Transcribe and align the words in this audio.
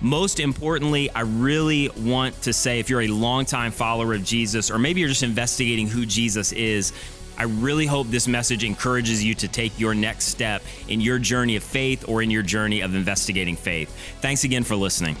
Most 0.00 0.40
importantly, 0.40 1.10
I 1.10 1.22
really 1.22 1.88
want 1.88 2.40
to 2.42 2.52
say 2.52 2.80
if 2.80 2.90
you're 2.90 3.02
a 3.02 3.08
longtime 3.08 3.72
follower 3.72 4.14
of 4.14 4.24
Jesus, 4.24 4.70
or 4.70 4.78
maybe 4.78 5.00
you're 5.00 5.08
just 5.08 5.22
investigating 5.22 5.88
who 5.88 6.04
Jesus 6.04 6.52
is, 6.52 6.92
I 7.38 7.44
really 7.44 7.86
hope 7.86 8.08
this 8.08 8.28
message 8.28 8.64
encourages 8.64 9.22
you 9.22 9.34
to 9.34 9.48
take 9.48 9.78
your 9.78 9.94
next 9.94 10.26
step 10.26 10.62
in 10.88 11.00
your 11.00 11.18
journey 11.18 11.56
of 11.56 11.62
faith 11.62 12.08
or 12.08 12.22
in 12.22 12.30
your 12.30 12.42
journey 12.42 12.80
of 12.80 12.94
investigating 12.94 13.56
faith. 13.56 13.94
Thanks 14.20 14.44
again 14.44 14.64
for 14.64 14.76
listening. 14.76 15.16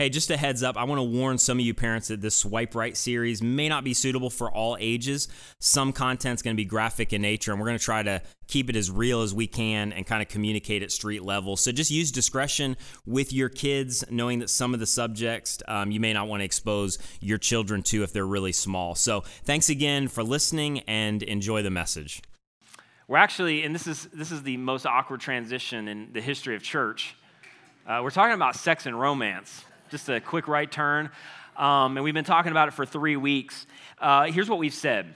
Hey, 0.00 0.08
just 0.08 0.30
a 0.30 0.36
heads 0.38 0.62
up, 0.62 0.78
I 0.78 0.84
want 0.84 0.98
to 0.98 1.02
warn 1.02 1.36
some 1.36 1.58
of 1.58 1.66
you 1.66 1.74
parents 1.74 2.08
that 2.08 2.22
this 2.22 2.34
Swipe 2.34 2.74
Right 2.74 2.96
series 2.96 3.42
may 3.42 3.68
not 3.68 3.84
be 3.84 3.92
suitable 3.92 4.30
for 4.30 4.50
all 4.50 4.78
ages. 4.80 5.28
Some 5.58 5.92
content's 5.92 6.40
going 6.40 6.54
to 6.54 6.56
be 6.56 6.64
graphic 6.64 7.12
in 7.12 7.20
nature, 7.20 7.52
and 7.52 7.60
we're 7.60 7.66
going 7.66 7.78
to 7.78 7.84
try 7.84 8.02
to 8.04 8.22
keep 8.46 8.70
it 8.70 8.76
as 8.76 8.90
real 8.90 9.20
as 9.20 9.34
we 9.34 9.46
can 9.46 9.92
and 9.92 10.06
kind 10.06 10.22
of 10.22 10.28
communicate 10.28 10.82
at 10.82 10.90
street 10.90 11.22
level. 11.22 11.54
So 11.54 11.70
just 11.70 11.90
use 11.90 12.10
discretion 12.10 12.78
with 13.04 13.30
your 13.30 13.50
kids, 13.50 14.02
knowing 14.08 14.38
that 14.38 14.48
some 14.48 14.72
of 14.72 14.80
the 14.80 14.86
subjects 14.86 15.62
um, 15.68 15.90
you 15.90 16.00
may 16.00 16.14
not 16.14 16.28
want 16.28 16.40
to 16.40 16.46
expose 16.46 16.96
your 17.20 17.36
children 17.36 17.82
to 17.82 18.02
if 18.02 18.10
they're 18.10 18.24
really 18.24 18.52
small. 18.52 18.94
So 18.94 19.20
thanks 19.44 19.68
again 19.68 20.08
for 20.08 20.22
listening 20.22 20.78
and 20.88 21.22
enjoy 21.22 21.60
the 21.60 21.70
message. 21.70 22.22
We're 23.06 23.18
actually, 23.18 23.64
and 23.64 23.74
this 23.74 23.86
is 23.86 24.08
this 24.14 24.32
is 24.32 24.44
the 24.44 24.56
most 24.56 24.86
awkward 24.86 25.20
transition 25.20 25.88
in 25.88 26.10
the 26.14 26.22
history 26.22 26.56
of 26.56 26.62
church. 26.62 27.16
Uh, 27.86 28.00
we're 28.02 28.08
talking 28.08 28.34
about 28.34 28.56
sex 28.56 28.86
and 28.86 28.98
romance 28.98 29.64
just 29.90 30.08
a 30.08 30.20
quick 30.20 30.46
right 30.46 30.70
turn. 30.70 31.10
Um, 31.56 31.96
and 31.96 32.04
we've 32.04 32.14
been 32.14 32.24
talking 32.24 32.52
about 32.52 32.68
it 32.68 32.74
for 32.74 32.86
three 32.86 33.16
weeks. 33.16 33.66
Uh, 33.98 34.26
here's 34.26 34.48
what 34.48 34.58
we've 34.58 34.72
said 34.72 35.14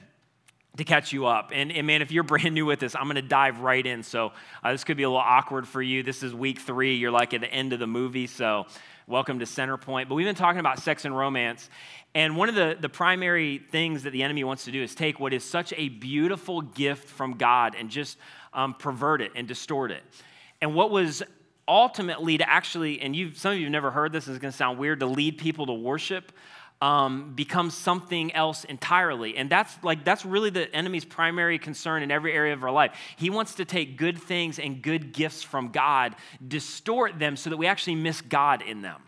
to 0.77 0.85
catch 0.85 1.13
you 1.13 1.27
up. 1.27 1.53
And, 1.55 1.71
and, 1.71 1.87
man, 1.87 2.03
if 2.03 2.11
you're 2.11 2.23
brand 2.25 2.55
new 2.55 2.67
with 2.67 2.81
this, 2.81 2.97
I'm 2.97 3.05
going 3.05 3.15
to 3.15 3.23
dive 3.23 3.61
right 3.61 3.87
in. 3.87 4.03
So 4.03 4.33
uh, 4.63 4.73
this 4.73 4.83
could 4.83 4.97
be 4.97 5.05
a 5.05 5.09
little 5.09 5.23
awkward 5.23 5.69
for 5.69 5.81
you. 5.81 6.03
This 6.03 6.23
is 6.25 6.35
week 6.35 6.59
three. 6.59 6.97
You're 6.97 7.13
like 7.13 7.33
at 7.35 7.41
the 7.41 7.53
end 7.53 7.73
of 7.73 7.79
the 7.79 7.87
movie. 7.87 8.27
So 8.27 8.67
welcome 9.07 9.39
to 9.39 9.45
Centerpoint. 9.45 10.09
But 10.09 10.17
we've 10.17 10.27
been 10.27 10.35
talking 10.35 10.61
about 10.61 10.81
sex 10.81 11.05
and 11.05 11.17
romance. 11.17 11.71
And 12.17 12.37
one 12.37 12.49
of 12.49 12.57
the, 12.57 12.77
the 12.79 12.89
primary 12.89 13.59
things 13.59 14.03
that 14.03 14.11
the 14.11 14.25
enemy 14.25 14.43
wants 14.43 14.65
to 14.65 14.73
do 14.73 14.83
is 14.83 14.95
take 14.95 15.21
what 15.21 15.33
is 15.33 15.45
such 15.45 15.73
a 15.77 15.89
beautiful 15.89 16.63
gift 16.63 17.09
from 17.09 17.35
God 17.35 17.77
and 17.79 17.91
just 17.91 18.19
um, 18.53 18.75
pervert 18.75 19.21
it 19.21 19.31
and 19.37 19.47
distort 19.47 19.93
it. 19.93 20.03
And 20.61 20.75
what 20.75 20.91
was 20.91 21.23
ultimately 21.67 22.39
to 22.39 22.49
actually, 22.49 23.01
and 23.01 23.15
you 23.15 23.35
some 23.35 23.53
of 23.53 23.59
you 23.59 23.65
have 23.65 23.73
never 23.73 23.91
heard 23.91 24.13
this, 24.13 24.29
it's 24.29 24.39
going 24.39 24.53
to 24.53 24.57
sound 24.57 24.79
weird, 24.79 25.01
to 25.01 25.07
lead 25.07 25.39
people 25.39 25.67
to 25.67 25.73
worship 25.73 26.33
um, 26.85 27.33
becomes 27.35 27.75
something 27.75 28.33
else 28.35 28.65
entirely. 28.65 29.37
And 29.37 29.49
that's 29.49 29.83
like 29.83 30.05
that's 30.05 30.25
really 30.25 30.51
the 30.51 30.73
enemy's 30.75 31.05
primary 31.05 31.59
concern 31.59 32.03
in 32.03 32.11
every 32.11 32.33
area 32.33 32.53
of 32.53 32.63
our 32.63 32.71
life. 32.71 32.97
He 33.17 33.31
wants 33.31 33.55
to 33.55 33.65
take 33.65 33.97
good 33.97 34.19
things 34.19 34.59
and 34.59 34.83
good 34.83 35.13
gifts 35.13 35.43
from 35.43 35.69
God, 35.69 36.15
distort 36.47 37.19
them 37.19 37.37
so 37.37 37.51
that 37.51 37.57
we 37.57 37.67
actually 37.67 37.95
miss 37.95 38.21
God 38.21 38.63
in 38.63 38.83
them. 38.83 39.01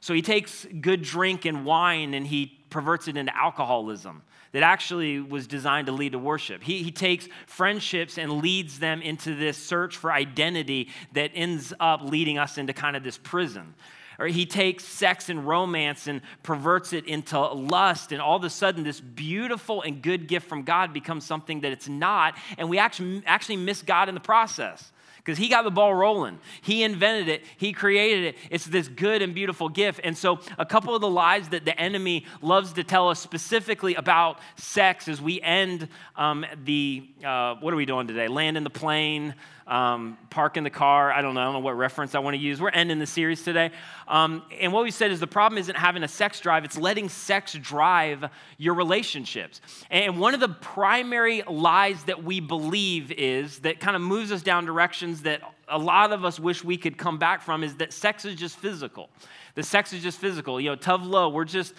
So 0.00 0.14
he 0.14 0.22
takes 0.22 0.66
good 0.80 1.02
drink 1.02 1.44
and 1.44 1.64
wine 1.64 2.14
and 2.14 2.26
he 2.26 2.58
perverts 2.70 3.08
it 3.08 3.16
into 3.16 3.36
alcoholism 3.36 4.22
that 4.52 4.62
actually 4.62 5.20
was 5.20 5.46
designed 5.46 5.86
to 5.86 5.92
lead 5.92 6.12
to 6.12 6.18
worship. 6.18 6.62
He, 6.62 6.82
he 6.82 6.90
takes 6.90 7.28
friendships 7.46 8.18
and 8.18 8.40
leads 8.40 8.78
them 8.78 9.02
into 9.02 9.34
this 9.34 9.58
search 9.58 9.96
for 9.96 10.12
identity 10.12 10.88
that 11.12 11.32
ends 11.34 11.74
up 11.80 12.02
leading 12.02 12.38
us 12.38 12.58
into 12.58 12.72
kind 12.72 12.96
of 12.96 13.02
this 13.02 13.18
prison. 13.18 13.74
Or 14.18 14.26
he 14.26 14.46
takes 14.46 14.84
sex 14.84 15.28
and 15.28 15.46
romance 15.46 16.08
and 16.08 16.22
perverts 16.42 16.92
it 16.92 17.06
into 17.06 17.38
lust, 17.38 18.10
and 18.10 18.20
all 18.20 18.36
of 18.36 18.42
a 18.42 18.50
sudden, 18.50 18.82
this 18.82 19.00
beautiful 19.00 19.82
and 19.82 20.02
good 20.02 20.26
gift 20.26 20.48
from 20.48 20.62
God 20.62 20.92
becomes 20.92 21.24
something 21.24 21.60
that 21.60 21.70
it's 21.70 21.88
not, 21.88 22.36
and 22.56 22.68
we 22.68 22.78
actually, 22.78 23.22
actually 23.26 23.58
miss 23.58 23.80
God 23.80 24.08
in 24.08 24.16
the 24.16 24.20
process 24.20 24.90
because 25.28 25.36
he 25.36 25.48
got 25.48 25.64
the 25.64 25.70
ball 25.70 25.94
rolling. 25.94 26.38
He 26.62 26.82
invented 26.82 27.28
it, 27.28 27.44
he 27.58 27.74
created 27.74 28.24
it. 28.24 28.36
It's 28.50 28.64
this 28.64 28.88
good 28.88 29.20
and 29.20 29.34
beautiful 29.34 29.68
gift. 29.68 30.00
And 30.02 30.16
so, 30.16 30.38
a 30.56 30.64
couple 30.64 30.94
of 30.94 31.02
the 31.02 31.08
lies 31.10 31.50
that 31.50 31.66
the 31.66 31.78
enemy 31.78 32.24
loves 32.40 32.72
to 32.72 32.82
tell 32.82 33.10
us 33.10 33.20
specifically 33.20 33.94
about 33.94 34.38
sex 34.56 35.06
as 35.06 35.20
we 35.20 35.38
end 35.42 35.90
um, 36.16 36.46
the, 36.64 37.06
uh, 37.22 37.56
what 37.56 37.74
are 37.74 37.76
we 37.76 37.84
doing 37.84 38.06
today? 38.06 38.26
Land 38.26 38.56
in 38.56 38.64
the 38.64 38.70
plane 38.70 39.34
um, 39.68 40.16
park 40.30 40.56
in 40.56 40.64
the 40.64 40.70
car. 40.70 41.12
I 41.12 41.20
don't 41.20 41.34
know, 41.34 41.40
I 41.42 41.44
don't 41.44 41.52
know 41.52 41.58
what 41.60 41.76
reference 41.76 42.14
I 42.14 42.18
want 42.18 42.34
to 42.34 42.40
use. 42.40 42.60
We're 42.60 42.70
ending 42.70 42.98
the 42.98 43.06
series 43.06 43.42
today. 43.42 43.70
Um, 44.08 44.42
and 44.58 44.72
what 44.72 44.82
we 44.82 44.90
said 44.90 45.10
is 45.10 45.20
the 45.20 45.26
problem 45.26 45.58
isn't 45.58 45.76
having 45.76 46.02
a 46.02 46.08
sex 46.08 46.40
drive, 46.40 46.64
it's 46.64 46.78
letting 46.78 47.08
sex 47.08 47.52
drive 47.52 48.24
your 48.56 48.74
relationships. 48.74 49.60
And 49.90 50.18
one 50.18 50.34
of 50.34 50.40
the 50.40 50.48
primary 50.48 51.42
lies 51.42 52.02
that 52.04 52.24
we 52.24 52.40
believe 52.40 53.12
is 53.12 53.60
that 53.60 53.78
kind 53.78 53.94
of 53.94 54.02
moves 54.02 54.32
us 54.32 54.42
down 54.42 54.64
directions 54.64 55.22
that 55.22 55.42
a 55.68 55.78
lot 55.78 56.12
of 56.12 56.24
us 56.24 56.40
wish 56.40 56.64
we 56.64 56.78
could 56.78 56.96
come 56.96 57.18
back 57.18 57.42
from 57.42 57.62
is 57.62 57.76
that 57.76 57.92
sex 57.92 58.24
is 58.24 58.34
just 58.34 58.56
physical. 58.56 59.10
The 59.54 59.62
sex 59.62 59.92
is 59.92 60.02
just 60.02 60.18
physical. 60.18 60.58
You 60.60 60.70
know, 60.70 60.76
tavlo, 60.76 61.30
we're 61.30 61.44
just, 61.44 61.74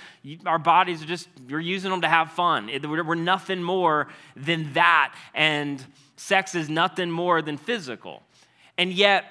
our 0.46 0.60
bodies 0.60 1.02
are 1.02 1.08
just, 1.08 1.28
you're 1.48 1.60
using 1.60 1.90
them 1.90 2.02
to 2.02 2.10
have 2.10 2.32
fun. 2.32 2.70
We're 2.84 3.16
nothing 3.16 3.64
more 3.64 4.10
than 4.36 4.74
that. 4.74 5.16
And 5.34 5.84
sex 6.19 6.53
is 6.53 6.69
nothing 6.69 7.09
more 7.09 7.41
than 7.41 7.57
physical. 7.57 8.24
And 8.78 8.91
yet, 8.91 9.25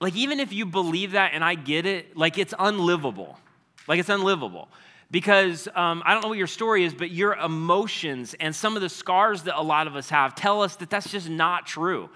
like, 0.00 0.14
even 0.14 0.40
if 0.40 0.52
you 0.52 0.66
believe 0.66 1.12
that 1.12 1.32
and 1.32 1.42
I 1.42 1.54
get 1.54 1.86
it, 1.86 2.16
like, 2.16 2.38
it's 2.38 2.54
unlivable. 2.58 3.38
Like, 3.88 3.98
it's 3.98 4.08
unlivable. 4.08 4.68
Because 5.10 5.68
um, 5.74 6.02
I 6.04 6.12
don't 6.12 6.22
know 6.22 6.28
what 6.28 6.38
your 6.38 6.46
story 6.46 6.84
is, 6.84 6.92
but 6.92 7.10
your 7.10 7.34
emotions 7.34 8.34
and 8.38 8.54
some 8.54 8.76
of 8.76 8.82
the 8.82 8.88
scars 8.88 9.44
that 9.44 9.58
a 9.58 9.62
lot 9.62 9.86
of 9.86 9.96
us 9.96 10.10
have 10.10 10.34
tell 10.34 10.62
us 10.62 10.76
that 10.76 10.90
that's 10.90 11.10
just 11.10 11.30
not 11.30 11.66
true. 11.66 12.10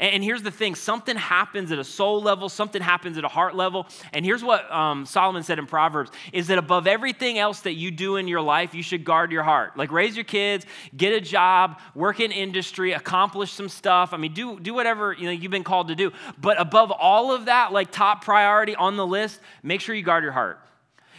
And 0.00 0.24
here's 0.24 0.42
the 0.42 0.50
thing 0.50 0.74
something 0.74 1.14
happens 1.14 1.70
at 1.70 1.78
a 1.78 1.84
soul 1.84 2.22
level, 2.22 2.48
something 2.48 2.80
happens 2.80 3.18
at 3.18 3.24
a 3.24 3.28
heart 3.28 3.54
level. 3.54 3.86
And 4.14 4.24
here's 4.24 4.42
what 4.42 4.70
um, 4.72 5.04
Solomon 5.04 5.42
said 5.42 5.58
in 5.58 5.66
Proverbs 5.66 6.10
is 6.32 6.46
that 6.46 6.56
above 6.56 6.86
everything 6.86 7.38
else 7.38 7.60
that 7.60 7.74
you 7.74 7.90
do 7.90 8.16
in 8.16 8.26
your 8.26 8.40
life, 8.40 8.74
you 8.74 8.82
should 8.82 9.04
guard 9.04 9.30
your 9.30 9.42
heart. 9.42 9.76
Like 9.76 9.92
raise 9.92 10.16
your 10.16 10.24
kids, 10.24 10.64
get 10.96 11.12
a 11.12 11.20
job, 11.20 11.78
work 11.94 12.18
in 12.18 12.32
industry, 12.32 12.92
accomplish 12.92 13.52
some 13.52 13.68
stuff. 13.68 14.14
I 14.14 14.16
mean, 14.16 14.32
do, 14.32 14.58
do 14.58 14.72
whatever 14.72 15.12
you 15.12 15.26
know, 15.26 15.32
you've 15.32 15.52
been 15.52 15.64
called 15.64 15.88
to 15.88 15.94
do. 15.94 16.12
But 16.38 16.58
above 16.58 16.90
all 16.90 17.32
of 17.32 17.44
that, 17.44 17.70
like 17.70 17.92
top 17.92 18.24
priority 18.24 18.74
on 18.74 18.96
the 18.96 19.06
list, 19.06 19.38
make 19.62 19.82
sure 19.82 19.94
you 19.94 20.02
guard 20.02 20.24
your 20.24 20.32
heart. 20.32 20.58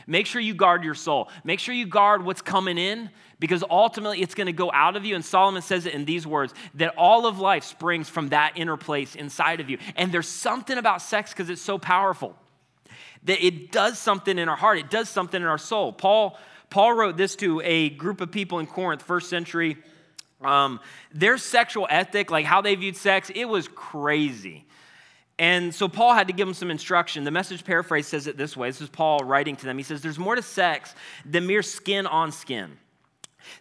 Make 0.07 0.25
sure 0.25 0.41
you 0.41 0.55
guard 0.55 0.83
your 0.83 0.95
soul. 0.95 1.29
Make 1.43 1.59
sure 1.59 1.75
you 1.75 1.85
guard 1.85 2.25
what's 2.25 2.41
coming 2.41 2.79
in 2.79 3.11
because 3.41 3.63
ultimately 3.71 4.21
it's 4.21 4.35
going 4.35 4.45
to 4.45 4.53
go 4.53 4.71
out 4.71 4.95
of 4.95 5.03
you. 5.03 5.15
And 5.15 5.25
Solomon 5.25 5.63
says 5.63 5.87
it 5.87 5.95
in 5.95 6.05
these 6.05 6.27
words 6.27 6.53
that 6.75 6.93
all 6.95 7.25
of 7.25 7.39
life 7.39 7.63
springs 7.63 8.07
from 8.07 8.29
that 8.29 8.53
inner 8.55 8.77
place 8.77 9.15
inside 9.15 9.59
of 9.59 9.69
you. 9.69 9.79
And 9.97 10.11
there's 10.11 10.29
something 10.29 10.77
about 10.77 11.01
sex 11.01 11.31
because 11.31 11.49
it's 11.49 11.61
so 11.61 11.79
powerful 11.79 12.35
that 13.23 13.43
it 13.43 13.71
does 13.71 13.97
something 13.97 14.37
in 14.37 14.47
our 14.47 14.55
heart, 14.55 14.77
it 14.77 14.91
does 14.91 15.09
something 15.09 15.41
in 15.41 15.47
our 15.47 15.57
soul. 15.57 15.91
Paul, 15.91 16.37
Paul 16.69 16.93
wrote 16.93 17.17
this 17.17 17.35
to 17.37 17.61
a 17.65 17.89
group 17.89 18.21
of 18.21 18.31
people 18.31 18.59
in 18.59 18.67
Corinth, 18.67 19.01
first 19.01 19.27
century. 19.27 19.77
Um, 20.41 20.79
their 21.11 21.39
sexual 21.39 21.87
ethic, 21.89 22.29
like 22.29 22.45
how 22.45 22.61
they 22.61 22.75
viewed 22.75 22.95
sex, 22.95 23.31
it 23.33 23.45
was 23.45 23.67
crazy. 23.67 24.65
And 25.39 25.73
so 25.73 25.87
Paul 25.87 26.13
had 26.13 26.27
to 26.27 26.33
give 26.33 26.45
them 26.45 26.53
some 26.53 26.69
instruction. 26.69 27.23
The 27.23 27.31
message 27.31 27.65
paraphrase 27.65 28.05
says 28.05 28.27
it 28.27 28.37
this 28.37 28.55
way. 28.55 28.69
This 28.69 28.81
is 28.81 28.89
Paul 28.89 29.19
writing 29.19 29.55
to 29.55 29.65
them. 29.65 29.77
He 29.77 29.83
says, 29.83 30.03
There's 30.03 30.19
more 30.19 30.35
to 30.35 30.43
sex 30.43 30.93
than 31.25 31.47
mere 31.47 31.63
skin 31.63 32.05
on 32.05 32.31
skin. 32.31 32.77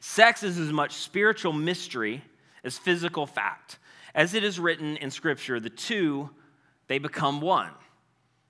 Sex 0.00 0.42
is 0.42 0.58
as 0.58 0.72
much 0.72 0.94
spiritual 0.94 1.52
mystery 1.52 2.22
as 2.64 2.78
physical 2.78 3.26
fact. 3.26 3.78
As 4.14 4.34
it 4.34 4.44
is 4.44 4.58
written 4.58 4.96
in 4.96 5.10
Scripture, 5.10 5.60
the 5.60 5.70
two, 5.70 6.30
they 6.88 6.98
become 6.98 7.40
one. 7.40 7.70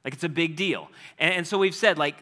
Like 0.04 0.14
it's 0.14 0.24
a 0.24 0.28
big 0.28 0.56
deal. 0.56 0.90
And, 1.18 1.34
and 1.34 1.46
so 1.46 1.58
we've 1.58 1.74
said, 1.74 1.98
like, 1.98 2.16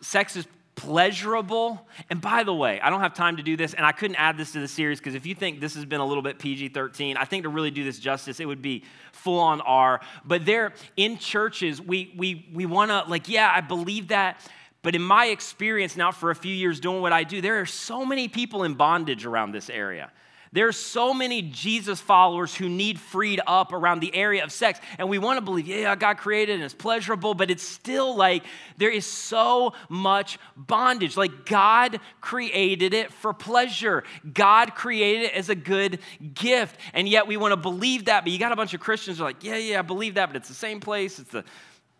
sex 0.00 0.36
is 0.36 0.46
pleasurable. 0.74 1.86
And 2.10 2.20
by 2.20 2.44
the 2.44 2.54
way, 2.54 2.80
I 2.80 2.90
don't 2.90 3.00
have 3.00 3.14
time 3.14 3.36
to 3.36 3.42
do 3.42 3.56
this, 3.56 3.74
and 3.74 3.84
I 3.84 3.92
couldn't 3.92 4.16
add 4.16 4.36
this 4.36 4.52
to 4.52 4.60
the 4.60 4.68
series 4.68 4.98
because 4.98 5.14
if 5.14 5.26
you 5.26 5.34
think 5.34 5.60
this 5.60 5.74
has 5.74 5.84
been 5.84 6.00
a 6.00 6.06
little 6.06 6.22
bit 6.22 6.38
PG 6.38 6.70
13, 6.70 7.16
I 7.16 7.24
think 7.24 7.44
to 7.44 7.48
really 7.48 7.70
do 7.70 7.84
this 7.84 7.98
justice, 7.98 8.40
it 8.40 8.46
would 8.46 8.62
be 8.62 8.84
full 9.12 9.38
on 9.38 9.60
R. 9.60 10.00
But 10.24 10.44
there 10.44 10.72
in 10.96 11.18
churches, 11.18 11.80
we, 11.80 12.12
we, 12.16 12.48
we 12.52 12.66
want 12.66 12.90
to, 12.90 13.04
like, 13.08 13.28
yeah, 13.28 13.50
I 13.54 13.60
believe 13.60 14.08
that. 14.08 14.40
But 14.82 14.96
in 14.96 15.02
my 15.02 15.26
experience 15.26 15.96
now 15.96 16.10
for 16.10 16.30
a 16.30 16.34
few 16.34 16.54
years 16.54 16.80
doing 16.80 17.00
what 17.00 17.12
I 17.12 17.24
do, 17.24 17.40
there 17.40 17.60
are 17.60 17.66
so 17.66 18.04
many 18.04 18.28
people 18.28 18.64
in 18.64 18.74
bondage 18.74 19.24
around 19.24 19.52
this 19.52 19.70
area. 19.70 20.10
There's 20.54 20.76
so 20.76 21.14
many 21.14 21.40
Jesus 21.40 21.98
followers 21.98 22.54
who 22.54 22.68
need 22.68 23.00
freed 23.00 23.40
up 23.46 23.72
around 23.72 24.00
the 24.00 24.14
area 24.14 24.44
of 24.44 24.52
sex. 24.52 24.78
And 24.98 25.08
we 25.08 25.16
want 25.16 25.38
to 25.38 25.40
believe, 25.40 25.66
yeah, 25.66 25.96
God 25.96 26.18
created 26.18 26.56
and 26.56 26.62
it's 26.62 26.74
pleasurable, 26.74 27.32
but 27.32 27.50
it's 27.50 27.62
still 27.62 28.14
like 28.14 28.44
there 28.76 28.90
is 28.90 29.06
so 29.06 29.72
much 29.88 30.38
bondage. 30.54 31.16
Like 31.16 31.46
God 31.46 32.00
created 32.20 32.92
it 32.92 33.10
for 33.14 33.32
pleasure, 33.32 34.04
God 34.30 34.74
created 34.74 35.26
it 35.26 35.34
as 35.34 35.48
a 35.48 35.54
good 35.54 36.00
gift. 36.34 36.78
And 36.92 37.08
yet 37.08 37.26
we 37.26 37.38
want 37.38 37.52
to 37.52 37.56
believe 37.56 38.04
that, 38.06 38.24
but 38.24 38.32
you 38.32 38.38
got 38.38 38.52
a 38.52 38.56
bunch 38.56 38.74
of 38.74 38.80
Christians 38.80 39.16
who 39.16 39.24
are 39.24 39.28
like, 39.28 39.42
yeah, 39.42 39.56
yeah, 39.56 39.78
I 39.78 39.82
believe 39.82 40.14
that, 40.16 40.26
but 40.26 40.36
it's 40.36 40.48
the 40.48 40.54
same 40.54 40.80
place, 40.80 41.18
it's 41.18 41.30
the 41.30 41.44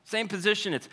same 0.05 0.29
position, 0.29 0.75
it's 0.75 0.91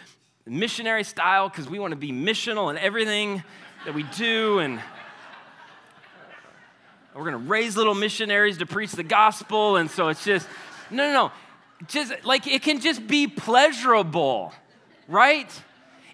missionary 0.49 1.03
style 1.03 1.49
because 1.49 1.69
we 1.69 1.79
want 1.79 1.91
to 1.91 1.97
be 1.97 2.11
missional 2.11 2.69
in 2.69 2.77
everything 2.77 3.43
that 3.85 3.93
we 3.93 4.03
do. 4.03 4.59
And 4.59 4.79
we're 7.15 7.29
going 7.29 7.43
to 7.43 7.49
raise 7.49 7.75
little 7.75 7.95
missionaries 7.95 8.57
to 8.59 8.65
preach 8.65 8.91
the 8.91 9.03
gospel. 9.03 9.75
And 9.75 9.89
so 9.89 10.07
it's 10.09 10.23
just, 10.23 10.47
no, 10.89 11.07
no, 11.07 11.13
no. 11.13 11.31
Just 11.87 12.13
like 12.25 12.45
it 12.47 12.61
can 12.61 12.81
just 12.81 13.07
be 13.07 13.27
pleasurable, 13.27 14.53
right? 15.07 15.49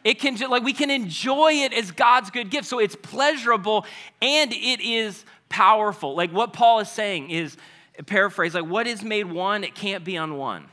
It 0.03 0.19
can 0.19 0.35
just, 0.35 0.51
like 0.51 0.63
we 0.63 0.73
can 0.73 0.91
enjoy 0.91 1.53
it 1.53 1.73
as 1.73 1.91
God's 1.91 2.29
good 2.29 2.51
gift. 2.51 2.67
So 2.67 2.79
it's 2.79 2.95
pleasurable 2.95 3.85
and 4.21 4.53
it 4.53 4.79
is 4.81 5.25
powerful. 5.49 6.15
Like 6.15 6.31
what 6.31 6.53
Paul 6.53 6.79
is 6.79 6.89
saying 6.91 7.31
is, 7.31 7.57
paraphrase, 8.05 8.53
like 8.53 8.65
what 8.65 8.87
is 8.87 9.03
made 9.03 9.31
one, 9.31 9.63
it 9.63 9.73
can't 9.73 10.03
be 10.03 10.15
unone. 10.15 10.65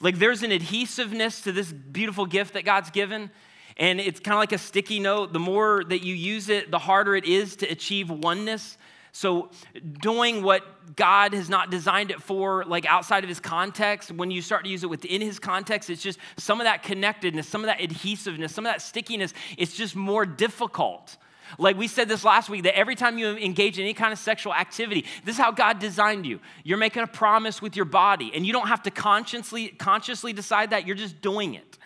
Like 0.00 0.18
there's 0.18 0.42
an 0.42 0.52
adhesiveness 0.52 1.42
to 1.42 1.52
this 1.52 1.72
beautiful 1.72 2.26
gift 2.26 2.54
that 2.54 2.64
God's 2.64 2.90
given. 2.90 3.30
And 3.76 4.00
it's 4.00 4.20
kind 4.20 4.34
of 4.34 4.38
like 4.38 4.52
a 4.52 4.58
sticky 4.58 5.00
note. 5.00 5.32
The 5.32 5.38
more 5.38 5.84
that 5.84 6.04
you 6.04 6.14
use 6.14 6.48
it, 6.48 6.70
the 6.70 6.78
harder 6.78 7.14
it 7.16 7.24
is 7.24 7.56
to 7.56 7.66
achieve 7.66 8.10
oneness. 8.10 8.76
So, 9.12 9.50
doing 10.00 10.42
what 10.42 10.94
God 10.94 11.34
has 11.34 11.48
not 11.48 11.70
designed 11.70 12.12
it 12.12 12.22
for, 12.22 12.64
like 12.64 12.86
outside 12.86 13.24
of 13.24 13.28
his 13.28 13.40
context, 13.40 14.12
when 14.12 14.30
you 14.30 14.40
start 14.40 14.64
to 14.64 14.70
use 14.70 14.84
it 14.84 14.90
within 14.90 15.20
his 15.20 15.40
context, 15.40 15.90
it's 15.90 16.02
just 16.02 16.18
some 16.36 16.60
of 16.60 16.64
that 16.64 16.84
connectedness, 16.84 17.48
some 17.48 17.62
of 17.62 17.66
that 17.66 17.80
adhesiveness, 17.80 18.54
some 18.54 18.64
of 18.64 18.72
that 18.72 18.82
stickiness, 18.82 19.34
it's 19.58 19.74
just 19.76 19.96
more 19.96 20.24
difficult. 20.24 21.16
Like 21.58 21.76
we 21.76 21.88
said 21.88 22.08
this 22.08 22.24
last 22.24 22.48
week, 22.48 22.64
that 22.64 22.76
every 22.76 22.94
time 22.94 23.18
you 23.18 23.36
engage 23.36 23.78
in 23.78 23.84
any 23.84 23.94
kind 23.94 24.12
of 24.12 24.18
sexual 24.18 24.54
activity, 24.54 25.04
this 25.24 25.36
is 25.36 25.40
how 25.40 25.50
God 25.50 25.78
designed 25.78 26.26
you. 26.26 26.40
You're 26.64 26.78
making 26.78 27.02
a 27.02 27.06
promise 27.06 27.60
with 27.60 27.76
your 27.76 27.84
body, 27.84 28.32
and 28.34 28.46
you 28.46 28.52
don't 28.52 28.68
have 28.68 28.82
to 28.84 28.90
consciously, 28.90 29.68
consciously 29.68 30.32
decide 30.32 30.70
that, 30.70 30.86
you're 30.86 30.96
just 30.96 31.20
doing 31.20 31.54
it. 31.54 31.78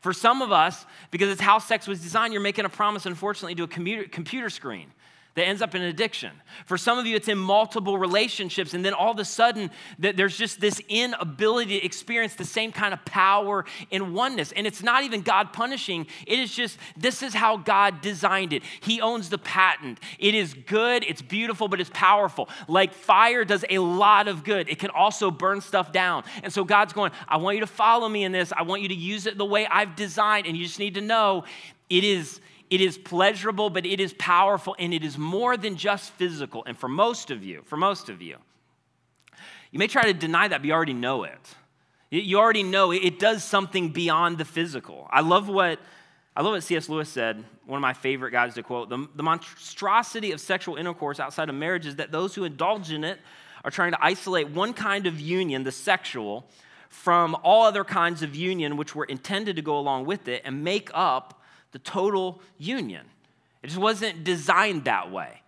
For 0.00 0.12
some 0.12 0.42
of 0.42 0.50
us, 0.50 0.84
because 1.10 1.30
it's 1.30 1.40
how 1.40 1.58
sex 1.58 1.86
was 1.86 2.00
designed, 2.00 2.32
you're 2.32 2.42
making 2.42 2.64
a 2.64 2.68
promise, 2.68 3.06
unfortunately, 3.06 3.54
to 3.56 3.62
a 3.62 3.68
computer, 3.68 4.08
computer 4.08 4.50
screen 4.50 4.92
that 5.34 5.46
ends 5.46 5.62
up 5.62 5.74
in 5.74 5.82
addiction. 5.82 6.30
For 6.66 6.76
some 6.76 6.98
of 6.98 7.06
you, 7.06 7.16
it's 7.16 7.28
in 7.28 7.38
multiple 7.38 7.96
relationships, 7.98 8.74
and 8.74 8.84
then 8.84 8.92
all 8.92 9.12
of 9.12 9.18
a 9.18 9.24
sudden, 9.24 9.70
that 9.98 10.16
there's 10.16 10.36
just 10.36 10.60
this 10.60 10.80
inability 10.88 11.80
to 11.80 11.86
experience 11.86 12.34
the 12.34 12.44
same 12.44 12.70
kind 12.70 12.92
of 12.92 13.02
power 13.04 13.64
in 13.90 14.12
oneness. 14.12 14.52
And 14.52 14.66
it's 14.66 14.82
not 14.82 15.04
even 15.04 15.22
God 15.22 15.52
punishing, 15.52 16.06
it 16.26 16.38
is 16.38 16.54
just 16.54 16.78
this 16.96 17.22
is 17.22 17.32
how 17.32 17.56
God 17.56 18.00
designed 18.02 18.52
it. 18.52 18.62
He 18.80 19.00
owns 19.00 19.30
the 19.30 19.38
patent. 19.38 20.00
It 20.18 20.34
is 20.34 20.54
good, 20.54 21.04
it's 21.04 21.22
beautiful, 21.22 21.68
but 21.68 21.80
it's 21.80 21.90
powerful. 21.94 22.48
Like 22.68 22.92
fire 22.92 23.44
does 23.44 23.64
a 23.70 23.78
lot 23.78 24.28
of 24.28 24.44
good, 24.44 24.68
it 24.68 24.78
can 24.78 24.90
also 24.90 25.30
burn 25.30 25.62
stuff 25.62 25.92
down. 25.92 26.24
And 26.42 26.52
so 26.52 26.64
God's 26.64 26.92
going, 26.92 27.12
I 27.26 27.38
want 27.38 27.56
you 27.56 27.60
to 27.60 27.66
follow 27.66 28.08
me 28.08 28.24
in 28.24 28.32
this, 28.32 28.52
I 28.54 28.62
want 28.62 28.82
you 28.82 28.88
to 28.88 28.94
use 28.94 29.26
it 29.26 29.38
the 29.38 29.46
way 29.46 29.66
I've 29.66 29.96
designed, 29.96 30.46
and 30.46 30.56
you 30.56 30.64
just 30.66 30.78
need 30.78 30.94
to 30.94 31.00
know 31.00 31.44
it 31.88 32.04
is 32.04 32.40
it 32.72 32.80
is 32.80 32.96
pleasurable, 32.96 33.68
but 33.68 33.84
it 33.84 34.00
is 34.00 34.14
powerful, 34.14 34.74
and 34.78 34.94
it 34.94 35.04
is 35.04 35.18
more 35.18 35.58
than 35.58 35.76
just 35.76 36.10
physical. 36.12 36.64
And 36.64 36.74
for 36.76 36.88
most 36.88 37.30
of 37.30 37.44
you, 37.44 37.60
for 37.66 37.76
most 37.76 38.08
of 38.08 38.22
you, 38.22 38.38
you 39.70 39.78
may 39.78 39.88
try 39.88 40.04
to 40.04 40.14
deny 40.14 40.48
that, 40.48 40.62
but 40.62 40.66
you 40.66 40.72
already 40.72 40.94
know 40.94 41.24
it. 41.24 41.54
You 42.08 42.38
already 42.38 42.62
know 42.62 42.90
it 42.90 43.18
does 43.18 43.44
something 43.44 43.90
beyond 43.90 44.38
the 44.38 44.46
physical. 44.46 45.06
I 45.10 45.20
love 45.20 45.48
what 45.48 45.80
I 46.34 46.40
love 46.40 46.52
what 46.52 46.62
C.S. 46.62 46.88
Lewis 46.88 47.10
said, 47.10 47.44
one 47.66 47.76
of 47.76 47.82
my 47.82 47.92
favorite 47.92 48.30
guys 48.30 48.54
to 48.54 48.62
quote. 48.62 48.88
The, 48.88 49.06
the 49.16 49.22
monstrosity 49.22 50.32
of 50.32 50.40
sexual 50.40 50.76
intercourse 50.76 51.20
outside 51.20 51.50
of 51.50 51.54
marriage 51.54 51.84
is 51.84 51.96
that 51.96 52.10
those 52.10 52.34
who 52.34 52.44
indulge 52.44 52.90
in 52.90 53.04
it 53.04 53.18
are 53.66 53.70
trying 53.70 53.92
to 53.92 54.02
isolate 54.02 54.48
one 54.48 54.72
kind 54.72 55.06
of 55.06 55.20
union, 55.20 55.62
the 55.62 55.72
sexual, 55.72 56.48
from 56.88 57.36
all 57.42 57.64
other 57.64 57.84
kinds 57.84 58.22
of 58.22 58.34
union 58.34 58.78
which 58.78 58.94
were 58.94 59.04
intended 59.04 59.56
to 59.56 59.62
go 59.62 59.78
along 59.78 60.06
with 60.06 60.26
it 60.26 60.40
and 60.46 60.64
make 60.64 60.90
up 60.94 61.41
the 61.72 61.78
total 61.78 62.40
union. 62.58 63.06
It 63.62 63.68
just 63.68 63.78
wasn't 63.78 64.24
designed 64.24 64.84
that 64.84 65.10
way. 65.10 65.42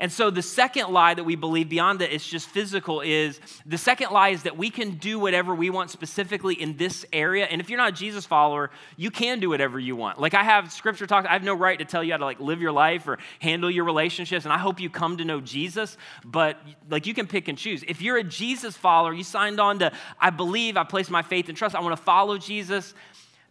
And 0.00 0.10
so 0.10 0.28
the 0.28 0.42
second 0.42 0.92
lie 0.92 1.14
that 1.14 1.22
we 1.22 1.36
believe 1.36 1.68
beyond 1.68 2.00
that 2.00 2.12
it's 2.12 2.26
just 2.26 2.48
physical 2.48 3.00
is 3.00 3.40
the 3.64 3.78
second 3.78 4.10
lie 4.10 4.30
is 4.30 4.42
that 4.42 4.56
we 4.56 4.68
can 4.68 4.96
do 4.96 5.20
whatever 5.20 5.54
we 5.54 5.70
want 5.70 5.90
specifically 5.90 6.60
in 6.60 6.76
this 6.76 7.06
area. 7.12 7.44
And 7.44 7.60
if 7.60 7.70
you're 7.70 7.78
not 7.78 7.90
a 7.90 7.92
Jesus 7.92 8.26
follower, 8.26 8.70
you 8.96 9.10
can 9.10 9.38
do 9.38 9.48
whatever 9.48 9.78
you 9.78 9.94
want. 9.94 10.20
Like 10.20 10.34
I 10.34 10.42
have 10.42 10.72
scripture 10.72 11.06
talk, 11.06 11.26
I 11.26 11.32
have 11.32 11.44
no 11.44 11.54
right 11.54 11.78
to 11.78 11.84
tell 11.84 12.02
you 12.02 12.12
how 12.12 12.18
to 12.18 12.24
like 12.24 12.40
live 12.40 12.60
your 12.60 12.72
life 12.72 13.06
or 13.06 13.18
handle 13.38 13.70
your 13.70 13.84
relationships. 13.84 14.44
And 14.44 14.52
I 14.52 14.58
hope 14.58 14.80
you 14.80 14.90
come 14.90 15.18
to 15.18 15.24
know 15.24 15.40
Jesus, 15.40 15.96
but 16.24 16.58
like 16.90 17.06
you 17.06 17.14
can 17.14 17.28
pick 17.28 17.46
and 17.46 17.56
choose. 17.56 17.84
If 17.86 18.02
you're 18.02 18.16
a 18.18 18.24
Jesus 18.24 18.76
follower, 18.76 19.14
you 19.14 19.24
signed 19.24 19.60
on 19.60 19.78
to 19.78 19.92
I 20.20 20.30
believe, 20.30 20.76
I 20.76 20.82
place 20.82 21.08
my 21.08 21.22
faith 21.22 21.48
and 21.48 21.56
trust, 21.56 21.76
I 21.76 21.80
want 21.80 21.96
to 21.96 22.02
follow 22.02 22.36
Jesus, 22.36 22.94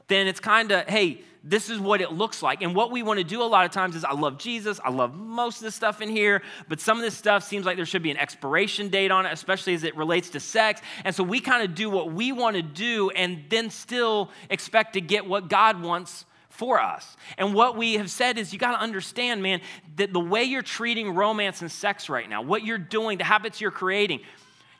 then 0.07 0.27
it's 0.27 0.41
kind 0.41 0.71
of, 0.71 0.87
hey, 0.87 1.21
this 1.43 1.69
is 1.69 1.77
what 1.77 1.99
it 1.99 2.13
looks 2.13 2.41
like. 2.41 2.61
And 2.61 2.73
what 2.73 2.89
we 2.89 3.03
want 3.03 3.19
to 3.19 3.23
do 3.25 3.41
a 3.41 3.43
lot 3.43 3.65
of 3.65 3.71
times 3.71 3.97
is 3.97 4.05
I 4.05 4.13
love 4.13 4.37
Jesus. 4.37 4.79
I 4.83 4.89
love 4.89 5.13
most 5.13 5.57
of 5.57 5.63
the 5.63 5.71
stuff 5.71 6.01
in 6.01 6.07
here, 6.07 6.41
but 6.69 6.79
some 6.79 6.97
of 6.97 7.03
this 7.03 7.17
stuff 7.17 7.43
seems 7.43 7.65
like 7.65 7.75
there 7.75 7.85
should 7.85 8.01
be 8.01 8.11
an 8.11 8.17
expiration 8.17 8.87
date 8.87 9.11
on 9.11 9.25
it, 9.25 9.33
especially 9.33 9.73
as 9.73 9.83
it 9.83 9.95
relates 9.97 10.29
to 10.31 10.39
sex. 10.39 10.81
And 11.03 11.13
so 11.13 11.21
we 11.21 11.41
kind 11.41 11.61
of 11.63 11.75
do 11.75 11.89
what 11.89 12.13
we 12.13 12.31
want 12.31 12.55
to 12.55 12.61
do 12.61 13.09
and 13.09 13.43
then 13.49 13.69
still 13.69 14.31
expect 14.49 14.93
to 14.93 15.01
get 15.01 15.25
what 15.27 15.49
God 15.49 15.81
wants 15.81 16.25
for 16.47 16.79
us. 16.79 17.17
And 17.37 17.53
what 17.53 17.75
we 17.75 17.95
have 17.95 18.09
said 18.09 18.37
is 18.37 18.53
you 18.53 18.59
got 18.59 18.71
to 18.71 18.79
understand, 18.81 19.43
man, 19.43 19.59
that 19.97 20.13
the 20.13 20.19
way 20.21 20.43
you're 20.43 20.61
treating 20.61 21.13
romance 21.13 21.61
and 21.61 21.69
sex 21.69 22.07
right 22.07 22.29
now, 22.29 22.41
what 22.41 22.63
you're 22.63 22.77
doing, 22.77 23.17
the 23.17 23.23
habits 23.25 23.59
you're 23.59 23.71
creating, 23.71 24.21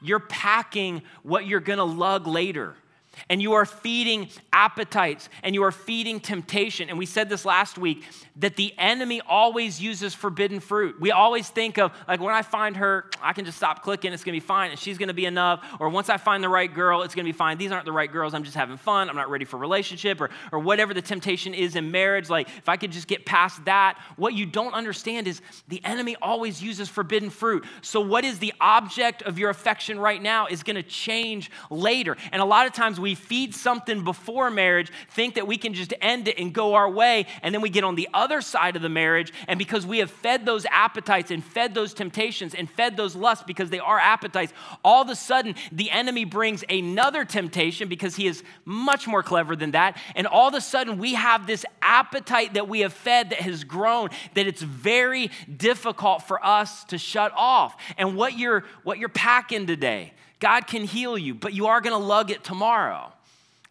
you're 0.01 0.19
packing 0.19 1.01
what 1.24 1.45
you're 1.45 1.60
going 1.60 1.80
to 1.80 1.83
lug 1.83 2.25
later 2.25 2.75
and 3.30 3.42
you 3.42 3.54
are 3.54 3.65
feeding 3.65 4.30
appetites 4.51 5.30
and 5.44 5.56
you 5.56 5.63
are 5.63 5.71
feeding 5.71 6.19
temptation. 6.19 6.89
And 6.89 6.98
we 6.98 7.06
said 7.06 7.30
this 7.30 7.45
last 7.45 7.77
week 7.77 8.04
that 8.38 8.56
the 8.56 8.74
enemy 8.77 9.21
always 9.27 9.81
uses 9.81 10.13
forbidden 10.13 10.60
fruit. 10.60 11.00
We 11.00 11.12
always 11.12 11.50
think 11.50 11.77
of, 11.77 11.92
like, 12.07 12.19
when 12.19 12.33
I 12.33 12.42
find 12.42 12.77
her, 12.77 13.10
I 13.21 13.33
can 13.33 13.45
just 13.45 13.57
stop 13.57 13.83
clicking, 13.83 14.12
it's 14.13 14.24
gonna 14.24 14.36
be 14.36 14.39
fine, 14.39 14.71
and 14.71 14.80
she's 14.80 14.98
gonna 14.98 15.13
be 15.13 15.25
enough. 15.25 15.63
Or 15.80 15.89
once 15.89 16.10
I 16.10 16.18
find 16.18 16.44
the 16.44 16.50
right 16.50 16.74
girl, 16.74 17.04
it's 17.04 17.15
gonna 17.15 17.25
be 17.25 17.31
fine. 17.31 17.57
These 17.57 17.71
aren't 17.71 17.86
the 17.86 17.92
right 17.92 18.12
girls, 18.12 18.33
I'm 18.33 18.44
just 18.44 18.56
having 18.56 18.77
fun, 18.77 19.10
I'm 19.10 19.15
not 19.15 19.29
ready 19.29 19.46
for 19.46 19.58
relationship, 19.58 20.20
or, 20.20 20.29
or 20.51 20.60
whatever 20.60 20.93
the 20.93 21.01
temptation 21.01 21.53
is 21.53 21.75
in 21.75 21.91
marriage. 21.91 22.29
Like, 22.29 22.48
if 22.58 22.67
I 22.67 22.77
could 22.77 22.91
just 22.91 23.08
get 23.08 23.25
past 23.25 23.63
that, 23.65 24.00
what 24.15 24.34
you 24.34 24.46
don't 24.46 24.74
understand 24.74 25.27
is 25.27 25.41
the 25.67 25.84
enemy 25.86 26.15
always 26.22 26.62
uses 26.62 26.89
forbidden 26.89 27.29
fruit. 27.29 27.65
So, 27.82 28.01
what 28.01 28.25
is 28.25 28.39
the 28.39 28.53
object 28.60 29.22
of 29.22 29.38
your 29.38 29.50
affection 29.50 30.00
right 30.00 30.22
now 30.22 30.48
is 30.48 30.63
gonna 30.63 30.84
change 30.84 31.51
later. 31.70 32.17
And 32.32 32.41
a 32.41 32.46
lot 32.46 32.65
of 32.65 32.74
times 32.74 33.00
we 33.03 33.13
feed 33.13 33.53
something 33.53 34.03
before 34.03 34.50
marriage, 34.50 34.91
think 35.12 35.36
that 35.36 35.45
we 35.45 35.57
can 35.57 35.74
just 35.74 35.93
end 36.01 36.27
it 36.27 36.39
and 36.39 36.53
go 36.53 36.74
our 36.74 36.89
way, 36.89 37.27
and 37.43 37.53
then 37.53 37.62
we 37.62 37.69
get 37.69 37.83
on 37.83 37.95
the 37.95 38.10
other 38.13 38.41
side 38.41 38.75
of 38.75 38.81
the 38.81 38.89
marriage, 38.89 39.31
and 39.48 39.60
because 39.60 39.86
we 39.86 40.00
have 40.00 40.10
fed 40.10 40.45
those 40.45 40.65
appetites 40.72 41.29
and 41.29 41.43
fed 41.43 41.75
those 41.75 41.93
temptations 41.93 42.55
and 42.55 42.69
fed 42.69 42.98
those 42.98 43.15
lusts 43.15 43.43
because 43.45 43.69
they 43.69 43.79
are 43.79 44.00
appetites, 44.00 44.53
all 44.83 45.01
of 45.03 45.10
a 45.10 45.15
sudden 45.15 45.53
the 45.72 45.91
enemy 45.91 46.25
brings 46.25 46.63
another 46.69 47.25
temptation 47.25 47.89
because 47.89 48.15
he 48.15 48.25
is 48.25 48.41
much 48.65 49.05
more 49.05 49.22
clever 49.22 49.55
than 49.55 49.72
that, 49.72 49.98
and 50.15 50.25
all 50.25 50.48
of 50.48 50.53
a 50.53 50.62
sudden 50.62 50.98
we 50.98 51.13
have 51.13 51.45
this 51.45 51.65
appetite 51.81 52.53
that 52.53 52.69
we 52.69 52.79
have 52.79 52.93
fed 52.93 53.29
that 53.31 53.41
has 53.41 53.65
grown 53.65 54.10
that 54.33 54.48
it's 54.48 54.62
very 54.62 55.29
difficult 55.55 56.24
for 56.24 56.43
us 56.45 56.86
to 56.86 56.98
shut 56.98 57.33
off. 57.36 57.75
And 57.98 58.15
what 58.15 58.38
you're 58.38 58.63
what 58.83 58.98
you're 58.98 59.10
packing 59.10 59.67
today 59.67 60.13
God 60.40 60.68
can 60.68 60.84
heal 60.84 61.18
you, 61.18 61.34
but 61.34 61.54
you 61.54 61.68
are 61.68 61.82
going 61.82 62.00
to 62.00 62.06
lug 62.06 62.32
it 62.32 62.44
tomorrow. 62.44 63.12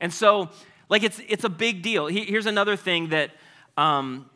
And 0.00 0.12
so, 0.12 0.50
like, 0.88 1.02
it's, 1.02 1.20
it's 1.28 1.44
a 1.44 1.48
big 1.48 1.82
deal. 1.82 2.06
Here's 2.06 2.46
another 2.46 2.76
thing 2.76 3.08
that 3.08 3.30
um, 3.76 4.28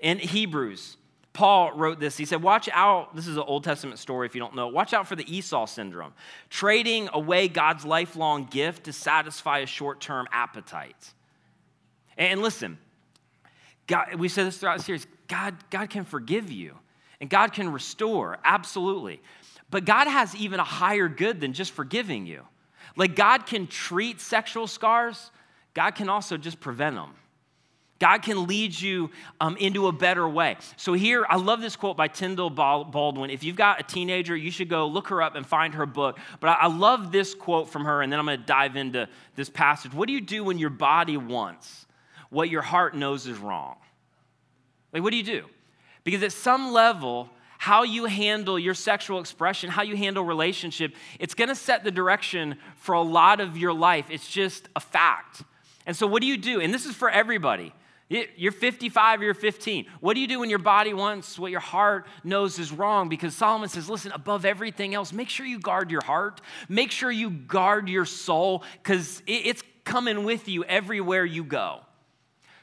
in 0.00 0.18
Hebrews, 0.18 0.96
Paul 1.32 1.72
wrote 1.72 1.98
this. 1.98 2.16
He 2.16 2.24
said, 2.24 2.42
Watch 2.42 2.68
out. 2.72 3.14
This 3.16 3.26
is 3.26 3.36
an 3.36 3.42
Old 3.46 3.64
Testament 3.64 3.98
story 3.98 4.26
if 4.26 4.34
you 4.34 4.40
don't 4.40 4.54
know. 4.54 4.68
Watch 4.68 4.92
out 4.92 5.08
for 5.08 5.16
the 5.16 5.36
Esau 5.36 5.66
syndrome, 5.66 6.12
trading 6.50 7.08
away 7.12 7.48
God's 7.48 7.84
lifelong 7.84 8.44
gift 8.44 8.84
to 8.84 8.92
satisfy 8.92 9.58
a 9.58 9.66
short 9.66 10.00
term 10.00 10.28
appetite. 10.30 11.12
And 12.16 12.40
listen, 12.40 12.78
God, 13.86 14.14
we 14.14 14.28
said 14.28 14.46
this 14.46 14.58
throughout 14.58 14.78
the 14.78 14.84
series 14.84 15.06
God, 15.26 15.56
God 15.70 15.90
can 15.90 16.04
forgive 16.04 16.50
you 16.50 16.76
and 17.20 17.30
God 17.30 17.52
can 17.52 17.72
restore, 17.72 18.38
absolutely. 18.44 19.20
But 19.74 19.86
God 19.86 20.06
has 20.06 20.36
even 20.36 20.60
a 20.60 20.64
higher 20.64 21.08
good 21.08 21.40
than 21.40 21.52
just 21.52 21.72
forgiving 21.72 22.26
you. 22.26 22.42
Like 22.94 23.16
God 23.16 23.44
can 23.44 23.66
treat 23.66 24.20
sexual 24.20 24.68
scars, 24.68 25.32
God 25.74 25.96
can 25.96 26.08
also 26.08 26.36
just 26.36 26.60
prevent 26.60 26.94
them. 26.94 27.10
God 27.98 28.22
can 28.22 28.46
lead 28.46 28.78
you 28.78 29.10
um, 29.40 29.56
into 29.56 29.88
a 29.88 29.92
better 29.92 30.28
way. 30.28 30.58
So, 30.76 30.92
here, 30.92 31.26
I 31.28 31.38
love 31.38 31.60
this 31.60 31.74
quote 31.74 31.96
by 31.96 32.06
Tyndall 32.06 32.50
Baldwin. 32.50 33.30
If 33.30 33.42
you've 33.42 33.56
got 33.56 33.80
a 33.80 33.82
teenager, 33.82 34.36
you 34.36 34.52
should 34.52 34.68
go 34.68 34.86
look 34.86 35.08
her 35.08 35.20
up 35.20 35.34
and 35.34 35.44
find 35.44 35.74
her 35.74 35.86
book. 35.86 36.20
But 36.38 36.56
I, 36.60 36.68
love 36.68 37.10
this 37.10 37.34
quote 37.34 37.68
from 37.68 37.84
her, 37.84 38.00
and 38.00 38.12
then 38.12 38.20
I'm 38.20 38.26
going 38.26 38.38
to 38.38 38.46
dive 38.46 38.76
into 38.76 39.08
this 39.34 39.50
passage. 39.50 39.92
What 39.92 40.06
do 40.06 40.12
you 40.12 40.20
do 40.20 40.44
when 40.44 40.56
your 40.56 40.70
body 40.70 41.16
wants 41.16 41.86
what 42.30 42.48
your 42.48 42.62
heart 42.62 42.94
knows 42.94 43.26
is 43.26 43.38
wrong? 43.38 43.74
Like, 44.92 45.02
what 45.02 45.10
do 45.10 45.16
you 45.16 45.24
do? 45.24 45.46
Because 46.04 46.22
at 46.22 46.30
some 46.30 46.70
level, 46.70 47.28
how 47.64 47.82
you 47.82 48.04
handle 48.04 48.58
your 48.58 48.74
sexual 48.74 49.20
expression, 49.20 49.70
how 49.70 49.80
you 49.80 49.96
handle 49.96 50.22
relationship, 50.22 50.94
it's 51.18 51.32
going 51.32 51.48
to 51.48 51.54
set 51.54 51.82
the 51.82 51.90
direction 51.90 52.58
for 52.76 52.94
a 52.94 53.00
lot 53.00 53.40
of 53.40 53.56
your 53.56 53.72
life. 53.72 54.04
It's 54.10 54.28
just 54.28 54.68
a 54.76 54.80
fact. 54.80 55.42
And 55.86 55.96
so, 55.96 56.06
what 56.06 56.20
do 56.20 56.28
you 56.28 56.36
do? 56.36 56.60
And 56.60 56.74
this 56.74 56.84
is 56.84 56.94
for 56.94 57.08
everybody. 57.08 57.72
You're 58.10 58.52
55, 58.52 59.22
you're 59.22 59.32
15. 59.32 59.86
What 60.00 60.12
do 60.12 60.20
you 60.20 60.26
do 60.26 60.40
when 60.40 60.50
your 60.50 60.58
body 60.58 60.92
wants 60.92 61.38
what 61.38 61.50
your 61.50 61.60
heart 61.60 62.06
knows 62.22 62.58
is 62.58 62.70
wrong? 62.70 63.08
Because 63.08 63.34
Solomon 63.34 63.70
says, 63.70 63.88
listen, 63.88 64.12
above 64.12 64.44
everything 64.44 64.94
else, 64.94 65.10
make 65.10 65.30
sure 65.30 65.46
you 65.46 65.58
guard 65.58 65.90
your 65.90 66.04
heart. 66.04 66.42
Make 66.68 66.90
sure 66.90 67.10
you 67.10 67.30
guard 67.30 67.88
your 67.88 68.04
soul 68.04 68.62
because 68.82 69.22
it's 69.26 69.62
coming 69.84 70.24
with 70.24 70.48
you 70.48 70.64
everywhere 70.64 71.24
you 71.24 71.42
go. 71.42 71.80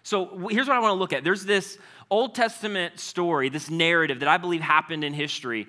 So 0.04 0.48
here's 0.50 0.68
what 0.68 0.78
I 0.78 0.80
want 0.80 0.92
to 0.92 1.00
look 1.00 1.14
at 1.14 1.24
there's 1.24 1.46
this 1.46 1.78
Old 2.10 2.36
Testament 2.36 3.00
story, 3.00 3.50
this 3.50 3.70
narrative 3.70 4.20
that 4.20 4.30
I 4.30 4.38
believe 4.38 4.62
happened 4.62 5.04
in 5.04 5.14
history. 5.14 5.68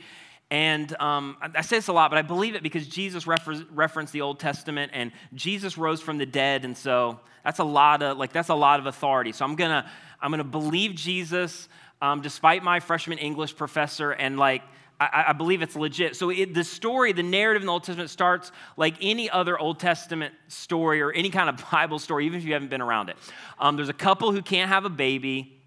And 0.50 0.94
um, 1.00 1.38
I 1.40 1.62
say 1.62 1.76
this 1.76 1.88
a 1.88 1.94
lot, 1.94 2.10
but 2.10 2.18
I 2.18 2.22
believe 2.22 2.54
it 2.54 2.62
because 2.62 2.86
Jesus 2.86 3.26
refer- 3.26 3.64
referenced 3.70 4.12
the 4.12 4.20
Old 4.20 4.38
Testament 4.38 4.92
and 4.94 5.10
Jesus 5.34 5.78
rose 5.78 6.02
from 6.02 6.18
the 6.18 6.26
dead. 6.26 6.66
And 6.66 6.76
so 6.76 7.20
that's 7.42 7.58
a 7.58 7.64
lot 7.64 8.02
of, 8.02 8.18
like, 8.18 8.32
that's 8.32 8.50
a 8.50 8.54
lot 8.54 8.78
of 8.78 8.84
authority. 8.84 9.32
So 9.32 9.46
I'm 9.46 9.56
to, 9.70 9.90
I'm 10.20 10.30
to 10.40 10.44
believe 10.44 10.94
Jesus 10.94 11.68
um, 12.02 12.20
despite 12.20 12.62
my 12.62 12.80
freshman 12.80 13.16
English 13.16 13.56
professor 13.56 14.10
and 14.10 14.38
like, 14.38 14.62
I, 15.06 15.24
I 15.28 15.32
believe 15.32 15.62
it's 15.62 15.76
legit. 15.76 16.16
So 16.16 16.30
it, 16.30 16.54
the 16.54 16.64
story, 16.64 17.12
the 17.12 17.22
narrative 17.22 17.62
in 17.62 17.66
the 17.66 17.72
Old 17.72 17.84
Testament 17.84 18.10
starts 18.10 18.52
like 18.76 18.94
any 19.00 19.30
other 19.30 19.58
Old 19.58 19.78
Testament 19.78 20.34
story 20.48 21.00
or 21.00 21.12
any 21.12 21.30
kind 21.30 21.48
of 21.48 21.64
Bible 21.70 21.98
story, 21.98 22.26
even 22.26 22.38
if 22.38 22.44
you 22.44 22.52
haven't 22.52 22.70
been 22.70 22.82
around 22.82 23.08
it. 23.08 23.16
Um, 23.58 23.76
there's 23.76 23.88
a 23.88 23.94
couple 23.94 24.32
who 24.32 24.42
can't 24.42 24.68
have 24.68 24.84
a 24.84 24.90
baby. 24.90 25.60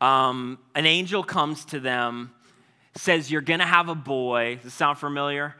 Um, 0.00 0.58
an 0.74 0.86
angel 0.86 1.22
comes 1.22 1.64
to 1.66 1.80
them 1.80 2.32
says 2.96 3.30
you're 3.30 3.40
going 3.40 3.60
to 3.60 3.66
have 3.66 3.88
a 3.88 3.94
boy. 3.94 4.56
Does 4.56 4.64
this 4.64 4.74
sound 4.74 4.98
familiar? 4.98 5.54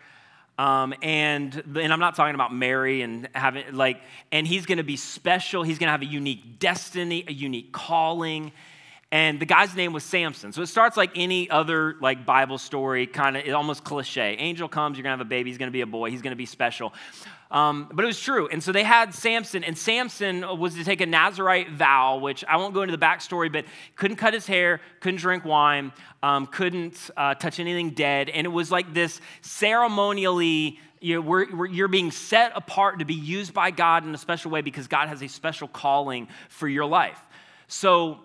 Um, 0.56 0.94
and 1.02 1.54
and 1.76 1.92
I'm 1.92 1.98
not 1.98 2.14
talking 2.14 2.36
about 2.36 2.54
Mary 2.54 3.02
and 3.02 3.28
having 3.34 3.74
like, 3.74 4.00
and 4.30 4.46
he's 4.46 4.66
going 4.66 4.78
to 4.78 4.84
be 4.84 4.96
special. 4.96 5.64
He's 5.64 5.78
going 5.78 5.88
to 5.88 5.92
have 5.92 6.02
a 6.02 6.06
unique 6.06 6.60
destiny, 6.60 7.24
a 7.26 7.32
unique 7.32 7.72
calling. 7.72 8.52
And 9.14 9.38
the 9.38 9.46
guy's 9.46 9.76
name 9.76 9.92
was 9.92 10.02
Samson. 10.02 10.50
So 10.50 10.60
it 10.60 10.66
starts 10.66 10.96
like 10.96 11.12
any 11.14 11.48
other 11.48 11.94
like 12.00 12.26
Bible 12.26 12.58
story, 12.58 13.06
kind 13.06 13.36
of 13.36 13.48
almost 13.54 13.84
cliche. 13.84 14.34
Angel 14.40 14.68
comes, 14.68 14.98
you're 14.98 15.04
gonna 15.04 15.12
have 15.12 15.20
a 15.20 15.24
baby, 15.24 15.50
he's 15.50 15.56
gonna 15.56 15.70
be 15.70 15.82
a 15.82 15.86
boy, 15.86 16.10
he's 16.10 16.20
gonna 16.20 16.34
be 16.34 16.46
special. 16.46 16.92
Um, 17.52 17.88
but 17.92 18.04
it 18.04 18.08
was 18.08 18.18
true. 18.18 18.48
And 18.48 18.60
so 18.60 18.72
they 18.72 18.82
had 18.82 19.14
Samson, 19.14 19.62
and 19.62 19.78
Samson 19.78 20.58
was 20.58 20.74
to 20.74 20.82
take 20.82 21.00
a 21.00 21.06
Nazarite 21.06 21.70
vow, 21.70 22.18
which 22.18 22.44
I 22.48 22.56
won't 22.56 22.74
go 22.74 22.82
into 22.82 22.96
the 22.96 23.06
backstory, 23.06 23.52
but 23.52 23.66
couldn't 23.94 24.16
cut 24.16 24.34
his 24.34 24.48
hair, 24.48 24.80
couldn't 24.98 25.20
drink 25.20 25.44
wine, 25.44 25.92
um, 26.24 26.48
couldn't 26.48 27.08
uh, 27.16 27.36
touch 27.36 27.60
anything 27.60 27.90
dead. 27.90 28.30
And 28.30 28.44
it 28.44 28.50
was 28.50 28.72
like 28.72 28.94
this 28.94 29.20
ceremonially 29.42 30.80
you 30.98 31.68
you're 31.70 31.86
being 31.86 32.10
set 32.10 32.50
apart 32.56 32.98
to 32.98 33.04
be 33.04 33.14
used 33.14 33.54
by 33.54 33.70
God 33.70 34.04
in 34.04 34.12
a 34.12 34.18
special 34.18 34.50
way 34.50 34.60
because 34.60 34.88
God 34.88 35.08
has 35.08 35.22
a 35.22 35.28
special 35.28 35.68
calling 35.68 36.26
for 36.48 36.66
your 36.66 36.86
life. 36.86 37.20
So 37.68 38.20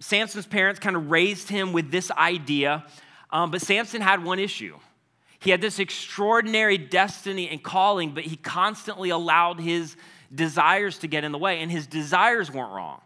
Samson's 0.00 0.46
parents 0.46 0.80
kind 0.80 0.96
of 0.96 1.10
raised 1.10 1.48
him 1.48 1.72
with 1.72 1.90
this 1.90 2.10
idea, 2.10 2.84
um, 3.30 3.50
but 3.50 3.60
Samson 3.60 4.00
had 4.00 4.24
one 4.24 4.38
issue. 4.38 4.76
He 5.38 5.50
had 5.50 5.60
this 5.60 5.78
extraordinary 5.78 6.78
destiny 6.78 7.48
and 7.48 7.62
calling, 7.62 8.12
but 8.12 8.24
he 8.24 8.36
constantly 8.36 9.10
allowed 9.10 9.60
his 9.60 9.96
desires 10.34 10.98
to 10.98 11.06
get 11.06 11.24
in 11.24 11.32
the 11.32 11.38
way, 11.38 11.60
and 11.60 11.70
his 11.70 11.86
desires 11.86 12.50
weren't 12.50 12.72
wrong. 12.72 13.00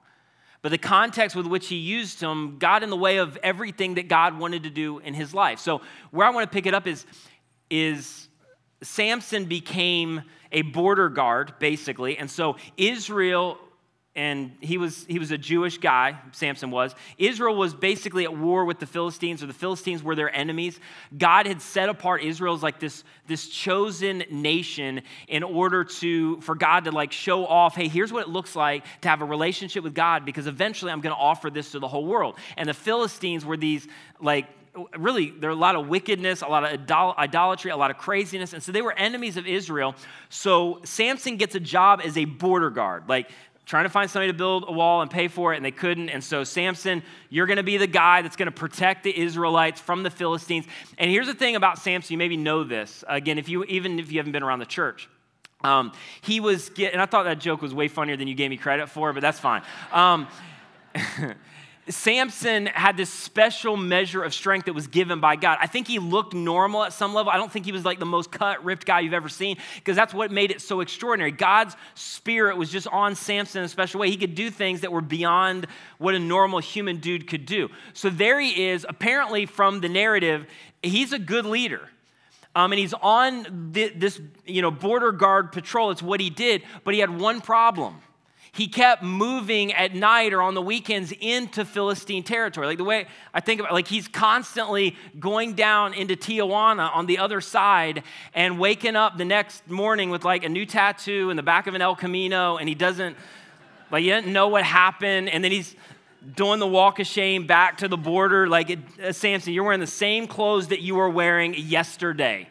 But 0.62 0.70
the 0.70 0.78
context 0.78 1.36
with 1.36 1.46
which 1.46 1.68
he 1.68 1.76
used 1.76 2.20
them 2.20 2.56
got 2.58 2.82
in 2.82 2.90
the 2.90 2.96
way 2.96 3.18
of 3.18 3.36
everything 3.42 3.94
that 3.94 4.08
God 4.08 4.38
wanted 4.38 4.62
to 4.62 4.70
do 4.70 4.98
in 4.98 5.14
his 5.14 5.34
life. 5.34 5.58
So, 5.58 5.82
where 6.10 6.26
I 6.26 6.30
want 6.30 6.50
to 6.50 6.54
pick 6.54 6.66
it 6.66 6.74
up 6.74 6.86
is, 6.86 7.04
is 7.68 8.28
Samson 8.82 9.44
became 9.44 10.22
a 10.52 10.62
border 10.62 11.08
guard, 11.08 11.54
basically. 11.58 12.16
And 12.16 12.30
so, 12.30 12.56
Israel 12.76 13.58
and 14.16 14.56
he 14.60 14.78
was 14.78 15.04
he 15.08 15.18
was 15.18 15.32
a 15.32 15.38
Jewish 15.38 15.78
guy, 15.78 16.16
Samson 16.32 16.70
was. 16.70 16.94
Israel 17.18 17.56
was 17.56 17.74
basically 17.74 18.24
at 18.24 18.36
war 18.36 18.64
with 18.64 18.78
the 18.78 18.86
Philistines, 18.86 19.42
or 19.42 19.46
the 19.46 19.52
Philistines 19.52 20.04
were 20.04 20.14
their 20.14 20.34
enemies. 20.34 20.78
God 21.16 21.46
had 21.46 21.60
set 21.60 21.88
apart 21.88 22.22
Israel 22.22 22.54
as 22.54 22.62
like 22.62 22.78
this, 22.78 23.02
this 23.26 23.48
chosen 23.48 24.22
nation 24.30 25.02
in 25.26 25.42
order 25.42 25.82
to 25.84 26.40
for 26.42 26.54
God 26.54 26.84
to 26.84 26.92
like 26.92 27.10
show 27.10 27.44
off, 27.44 27.74
hey, 27.74 27.88
here's 27.88 28.12
what 28.12 28.26
it 28.26 28.30
looks 28.30 28.54
like 28.54 28.84
to 29.00 29.08
have 29.08 29.20
a 29.20 29.24
relationship 29.24 29.82
with 29.82 29.94
God, 29.94 30.24
because 30.24 30.46
eventually 30.46 30.92
I'm 30.92 31.00
gonna 31.00 31.16
offer 31.16 31.50
this 31.50 31.72
to 31.72 31.80
the 31.80 31.88
whole 31.88 32.06
world. 32.06 32.38
And 32.56 32.68
the 32.68 32.74
Philistines 32.74 33.44
were 33.44 33.56
these 33.56 33.88
like 34.20 34.46
really 34.96 35.30
there 35.30 35.50
are 35.50 35.52
a 35.52 35.56
lot 35.56 35.76
of 35.76 35.86
wickedness 35.86 36.42
a 36.42 36.46
lot 36.46 36.64
of 36.64 37.16
idolatry 37.16 37.70
a 37.70 37.76
lot 37.76 37.92
of 37.92 37.96
craziness 37.96 38.52
and 38.52 38.60
so 38.60 38.72
they 38.72 38.82
were 38.82 38.92
enemies 38.92 39.36
of 39.36 39.46
israel 39.46 39.94
so 40.30 40.80
samson 40.82 41.36
gets 41.36 41.54
a 41.54 41.60
job 41.60 42.00
as 42.04 42.18
a 42.18 42.24
border 42.24 42.70
guard 42.70 43.08
like 43.08 43.30
trying 43.66 43.84
to 43.84 43.90
find 43.90 44.10
somebody 44.10 44.30
to 44.30 44.36
build 44.36 44.64
a 44.68 44.72
wall 44.72 45.02
and 45.02 45.10
pay 45.10 45.28
for 45.28 45.52
it, 45.52 45.56
and 45.56 45.64
they 45.64 45.70
couldn't. 45.70 46.10
And 46.10 46.22
so, 46.22 46.44
Samson, 46.44 47.02
you're 47.30 47.46
going 47.46 47.56
to 47.56 47.62
be 47.62 47.76
the 47.76 47.86
guy 47.86 48.22
that's 48.22 48.36
going 48.36 48.46
to 48.46 48.52
protect 48.52 49.04
the 49.04 49.18
Israelites 49.18 49.80
from 49.80 50.02
the 50.02 50.10
Philistines. 50.10 50.66
And 50.98 51.10
here's 51.10 51.26
the 51.26 51.34
thing 51.34 51.56
about 51.56 51.78
Samson, 51.78 52.12
you 52.12 52.18
maybe 52.18 52.36
know 52.36 52.64
this. 52.64 53.04
Again, 53.08 53.38
if 53.38 53.48
you 53.48 53.64
even 53.64 53.98
if 53.98 54.12
you 54.12 54.18
haven't 54.18 54.32
been 54.32 54.42
around 54.42 54.58
the 54.58 54.66
church. 54.66 55.08
Um, 55.62 55.92
he 56.20 56.40
was, 56.40 56.68
get, 56.68 56.92
and 56.92 57.00
I 57.00 57.06
thought 57.06 57.22
that 57.22 57.38
joke 57.38 57.62
was 57.62 57.72
way 57.72 57.88
funnier 57.88 58.18
than 58.18 58.28
you 58.28 58.34
gave 58.34 58.50
me 58.50 58.58
credit 58.58 58.90
for, 58.90 59.14
but 59.14 59.20
that's 59.20 59.40
fine. 59.40 59.62
Um, 59.92 60.28
Samson 61.88 62.66
had 62.66 62.96
this 62.96 63.10
special 63.10 63.76
measure 63.76 64.22
of 64.22 64.32
strength 64.32 64.66
that 64.66 64.72
was 64.72 64.86
given 64.86 65.20
by 65.20 65.36
God. 65.36 65.58
I 65.60 65.66
think 65.66 65.86
he 65.86 65.98
looked 65.98 66.32
normal 66.32 66.82
at 66.82 66.94
some 66.94 67.12
level. 67.12 67.30
I 67.30 67.36
don't 67.36 67.52
think 67.52 67.66
he 67.66 67.72
was 67.72 67.84
like 67.84 67.98
the 67.98 68.06
most 68.06 68.30
cut, 68.30 68.64
ripped 68.64 68.86
guy 68.86 69.00
you've 69.00 69.12
ever 69.12 69.28
seen 69.28 69.58
because 69.76 69.94
that's 69.94 70.14
what 70.14 70.30
made 70.30 70.50
it 70.50 70.62
so 70.62 70.80
extraordinary. 70.80 71.30
God's 71.30 71.76
spirit 71.94 72.56
was 72.56 72.70
just 72.70 72.86
on 72.88 73.14
Samson 73.14 73.60
in 73.60 73.66
a 73.66 73.68
special 73.68 74.00
way. 74.00 74.08
He 74.08 74.16
could 74.16 74.34
do 74.34 74.50
things 74.50 74.80
that 74.80 74.92
were 74.92 75.02
beyond 75.02 75.66
what 75.98 76.14
a 76.14 76.18
normal 76.18 76.58
human 76.58 76.98
dude 76.98 77.26
could 77.26 77.44
do. 77.44 77.68
So 77.92 78.08
there 78.08 78.40
he 78.40 78.68
is, 78.68 78.86
apparently 78.88 79.44
from 79.44 79.80
the 79.80 79.88
narrative, 79.88 80.46
he's 80.82 81.12
a 81.12 81.18
good 81.18 81.44
leader. 81.44 81.90
Um, 82.56 82.72
and 82.72 82.78
he's 82.78 82.94
on 82.94 83.72
this, 83.72 84.20
you 84.46 84.62
know, 84.62 84.70
border 84.70 85.12
guard 85.12 85.52
patrol. 85.52 85.90
It's 85.90 86.02
what 86.02 86.20
he 86.20 86.30
did, 86.30 86.62
but 86.84 86.94
he 86.94 87.00
had 87.00 87.10
one 87.10 87.40
problem 87.40 88.00
he 88.54 88.68
kept 88.68 89.02
moving 89.02 89.72
at 89.72 89.96
night 89.96 90.32
or 90.32 90.40
on 90.40 90.54
the 90.54 90.62
weekends 90.62 91.12
into 91.20 91.64
Philistine 91.64 92.22
territory. 92.22 92.68
Like 92.68 92.78
the 92.78 92.84
way 92.84 93.06
I 93.34 93.40
think 93.40 93.58
about 93.58 93.72
it, 93.72 93.74
like 93.74 93.88
he's 93.88 94.06
constantly 94.06 94.96
going 95.18 95.54
down 95.54 95.92
into 95.92 96.14
Tijuana 96.14 96.94
on 96.94 97.06
the 97.06 97.18
other 97.18 97.40
side 97.40 98.04
and 98.32 98.60
waking 98.60 98.94
up 98.94 99.18
the 99.18 99.24
next 99.24 99.68
morning 99.68 100.08
with 100.08 100.24
like 100.24 100.44
a 100.44 100.48
new 100.48 100.66
tattoo 100.66 101.30
in 101.30 101.36
the 101.36 101.42
back 101.42 101.66
of 101.66 101.74
an 101.74 101.82
El 101.82 101.96
Camino 101.96 102.56
and 102.56 102.68
he 102.68 102.76
doesn't 102.76 103.16
like 103.90 104.04
he 104.04 104.10
doesn't 104.10 104.32
know 104.32 104.46
what 104.46 104.62
happened 104.62 105.30
and 105.30 105.42
then 105.42 105.50
he's 105.50 105.74
doing 106.36 106.60
the 106.60 106.66
walk 106.66 107.00
of 107.00 107.08
shame 107.08 107.48
back 107.48 107.78
to 107.78 107.88
the 107.88 107.96
border 107.96 108.46
like 108.46 108.70
it, 108.70 108.78
uh, 109.02 109.10
Samson 109.10 109.52
you're 109.52 109.64
wearing 109.64 109.80
the 109.80 109.86
same 109.86 110.28
clothes 110.28 110.68
that 110.68 110.80
you 110.80 110.94
were 110.94 111.10
wearing 111.10 111.54
yesterday. 111.54 112.48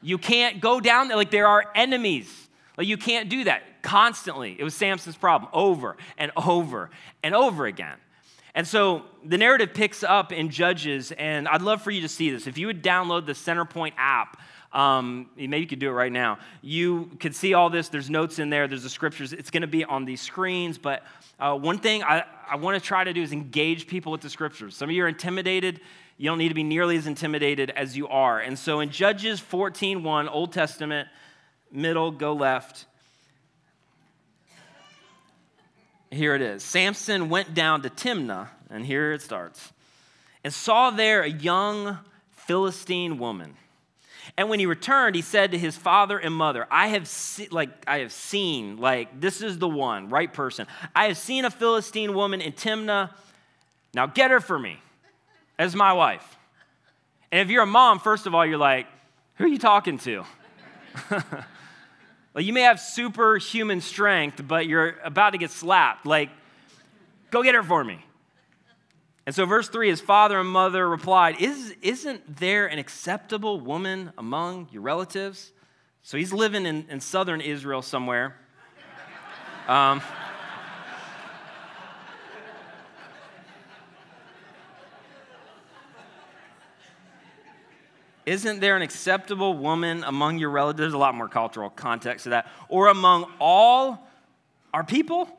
You 0.00 0.16
can't 0.16 0.60
go 0.60 0.78
down 0.78 1.08
there 1.08 1.16
like 1.16 1.32
there 1.32 1.48
are 1.48 1.64
enemies. 1.74 2.48
Like 2.76 2.86
you 2.86 2.96
can't 2.96 3.28
do 3.28 3.42
that 3.44 3.77
constantly. 3.88 4.54
It 4.58 4.64
was 4.64 4.74
Samson's 4.74 5.16
problem 5.16 5.50
over 5.54 5.96
and 6.18 6.30
over 6.36 6.90
and 7.22 7.34
over 7.34 7.64
again. 7.64 7.96
And 8.54 8.66
so 8.66 9.04
the 9.24 9.38
narrative 9.38 9.72
picks 9.72 10.02
up 10.02 10.30
in 10.30 10.50
Judges, 10.50 11.10
and 11.12 11.48
I'd 11.48 11.62
love 11.62 11.80
for 11.80 11.90
you 11.90 12.02
to 12.02 12.08
see 12.08 12.28
this. 12.28 12.46
If 12.46 12.58
you 12.58 12.66
would 12.66 12.82
download 12.82 13.24
the 13.24 13.32
Centerpoint 13.32 13.94
app, 13.96 14.38
um, 14.74 15.30
maybe 15.36 15.60
you 15.60 15.66
could 15.66 15.78
do 15.78 15.88
it 15.88 15.92
right 15.92 16.12
now. 16.12 16.38
You 16.60 17.10
could 17.18 17.34
see 17.34 17.54
all 17.54 17.70
this. 17.70 17.88
There's 17.88 18.10
notes 18.10 18.38
in 18.38 18.50
there, 18.50 18.68
there's 18.68 18.82
the 18.82 18.90
scriptures. 18.90 19.32
It's 19.32 19.50
going 19.50 19.62
to 19.62 19.66
be 19.66 19.86
on 19.86 20.04
these 20.04 20.20
screens. 20.20 20.76
But 20.76 21.02
uh, 21.40 21.56
one 21.56 21.78
thing 21.78 22.02
I, 22.02 22.24
I 22.46 22.56
want 22.56 22.78
to 22.78 22.86
try 22.86 23.04
to 23.04 23.14
do 23.14 23.22
is 23.22 23.32
engage 23.32 23.86
people 23.86 24.12
with 24.12 24.20
the 24.20 24.28
scriptures. 24.28 24.76
Some 24.76 24.90
of 24.90 24.94
you 24.94 25.02
are 25.04 25.08
intimidated. 25.08 25.80
You 26.18 26.28
don't 26.28 26.36
need 26.36 26.48
to 26.48 26.54
be 26.54 26.62
nearly 26.62 26.98
as 26.98 27.06
intimidated 27.06 27.70
as 27.70 27.96
you 27.96 28.06
are. 28.08 28.38
And 28.38 28.58
so 28.58 28.80
in 28.80 28.90
Judges 28.90 29.40
14 29.40 30.02
1, 30.02 30.28
Old 30.28 30.52
Testament, 30.52 31.08
middle, 31.72 32.10
go 32.10 32.34
left. 32.34 32.84
Here 36.10 36.34
it 36.34 36.42
is. 36.42 36.62
Samson 36.62 37.28
went 37.28 37.54
down 37.54 37.82
to 37.82 37.90
Timnah, 37.90 38.48
and 38.70 38.84
here 38.84 39.12
it 39.12 39.22
starts, 39.22 39.72
and 40.42 40.52
saw 40.52 40.90
there 40.90 41.22
a 41.22 41.28
young 41.28 41.98
Philistine 42.30 43.18
woman. 43.18 43.54
And 44.36 44.48
when 44.48 44.58
he 44.58 44.66
returned, 44.66 45.16
he 45.16 45.22
said 45.22 45.52
to 45.52 45.58
his 45.58 45.76
father 45.76 46.18
and 46.18 46.34
mother, 46.34 46.66
I 46.70 46.88
have 46.88 47.10
like 47.50 47.70
I 47.86 47.98
have 48.00 48.12
seen, 48.12 48.76
like 48.76 49.20
this 49.20 49.42
is 49.42 49.58
the 49.58 49.68
one, 49.68 50.08
right 50.10 50.32
person. 50.32 50.66
I 50.94 51.06
have 51.06 51.18
seen 51.18 51.44
a 51.44 51.50
Philistine 51.50 52.14
woman 52.14 52.40
in 52.40 52.52
Timnah. 52.52 53.10
Now 53.94 54.06
get 54.06 54.30
her 54.30 54.40
for 54.40 54.58
me 54.58 54.78
as 55.58 55.74
my 55.74 55.92
wife. 55.92 56.36
And 57.32 57.40
if 57.40 57.50
you're 57.50 57.62
a 57.62 57.66
mom, 57.66 57.98
first 57.98 58.26
of 58.26 58.34
all, 58.34 58.46
you're 58.46 58.58
like, 58.58 58.86
who 59.36 59.44
are 59.44 59.48
you 59.48 59.58
talking 59.58 59.98
to? 59.98 60.24
like 62.34 62.44
you 62.44 62.52
may 62.52 62.62
have 62.62 62.80
superhuman 62.80 63.80
strength, 63.80 64.46
but 64.46 64.66
you're 64.66 64.96
about 65.02 65.30
to 65.30 65.38
get 65.38 65.50
slapped. 65.50 66.06
Like, 66.06 66.30
go 67.30 67.42
get 67.42 67.54
her 67.54 67.62
for 67.62 67.82
me. 67.82 68.04
And 69.26 69.34
so, 69.34 69.44
verse 69.44 69.68
3 69.68 69.90
his 69.90 70.00
father 70.00 70.38
and 70.40 70.48
mother 70.48 70.88
replied, 70.88 71.40
Is, 71.40 71.74
Isn't 71.82 72.36
there 72.36 72.66
an 72.66 72.78
acceptable 72.78 73.60
woman 73.60 74.12
among 74.16 74.68
your 74.72 74.82
relatives? 74.82 75.52
So, 76.02 76.16
he's 76.16 76.32
living 76.32 76.64
in, 76.64 76.86
in 76.88 77.00
southern 77.00 77.40
Israel 77.40 77.82
somewhere. 77.82 78.36
Um, 79.66 80.00
Isn't 88.28 88.60
there 88.60 88.76
an 88.76 88.82
acceptable 88.82 89.54
woman 89.54 90.04
among 90.04 90.38
your 90.38 90.50
relatives? 90.50 90.80
There's 90.80 90.92
a 90.92 90.98
lot 90.98 91.14
more 91.14 91.30
cultural 91.30 91.70
context 91.70 92.24
to 92.24 92.30
that. 92.30 92.46
Or 92.68 92.88
among 92.88 93.24
all 93.40 94.06
our 94.74 94.84
people? 94.84 95.30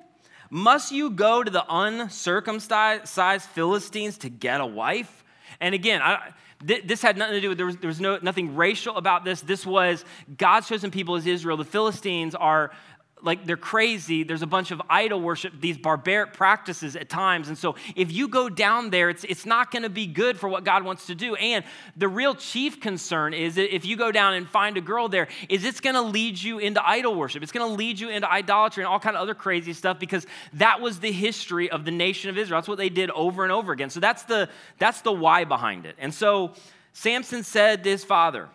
Must 0.50 0.91
you 0.91 1.12
go 1.12 1.43
to 1.43 1.51
the 1.51 1.63
uncircumcised 1.69 3.43
Philistines 3.50 4.17
to 4.17 4.29
get 4.29 4.60
a 4.60 4.65
wife? 4.65 5.24
And 5.60 5.75
again, 5.75 6.01
I, 6.01 6.31
this 6.63 7.03
had 7.03 7.15
nothing 7.15 7.36
to 7.36 7.41
do 7.41 7.50
with, 7.50 7.60
there 7.60 7.67
was, 7.67 7.77
there 7.77 7.88
was 7.89 8.01
no, 8.01 8.17
nothing 8.24 8.55
racial 8.55 8.98
about 8.98 9.24
this. 9.24 9.41
This 9.41 9.67
was 9.67 10.03
God's 10.36 10.67
chosen 10.67 10.89
people 10.89 11.15
as 11.15 11.27
Israel. 11.27 11.58
The 11.58 11.65
Philistines 11.65 12.34
are 12.34 12.72
like 13.21 13.45
they're 13.45 13.57
crazy. 13.57 14.23
There's 14.23 14.41
a 14.41 14.47
bunch 14.47 14.71
of 14.71 14.81
idol 14.89 15.21
worship, 15.21 15.53
these 15.59 15.77
barbaric 15.77 16.33
practices 16.33 16.95
at 16.95 17.09
times. 17.09 17.47
And 17.47 17.57
so 17.57 17.75
if 17.95 18.11
you 18.11 18.27
go 18.27 18.49
down 18.49 18.89
there, 18.89 19.09
it's, 19.09 19.23
it's 19.25 19.45
not 19.45 19.71
going 19.71 19.83
to 19.83 19.89
be 19.89 20.05
good 20.05 20.38
for 20.38 20.47
what 20.47 20.63
God 20.63 20.83
wants 20.83 21.07
to 21.07 21.15
do. 21.15 21.35
And 21.35 21.65
the 21.97 22.07
real 22.07 22.35
chief 22.35 22.79
concern 22.79 23.33
is 23.33 23.57
if 23.57 23.85
you 23.85 23.97
go 23.97 24.11
down 24.11 24.35
and 24.35 24.47
find 24.47 24.77
a 24.77 24.81
girl 24.81 25.09
there, 25.09 25.27
is 25.49 25.65
it's 25.65 25.81
going 25.81 25.95
to 25.95 26.01
lead 26.01 26.41
you 26.41 26.59
into 26.59 26.85
idol 26.88 27.15
worship. 27.15 27.43
It's 27.43 27.51
going 27.51 27.69
to 27.69 27.75
lead 27.75 27.99
you 27.99 28.09
into 28.09 28.31
idolatry 28.31 28.83
and 28.83 28.91
all 28.91 28.99
kind 28.99 29.15
of 29.15 29.21
other 29.21 29.35
crazy 29.35 29.73
stuff 29.73 29.99
because 29.99 30.25
that 30.53 30.81
was 30.81 30.99
the 30.99 31.11
history 31.11 31.69
of 31.69 31.85
the 31.85 31.91
nation 31.91 32.29
of 32.29 32.38
Israel. 32.38 32.59
That's 32.59 32.67
what 32.67 32.77
they 32.77 32.89
did 32.89 33.11
over 33.11 33.43
and 33.43 33.51
over 33.51 33.71
again. 33.71 33.89
So 33.89 33.99
that's 33.99 34.23
the, 34.23 34.49
that's 34.77 35.01
the 35.01 35.11
why 35.11 35.43
behind 35.43 35.85
it. 35.85 35.95
And 35.99 36.13
so 36.13 36.53
Samson 36.93 37.43
said 37.43 37.83
to 37.83 37.89
his 37.89 38.03
father, 38.03 38.49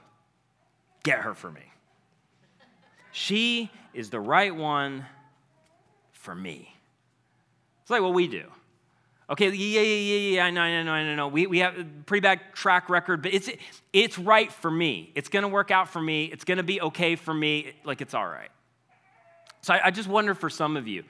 get 1.02 1.20
her 1.20 1.34
for 1.34 1.50
me. 1.50 1.60
She 3.12 3.70
is 3.94 4.10
the 4.10 4.20
right 4.20 4.54
one 4.54 5.06
for 6.12 6.34
me. 6.34 6.74
It's 7.82 7.90
like 7.90 8.02
what 8.02 8.14
we 8.14 8.28
do. 8.28 8.44
Okay, 9.30 9.48
yeah, 9.48 9.80
yeah, 9.80 9.82
yeah, 9.82 10.34
yeah, 10.36 10.44
I 10.44 10.50
know, 10.50 10.60
I 10.60 10.82
know, 10.82 10.92
I 10.92 11.14
know. 11.14 11.28
We, 11.28 11.46
we 11.46 11.60
have 11.60 11.78
a 11.78 11.84
pretty 12.04 12.20
bad 12.20 12.40
track 12.52 12.90
record, 12.90 13.22
but 13.22 13.32
it's, 13.32 13.48
it's 13.92 14.18
right 14.18 14.52
for 14.52 14.70
me. 14.70 15.12
It's 15.14 15.30
going 15.30 15.44
to 15.44 15.48
work 15.48 15.70
out 15.70 15.88
for 15.88 16.00
me. 16.00 16.26
It's 16.26 16.44
going 16.44 16.58
to 16.58 16.62
be 16.62 16.80
okay 16.82 17.16
for 17.16 17.32
me. 17.32 17.72
Like 17.84 18.02
it's 18.02 18.12
all 18.12 18.26
right. 18.26 18.50
So 19.62 19.72
I, 19.72 19.86
I 19.86 19.90
just 19.90 20.08
wonder 20.08 20.34
for 20.34 20.50
some 20.50 20.76
of 20.76 20.86
you, 20.86 21.04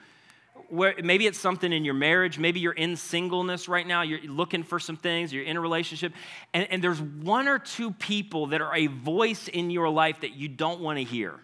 where 0.69 0.95
maybe 1.03 1.27
it's 1.27 1.37
something 1.37 1.73
in 1.73 1.83
your 1.83 1.93
marriage, 1.93 2.39
maybe 2.39 2.61
you're 2.61 2.71
in 2.71 2.95
singleness 2.95 3.67
right 3.67 3.85
now, 3.85 4.01
you're 4.01 4.21
looking 4.21 4.63
for 4.63 4.79
some 4.79 4.95
things, 4.95 5.33
you're 5.33 5.43
in 5.43 5.57
a 5.57 5.61
relationship, 5.61 6.13
and, 6.53 6.65
and 6.71 6.81
there's 6.81 7.01
one 7.01 7.49
or 7.49 7.59
two 7.59 7.91
people 7.91 8.47
that 8.47 8.61
are 8.61 8.73
a 8.73 8.87
voice 8.87 9.49
in 9.49 9.69
your 9.69 9.89
life 9.89 10.21
that 10.21 10.35
you 10.35 10.47
don't 10.47 10.79
want 10.79 10.97
to 10.97 11.03
hear. 11.03 11.39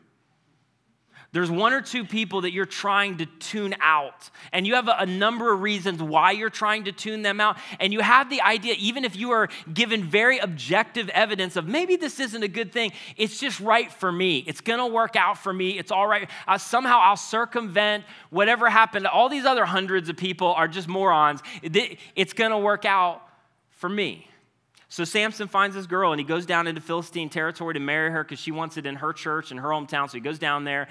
There's 1.34 1.50
one 1.50 1.72
or 1.72 1.82
two 1.82 2.04
people 2.04 2.42
that 2.42 2.52
you're 2.52 2.66
trying 2.66 3.20
to 3.20 3.26
tune 3.26 3.74
out, 3.80 4.30
and 4.52 4.68
you 4.68 4.76
have 4.76 4.90
a, 4.90 5.06
number 5.06 5.54
of 5.54 5.62
reasons 5.62 6.02
why 6.02 6.32
you're 6.32 6.50
trying 6.50 6.86
to 6.86 6.92
tune 6.92 7.22
them 7.22 7.40
out. 7.40 7.58
And 7.80 7.94
you 7.94 8.02
have 8.02 8.30
the 8.30 8.42
idea, 8.42 8.76
even 8.78 9.06
if 9.06 9.16
you 9.16 9.32
are 9.32 9.48
given 9.74 10.04
very 10.04 10.40
objective 10.40 11.08
evidence 11.10 11.56
of 11.56 11.68
maybe 11.68 11.96
this 11.96 12.20
isn't 12.20 12.44
a 12.44 12.50
good 12.50 12.74
thing, 12.74 12.92
it's 13.16 13.40
just 13.40 13.62
right 13.62 13.90
for 13.92 14.12
me. 14.12 14.40
It's 14.46 14.60
gonna 14.60 14.88
work 14.88 15.16
out 15.16 15.38
for 15.38 15.54
me. 15.54 15.78
It's 15.78 15.92
all 15.92 16.08
right. 16.08 16.30
Uh, 16.48 16.58
somehow 16.58 17.00
I'll 17.00 17.16
circumvent 17.16 18.04
whatever 18.30 18.70
happened. 18.70 19.08
All 19.08 19.30
these 19.30 19.46
other 19.46 19.64
hundreds 19.66 20.10
of 20.10 20.18
people 20.18 20.54
are 20.54 20.68
just 20.68 20.90
morons. 20.90 21.42
It's 21.62 22.34
gonna 22.34 22.60
work 22.60 22.84
out 22.84 23.22
for 23.70 23.88
me. 23.88 24.28
So 24.92 25.06
Samson 25.06 25.48
finds 25.48 25.74
this 25.74 25.88
girl 25.88 26.12
and 26.12 26.20
he 26.20 26.26
goes 26.26 26.46
down 26.46 26.68
into 26.68 26.82
Philistine 26.82 27.30
territory 27.30 27.76
to 27.76 27.80
marry 27.80 28.12
her 28.12 28.26
because 28.26 28.40
she 28.40 28.52
wants 28.52 28.76
it 28.76 28.86
in 28.86 28.98
her 28.98 29.14
church 29.14 29.50
in 29.50 29.58
her 29.58 29.70
hometown. 29.70 30.10
So 30.10 30.18
he 30.18 30.20
goes 30.20 30.38
down 30.38 30.66
there. 30.66 30.90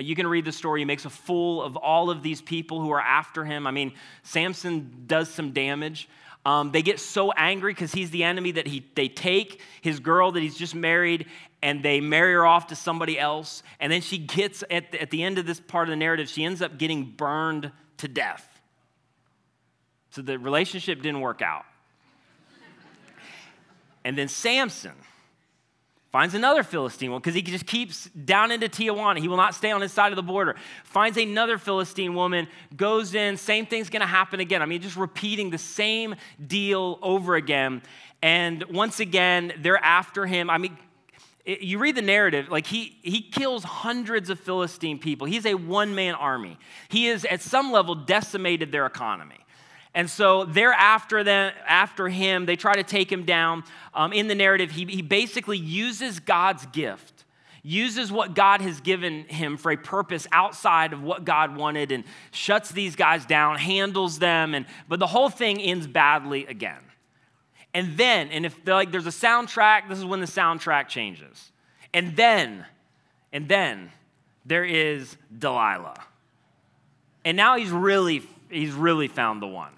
You 0.00 0.16
can 0.16 0.26
read 0.26 0.44
the 0.44 0.52
story. 0.52 0.80
He 0.80 0.84
makes 0.84 1.04
a 1.04 1.10
fool 1.10 1.62
of 1.62 1.76
all 1.76 2.10
of 2.10 2.22
these 2.22 2.40
people 2.40 2.80
who 2.80 2.90
are 2.90 3.00
after 3.00 3.44
him. 3.44 3.66
I 3.66 3.70
mean, 3.70 3.92
Samson 4.22 5.04
does 5.06 5.28
some 5.28 5.52
damage. 5.52 6.08
Um, 6.44 6.72
they 6.72 6.82
get 6.82 6.98
so 7.00 7.32
angry 7.32 7.74
because 7.74 7.92
he's 7.92 8.10
the 8.10 8.24
enemy 8.24 8.52
that 8.52 8.66
he, 8.66 8.86
they 8.94 9.08
take 9.08 9.60
his 9.82 10.00
girl 10.00 10.32
that 10.32 10.40
he's 10.40 10.56
just 10.56 10.74
married 10.74 11.26
and 11.62 11.82
they 11.82 12.00
marry 12.00 12.32
her 12.32 12.46
off 12.46 12.68
to 12.68 12.76
somebody 12.76 13.18
else. 13.18 13.62
And 13.78 13.92
then 13.92 14.00
she 14.00 14.16
gets, 14.16 14.64
at 14.70 14.92
the, 14.92 15.02
at 15.02 15.10
the 15.10 15.22
end 15.22 15.38
of 15.38 15.46
this 15.46 15.60
part 15.60 15.88
of 15.88 15.90
the 15.90 15.96
narrative, 15.96 16.28
she 16.28 16.44
ends 16.44 16.62
up 16.62 16.78
getting 16.78 17.04
burned 17.04 17.70
to 17.98 18.08
death. 18.08 18.46
So 20.10 20.22
the 20.22 20.38
relationship 20.38 21.02
didn't 21.02 21.20
work 21.20 21.42
out. 21.42 21.64
and 24.04 24.16
then 24.16 24.28
Samson 24.28 24.94
Finds 26.10 26.34
another 26.34 26.64
Philistine 26.64 27.10
woman 27.10 27.20
because 27.20 27.34
he 27.34 27.42
just 27.42 27.66
keeps 27.66 28.06
down 28.10 28.50
into 28.50 28.68
Tijuana. 28.68 29.18
He 29.20 29.28
will 29.28 29.36
not 29.36 29.54
stay 29.54 29.70
on 29.70 29.80
his 29.80 29.92
side 29.92 30.10
of 30.10 30.16
the 30.16 30.24
border. 30.24 30.56
Finds 30.82 31.16
another 31.16 31.56
Philistine 31.56 32.14
woman, 32.14 32.48
goes 32.76 33.14
in, 33.14 33.36
same 33.36 33.64
thing's 33.64 33.90
gonna 33.90 34.06
happen 34.06 34.40
again. 34.40 34.60
I 34.60 34.66
mean, 34.66 34.82
just 34.82 34.96
repeating 34.96 35.50
the 35.50 35.58
same 35.58 36.16
deal 36.44 36.98
over 37.00 37.36
again. 37.36 37.82
And 38.22 38.64
once 38.64 38.98
again, 38.98 39.52
they're 39.58 39.82
after 39.82 40.26
him. 40.26 40.50
I 40.50 40.58
mean, 40.58 40.76
you 41.46 41.78
read 41.78 41.94
the 41.94 42.02
narrative, 42.02 42.48
like 42.48 42.66
he, 42.66 42.98
he 43.02 43.22
kills 43.22 43.62
hundreds 43.62 44.30
of 44.30 44.40
Philistine 44.40 44.98
people. 44.98 45.26
He's 45.26 45.46
a 45.46 45.54
one 45.54 45.94
man 45.94 46.14
army. 46.14 46.58
He 46.88 47.06
has, 47.06 47.24
at 47.24 47.40
some 47.40 47.70
level, 47.70 47.94
decimated 47.94 48.72
their 48.72 48.84
economy. 48.84 49.38
And 49.94 50.08
so 50.08 50.44
they're 50.44 50.72
after, 50.72 51.24
them, 51.24 51.52
after 51.66 52.08
him. 52.08 52.46
They 52.46 52.56
try 52.56 52.74
to 52.74 52.84
take 52.84 53.10
him 53.10 53.24
down. 53.24 53.64
Um, 53.92 54.12
in 54.12 54.28
the 54.28 54.34
narrative, 54.34 54.70
he, 54.70 54.84
he 54.84 55.02
basically 55.02 55.58
uses 55.58 56.20
God's 56.20 56.64
gift, 56.66 57.24
uses 57.62 58.12
what 58.12 58.34
God 58.34 58.60
has 58.60 58.80
given 58.80 59.24
him 59.24 59.56
for 59.56 59.72
a 59.72 59.76
purpose 59.76 60.28
outside 60.30 60.92
of 60.92 61.02
what 61.02 61.24
God 61.24 61.56
wanted, 61.56 61.90
and 61.90 62.04
shuts 62.30 62.70
these 62.70 62.94
guys 62.94 63.26
down, 63.26 63.56
handles 63.56 64.20
them. 64.20 64.54
And, 64.54 64.66
but 64.88 65.00
the 65.00 65.08
whole 65.08 65.28
thing 65.28 65.60
ends 65.60 65.86
badly 65.88 66.46
again. 66.46 66.82
And 67.74 67.96
then, 67.96 68.28
and 68.28 68.46
if 68.46 68.56
like 68.66 68.92
there's 68.92 69.06
a 69.06 69.10
soundtrack, 69.10 69.88
this 69.88 69.98
is 69.98 70.04
when 70.04 70.20
the 70.20 70.26
soundtrack 70.26 70.88
changes. 70.88 71.50
And 71.92 72.16
then, 72.16 72.64
and 73.32 73.48
then 73.48 73.90
there 74.44 74.64
is 74.64 75.16
Delilah. 75.36 76.00
And 77.24 77.36
now 77.36 77.56
he's 77.56 77.70
really, 77.70 78.22
he's 78.48 78.72
really 78.72 79.08
found 79.08 79.42
the 79.42 79.46
one. 79.46 79.72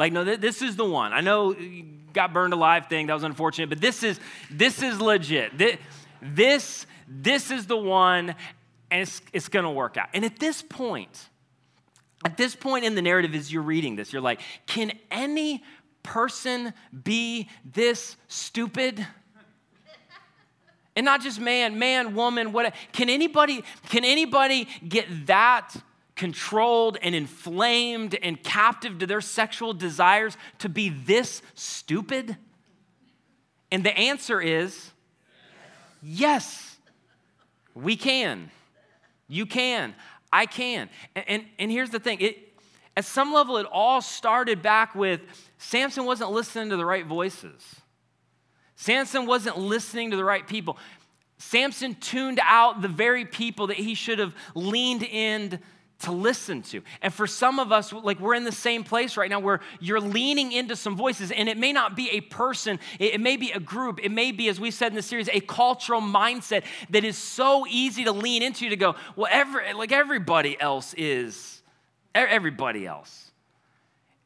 Like, 0.00 0.14
no, 0.14 0.24
this 0.24 0.62
is 0.62 0.76
the 0.76 0.84
one. 0.86 1.12
I 1.12 1.20
know 1.20 1.54
got 2.14 2.32
burned 2.32 2.54
alive 2.54 2.86
thing, 2.86 3.08
that 3.08 3.12
was 3.12 3.22
unfortunate, 3.22 3.68
but 3.68 3.82
this 3.82 4.02
is 4.02 4.18
this 4.50 4.82
is 4.82 4.98
legit. 4.98 5.58
This 5.58 5.76
this, 6.22 6.86
this 7.06 7.50
is 7.50 7.66
the 7.66 7.76
one, 7.76 8.34
and 8.90 9.02
it's, 9.02 9.20
it's 9.34 9.50
gonna 9.50 9.70
work 9.70 9.98
out. 9.98 10.08
And 10.14 10.24
at 10.24 10.38
this 10.38 10.62
point, 10.62 11.28
at 12.24 12.38
this 12.38 12.56
point 12.56 12.86
in 12.86 12.94
the 12.94 13.02
narrative, 13.02 13.34
as 13.34 13.52
you're 13.52 13.60
reading 13.60 13.94
this, 13.94 14.10
you're 14.10 14.22
like, 14.22 14.40
can 14.66 14.92
any 15.10 15.62
person 16.02 16.72
be 17.04 17.50
this 17.70 18.16
stupid? 18.28 19.06
And 20.96 21.04
not 21.04 21.20
just 21.20 21.38
man, 21.38 21.78
man, 21.78 22.14
woman, 22.14 22.52
what 22.52 22.74
can 22.92 23.10
anybody 23.10 23.64
can 23.90 24.06
anybody 24.06 24.66
get 24.88 25.26
that 25.26 25.76
controlled 26.20 26.98
and 27.00 27.14
inflamed 27.14 28.14
and 28.14 28.42
captive 28.42 28.98
to 28.98 29.06
their 29.06 29.22
sexual 29.22 29.72
desires 29.72 30.36
to 30.58 30.68
be 30.68 30.90
this 30.90 31.40
stupid? 31.54 32.36
And 33.72 33.82
the 33.82 33.96
answer 33.96 34.38
is 34.38 34.90
yes, 36.02 36.76
we 37.74 37.96
can. 37.96 38.50
You 39.28 39.46
can. 39.46 39.94
I 40.30 40.44
can. 40.44 40.90
And, 41.14 41.24
and, 41.26 41.44
and 41.58 41.70
here's 41.70 41.88
the 41.88 41.98
thing 41.98 42.20
it, 42.20 42.36
at 42.98 43.06
some 43.06 43.32
level, 43.32 43.56
it 43.56 43.66
all 43.72 44.02
started 44.02 44.60
back 44.60 44.94
with 44.94 45.22
Samson 45.56 46.04
wasn't 46.04 46.32
listening 46.32 46.68
to 46.68 46.76
the 46.76 46.84
right 46.84 47.06
voices. 47.06 47.76
Samson 48.76 49.24
wasn't 49.24 49.56
listening 49.56 50.10
to 50.10 50.18
the 50.18 50.24
right 50.24 50.46
people. 50.46 50.76
Samson 51.38 51.94
tuned 51.94 52.40
out 52.42 52.82
the 52.82 52.88
very 52.88 53.24
people 53.24 53.68
that 53.68 53.78
he 53.78 53.94
should 53.94 54.18
have 54.18 54.34
leaned 54.54 55.02
in 55.02 55.60
to 56.00 56.12
listen 56.12 56.62
to. 56.62 56.82
And 57.02 57.12
for 57.12 57.26
some 57.26 57.58
of 57.58 57.72
us, 57.72 57.92
like 57.92 58.20
we're 58.20 58.34
in 58.34 58.44
the 58.44 58.52
same 58.52 58.84
place 58.84 59.16
right 59.16 59.30
now 59.30 59.38
where 59.38 59.60
you're 59.80 60.00
leaning 60.00 60.52
into 60.52 60.76
some 60.76 60.96
voices, 60.96 61.30
and 61.30 61.48
it 61.48 61.58
may 61.58 61.72
not 61.72 61.96
be 61.96 62.10
a 62.10 62.20
person, 62.20 62.78
it, 62.98 63.20
may 63.20 63.36
be 63.36 63.50
a 63.52 63.60
group, 63.60 64.00
it 64.02 64.10
may 64.10 64.32
be, 64.32 64.48
as 64.48 64.58
we 64.58 64.70
said 64.70 64.92
in 64.92 64.96
the 64.96 65.02
series, 65.02 65.28
a 65.28 65.40
cultural 65.40 66.00
mindset 66.00 66.64
that 66.90 67.04
is 67.04 67.16
so 67.16 67.66
easy 67.68 68.04
to 68.04 68.12
lean 68.12 68.42
into 68.42 68.68
to 68.68 68.76
go, 68.76 68.94
well, 69.16 69.28
every, 69.30 69.72
like 69.74 69.92
everybody 69.92 70.58
else 70.60 70.94
is, 70.94 71.62
everybody 72.14 72.86
else. 72.86 73.30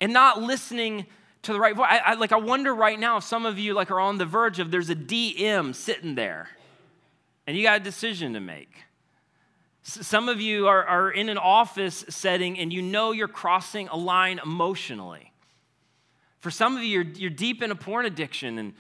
And 0.01 0.13
not 0.13 0.43
listening 0.43 1.07
to 1.43 1.53
the 1.53 1.61
right 1.61 1.75
voice. 1.75 1.87
I, 1.89 1.99
I, 1.99 2.15
like 2.15 2.33
I 2.33 2.37
wonder 2.37 2.75
right 2.75 2.99
now 2.99 3.19
if 3.19 3.25
some 3.25 3.47
of 3.47 3.59
you 3.59 3.75
like 3.75 3.91
are 3.91 4.01
on 4.01 4.19
the 4.19 4.27
verge 4.27 4.59
of 4.59 4.71
there's 4.71 4.91
a 4.91 4.97
DM 4.97 5.75
sitting 5.75 6.15
there, 6.15 6.49
and 7.47 7.57
you 7.57 7.63
got 7.63 7.81
a 7.81 7.85
decision 7.85 8.35
to 8.35 8.41
make. 8.41 8.84
Some 9.87 10.31
of 10.31 10.41
you 10.41 10.67
are, 10.67 10.83
are 10.83 11.11
in 11.11 11.29
an 11.29 11.37
office 11.37 12.07
setting 12.09 12.59
and 12.59 12.73
you 12.73 12.81
know 12.81 13.13
you're 13.13 13.29
crossing 13.29 13.89
a 13.89 13.97
line 13.97 14.41
emotionally. 14.43 15.31
For 16.41 16.51
some 16.51 16.77
of 16.77 16.83
you, 16.83 16.89
you're, 16.89 17.13
you're 17.15 17.31
deep 17.31 17.63
in 17.63 17.71
a 17.71 17.75
porn 17.75 18.07
addiction 18.07 18.59
and 18.59 18.73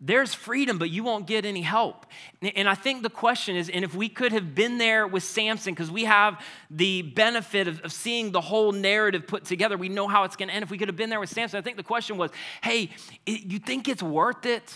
there's 0.00 0.34
freedom, 0.34 0.78
but 0.78 0.90
you 0.90 1.04
won't 1.04 1.26
get 1.26 1.44
any 1.44 1.60
help. 1.60 2.06
And 2.40 2.68
I 2.68 2.74
think 2.74 3.02
the 3.02 3.10
question 3.10 3.54
is, 3.54 3.68
and 3.68 3.84
if 3.84 3.94
we 3.94 4.08
could 4.08 4.32
have 4.32 4.54
been 4.54 4.78
there 4.78 5.06
with 5.06 5.22
Samson, 5.22 5.74
because 5.74 5.90
we 5.90 6.04
have 6.04 6.44
the 6.70 7.02
benefit 7.02 7.68
of, 7.68 7.80
of, 7.82 7.92
seeing 7.92 8.32
the 8.32 8.40
whole 8.40 8.72
narrative 8.72 9.26
put 9.26 9.44
together, 9.44 9.76
we 9.76 9.90
know 9.90 10.08
how 10.08 10.24
it's 10.24 10.36
going 10.36 10.48
to 10.48 10.54
end. 10.54 10.62
If 10.62 10.70
we 10.70 10.78
could 10.78 10.88
have 10.88 10.96
been 10.96 11.10
there 11.10 11.20
with 11.20 11.28
Samson, 11.28 11.58
I 11.58 11.60
think 11.60 11.76
the 11.76 11.82
question 11.82 12.16
was, 12.16 12.30
hey, 12.62 12.88
you 13.26 13.58
think 13.58 13.88
it's 13.88 14.02
worth 14.02 14.46
it? 14.46 14.74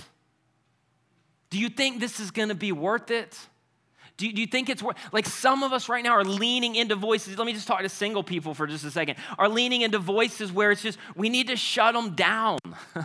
Do 1.48 1.58
you 1.58 1.70
think 1.70 2.00
this 2.00 2.20
is 2.20 2.30
going 2.30 2.50
to 2.50 2.54
be 2.54 2.72
worth 2.72 3.10
it? 3.10 3.38
Do 4.16 4.26
you, 4.26 4.32
do 4.32 4.40
you 4.40 4.46
think 4.46 4.68
it's 4.68 4.82
worth 4.82 4.96
like 5.12 5.26
some 5.26 5.62
of 5.62 5.72
us 5.72 5.88
right 5.88 6.04
now 6.04 6.12
are 6.12 6.24
leaning 6.24 6.76
into 6.76 6.94
voices? 6.94 7.36
Let 7.36 7.46
me 7.46 7.52
just 7.52 7.66
talk 7.66 7.80
to 7.80 7.88
single 7.88 8.22
people 8.22 8.54
for 8.54 8.66
just 8.66 8.84
a 8.84 8.90
second. 8.90 9.16
Are 9.38 9.48
leaning 9.48 9.82
into 9.82 9.98
voices 9.98 10.52
where 10.52 10.70
it's 10.70 10.82
just 10.82 10.98
we 11.16 11.28
need 11.28 11.48
to 11.48 11.56
shut 11.56 11.94
them 11.94 12.14
down. 12.14 12.58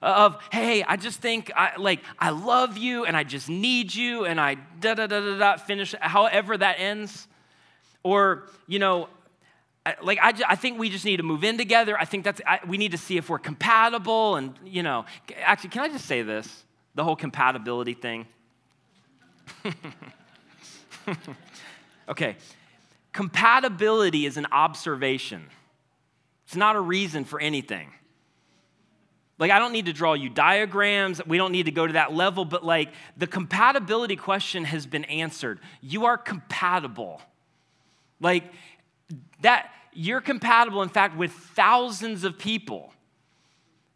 of 0.00 0.38
hey 0.52 0.84
i 0.84 0.96
just 0.96 1.20
think 1.20 1.50
i 1.56 1.76
like 1.76 2.00
i 2.18 2.30
love 2.30 2.78
you 2.78 3.04
and 3.04 3.16
i 3.16 3.24
just 3.24 3.48
need 3.48 3.92
you 3.92 4.24
and 4.24 4.40
i 4.40 4.54
da 4.54 4.94
da 4.94 5.08
da 5.08 5.20
da 5.20 5.38
da 5.38 5.56
finish 5.56 5.92
however 6.00 6.56
that 6.56 6.78
ends 6.78 7.26
or 8.04 8.44
you 8.66 8.78
know 8.78 9.08
like 10.02 10.18
I, 10.20 10.34
I 10.46 10.54
think 10.54 10.78
we 10.78 10.90
just 10.90 11.04
need 11.04 11.16
to 11.16 11.22
move 11.22 11.42
in 11.42 11.58
together 11.58 11.98
i 11.98 12.04
think 12.04 12.24
that's 12.24 12.40
I, 12.46 12.60
we 12.66 12.78
need 12.78 12.92
to 12.92 12.98
see 12.98 13.16
if 13.16 13.28
we're 13.28 13.38
compatible 13.38 14.36
and 14.36 14.54
you 14.64 14.84
know 14.84 15.04
actually 15.42 15.70
can 15.70 15.82
i 15.82 15.88
just 15.88 16.06
say 16.06 16.22
this 16.22 16.64
the 16.94 17.02
whole 17.02 17.16
compatibility 17.16 17.94
thing 17.94 18.26
okay 22.08 22.36
compatibility 23.12 24.26
is 24.26 24.36
an 24.36 24.46
observation 24.52 25.46
it's 26.46 26.56
not 26.56 26.76
a 26.76 26.80
reason 26.80 27.24
for 27.24 27.40
anything 27.40 27.90
like, 29.38 29.52
I 29.52 29.60
don't 29.60 29.72
need 29.72 29.86
to 29.86 29.92
draw 29.92 30.14
you 30.14 30.28
diagrams. 30.28 31.24
We 31.24 31.38
don't 31.38 31.52
need 31.52 31.66
to 31.66 31.70
go 31.70 31.86
to 31.86 31.92
that 31.92 32.12
level, 32.12 32.44
but 32.44 32.64
like 32.64 32.92
the 33.16 33.26
compatibility 33.26 34.16
question 34.16 34.64
has 34.64 34.84
been 34.84 35.04
answered. 35.04 35.60
You 35.80 36.06
are 36.06 36.18
compatible. 36.18 37.22
Like, 38.20 38.52
that, 39.42 39.70
you're 39.92 40.20
compatible, 40.20 40.82
in 40.82 40.88
fact, 40.88 41.16
with 41.16 41.30
thousands 41.30 42.24
of 42.24 42.36
people. 42.36 42.92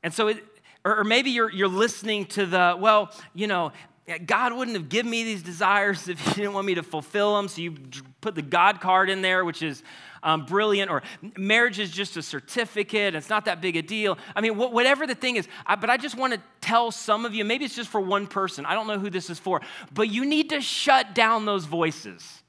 And 0.05 0.14
so, 0.14 0.29
it, 0.29 0.44
or, 0.85 1.03
maybe 1.03 1.31
you're, 1.31 1.51
you're 1.51 1.66
listening 1.66 2.27
to 2.27 2.46
the, 2.46 2.77
well, 2.79 3.12
you 3.35 3.48
know, 3.48 3.72
God 4.18 4.53
wouldn't 4.53 4.77
have 4.77 4.88
given 4.88 5.11
me 5.11 5.25
these 5.25 5.42
desires 5.42 6.09
if 6.09 6.20
He 6.20 6.35
didn't 6.35 6.53
want 6.53 6.66
me 6.66 6.75
to 6.75 6.83
fulfill 6.83 7.37
them. 7.37 7.48
So 7.48 7.61
you 7.61 7.75
put 8.20 8.35
the 8.35 8.42
God 8.42 8.81
card 8.81 9.11
in 9.11 9.22
there, 9.22 9.44
which 9.44 9.62
is 9.62 9.83
um, 10.22 10.46
brilliant, 10.46 10.90
or 10.90 11.03
marriage 11.37 11.79
is 11.79 11.90
just 11.90 12.16
a 12.16 12.22
certificate, 12.22 13.14
it's 13.14 13.29
not 13.29 13.46
that 13.46 13.61
big 13.61 13.77
a 13.77 13.83
deal. 13.83 14.18
I 14.37 14.40
mean, 14.40 14.55
wh- 14.55 14.72
whatever 14.72 15.07
the 15.07 15.14
thing 15.14 15.37
is, 15.37 15.48
I, 15.66 15.75
but 15.77 15.90
I 15.90 15.96
just 15.96 16.16
want 16.16 16.33
to 16.33 16.40
tell 16.61 16.90
some 16.90 17.25
of 17.25 17.35
you, 17.35 17.44
maybe 17.44 17.64
it's 17.64 17.75
just 17.75 17.90
for 17.90 18.01
one 18.01 18.27
person, 18.27 18.64
I 18.64 18.75
don't 18.75 18.87
know 18.87 18.98
who 18.98 19.11
this 19.11 19.31
is 19.31 19.38
for, 19.38 19.61
but 19.92 20.09
you 20.09 20.25
need 20.25 20.51
to 20.51 20.61
shut 20.61 21.14
down 21.14 21.44
those 21.44 21.64
voices. 21.64 22.41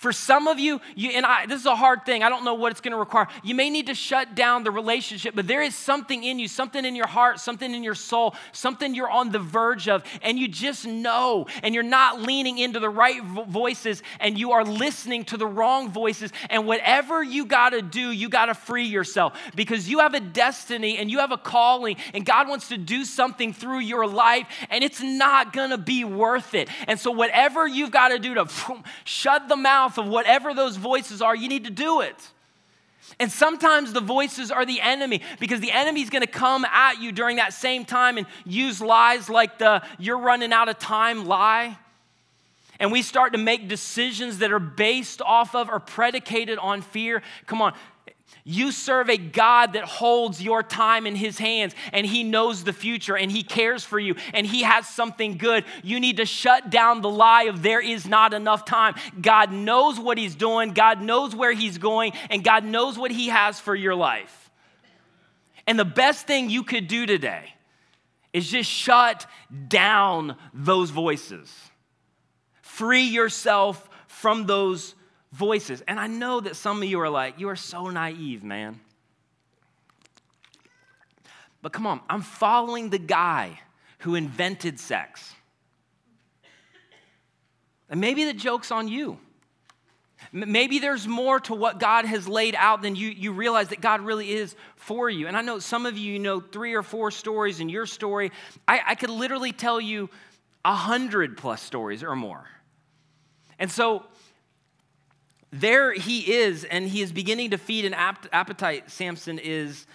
For 0.00 0.12
some 0.12 0.48
of 0.48 0.58
you, 0.58 0.80
you 0.96 1.10
and 1.10 1.26
I, 1.26 1.44
this 1.44 1.60
is 1.60 1.66
a 1.66 1.76
hard 1.76 2.06
thing. 2.06 2.22
I 2.22 2.30
don't 2.30 2.42
know 2.42 2.54
what 2.54 2.72
it's 2.72 2.80
going 2.80 2.92
to 2.92 2.98
require. 2.98 3.28
You 3.44 3.54
may 3.54 3.68
need 3.68 3.88
to 3.88 3.94
shut 3.94 4.34
down 4.34 4.64
the 4.64 4.70
relationship, 4.70 5.34
but 5.34 5.46
there 5.46 5.60
is 5.60 5.74
something 5.74 6.24
in 6.24 6.38
you, 6.38 6.48
something 6.48 6.86
in 6.86 6.96
your 6.96 7.06
heart, 7.06 7.38
something 7.38 7.74
in 7.74 7.84
your 7.84 7.94
soul, 7.94 8.34
something 8.52 8.94
you're 8.94 9.10
on 9.10 9.30
the 9.30 9.38
verge 9.38 9.88
of, 9.88 10.02
and 10.22 10.38
you 10.38 10.48
just 10.48 10.86
know, 10.86 11.48
and 11.62 11.74
you're 11.74 11.84
not 11.84 12.22
leaning 12.22 12.56
into 12.56 12.80
the 12.80 12.88
right 12.88 13.22
voices, 13.22 14.02
and 14.20 14.38
you 14.38 14.52
are 14.52 14.64
listening 14.64 15.22
to 15.24 15.36
the 15.36 15.46
wrong 15.46 15.90
voices. 15.90 16.32
And 16.48 16.66
whatever 16.66 17.22
you 17.22 17.44
got 17.44 17.70
to 17.70 17.82
do, 17.82 18.10
you 18.10 18.30
got 18.30 18.46
to 18.46 18.54
free 18.54 18.86
yourself 18.86 19.38
because 19.54 19.86
you 19.86 19.98
have 19.98 20.14
a 20.14 20.20
destiny 20.20 20.96
and 20.96 21.10
you 21.10 21.18
have 21.18 21.30
a 21.30 21.36
calling, 21.36 21.96
and 22.14 22.24
God 22.24 22.48
wants 22.48 22.68
to 22.68 22.78
do 22.78 23.04
something 23.04 23.52
through 23.52 23.80
your 23.80 24.06
life, 24.06 24.46
and 24.70 24.82
it's 24.82 25.02
not 25.02 25.52
going 25.52 25.68
to 25.68 25.78
be 25.78 26.04
worth 26.04 26.54
it. 26.54 26.70
And 26.88 26.98
so, 26.98 27.10
whatever 27.10 27.68
you've 27.68 27.90
got 27.90 28.08
to 28.08 28.18
do 28.18 28.32
to 28.36 28.48
shut 29.04 29.46
the 29.46 29.56
mouth 29.56 29.89
mouth 29.90 29.98
of 29.98 30.10
whatever 30.10 30.54
those 30.54 30.76
voices 30.76 31.20
are, 31.22 31.34
you 31.34 31.48
need 31.48 31.64
to 31.64 31.70
do 31.70 32.00
it. 32.00 32.16
And 33.18 33.30
sometimes 33.30 33.92
the 33.92 34.00
voices 34.00 34.50
are 34.50 34.64
the 34.64 34.80
enemy 34.80 35.22
because 35.40 35.60
the 35.60 35.72
enemy 35.72 36.02
is 36.02 36.10
going 36.10 36.22
to 36.22 36.30
come 36.30 36.64
at 36.64 37.00
you 37.00 37.12
during 37.12 37.36
that 37.36 37.52
same 37.52 37.84
time 37.84 38.18
and 38.18 38.26
use 38.44 38.80
lies 38.80 39.28
like 39.28 39.58
the 39.58 39.82
you're 39.98 40.18
running 40.18 40.52
out 40.52 40.68
of 40.68 40.78
time 40.78 41.26
lie. 41.26 41.76
And 42.78 42.92
we 42.92 43.02
start 43.02 43.32
to 43.32 43.38
make 43.38 43.68
decisions 43.68 44.38
that 44.38 44.52
are 44.52 44.60
based 44.60 45.20
off 45.22 45.54
of 45.54 45.68
or 45.68 45.80
predicated 45.80 46.58
on 46.58 46.82
fear. 46.82 47.22
Come 47.46 47.60
on, 47.60 47.74
you 48.44 48.72
serve 48.72 49.10
a 49.10 49.16
God 49.16 49.74
that 49.74 49.84
holds 49.84 50.42
your 50.42 50.62
time 50.62 51.06
in 51.06 51.14
His 51.14 51.38
hands 51.38 51.74
and 51.92 52.06
He 52.06 52.24
knows 52.24 52.64
the 52.64 52.72
future 52.72 53.16
and 53.16 53.30
He 53.30 53.42
cares 53.42 53.84
for 53.84 53.98
you 53.98 54.14
and 54.32 54.46
He 54.46 54.62
has 54.62 54.88
something 54.88 55.36
good. 55.36 55.64
You 55.82 56.00
need 56.00 56.16
to 56.16 56.26
shut 56.26 56.70
down 56.70 57.02
the 57.02 57.10
lie 57.10 57.44
of 57.44 57.62
there 57.62 57.80
is 57.80 58.08
not 58.08 58.32
enough 58.32 58.64
time. 58.64 58.94
God 59.20 59.52
knows 59.52 60.00
what 60.00 60.18
He's 60.18 60.34
doing, 60.34 60.72
God 60.72 61.02
knows 61.02 61.34
where 61.34 61.52
He's 61.52 61.78
going, 61.78 62.12
and 62.30 62.42
God 62.42 62.64
knows 62.64 62.98
what 62.98 63.10
He 63.10 63.28
has 63.28 63.60
for 63.60 63.74
your 63.74 63.94
life. 63.94 64.50
And 65.66 65.78
the 65.78 65.84
best 65.84 66.26
thing 66.26 66.50
you 66.50 66.64
could 66.64 66.88
do 66.88 67.06
today 67.06 67.54
is 68.32 68.48
just 68.50 68.70
shut 68.70 69.26
down 69.68 70.36
those 70.54 70.90
voices, 70.90 71.52
free 72.62 73.04
yourself 73.04 73.88
from 74.06 74.46
those 74.46 74.94
voices. 75.32 75.82
And 75.86 75.98
I 75.98 76.06
know 76.06 76.40
that 76.40 76.56
some 76.56 76.82
of 76.82 76.88
you 76.88 77.00
are 77.00 77.10
like, 77.10 77.38
you 77.38 77.48
are 77.48 77.56
so 77.56 77.88
naive, 77.90 78.42
man. 78.42 78.80
But 81.62 81.72
come 81.72 81.86
on, 81.86 82.00
I'm 82.08 82.22
following 82.22 82.90
the 82.90 82.98
guy 82.98 83.60
who 83.98 84.14
invented 84.14 84.80
sex. 84.80 85.34
And 87.88 88.00
maybe 88.00 88.24
the 88.24 88.32
joke's 88.32 88.70
on 88.70 88.88
you. 88.88 89.18
Maybe 90.32 90.78
there's 90.78 91.08
more 91.08 91.40
to 91.40 91.54
what 91.54 91.80
God 91.80 92.04
has 92.04 92.28
laid 92.28 92.54
out 92.54 92.82
than 92.82 92.94
you, 92.94 93.08
you 93.08 93.32
realize 93.32 93.68
that 93.68 93.80
God 93.80 94.02
really 94.02 94.30
is 94.30 94.54
for 94.76 95.10
you. 95.10 95.26
And 95.26 95.36
I 95.36 95.40
know 95.40 95.58
some 95.58 95.86
of 95.86 95.98
you, 95.98 96.12
you 96.12 96.18
know 96.18 96.40
three 96.40 96.74
or 96.74 96.82
four 96.82 97.10
stories 97.10 97.58
in 97.58 97.68
your 97.68 97.86
story. 97.86 98.30
I, 98.68 98.80
I 98.88 98.94
could 98.94 99.10
literally 99.10 99.52
tell 99.52 99.80
you 99.80 100.08
a 100.64 100.74
hundred 100.74 101.36
plus 101.36 101.62
stories 101.62 102.04
or 102.04 102.14
more. 102.14 102.46
And 103.58 103.70
so 103.70 104.04
there 105.52 105.92
he 105.92 106.32
is, 106.32 106.64
and 106.64 106.86
he 106.86 107.02
is 107.02 107.12
beginning 107.12 107.50
to 107.50 107.58
feed 107.58 107.84
an 107.84 107.94
appetite, 107.94 108.90
Samson 108.90 109.38
is. 109.38 109.86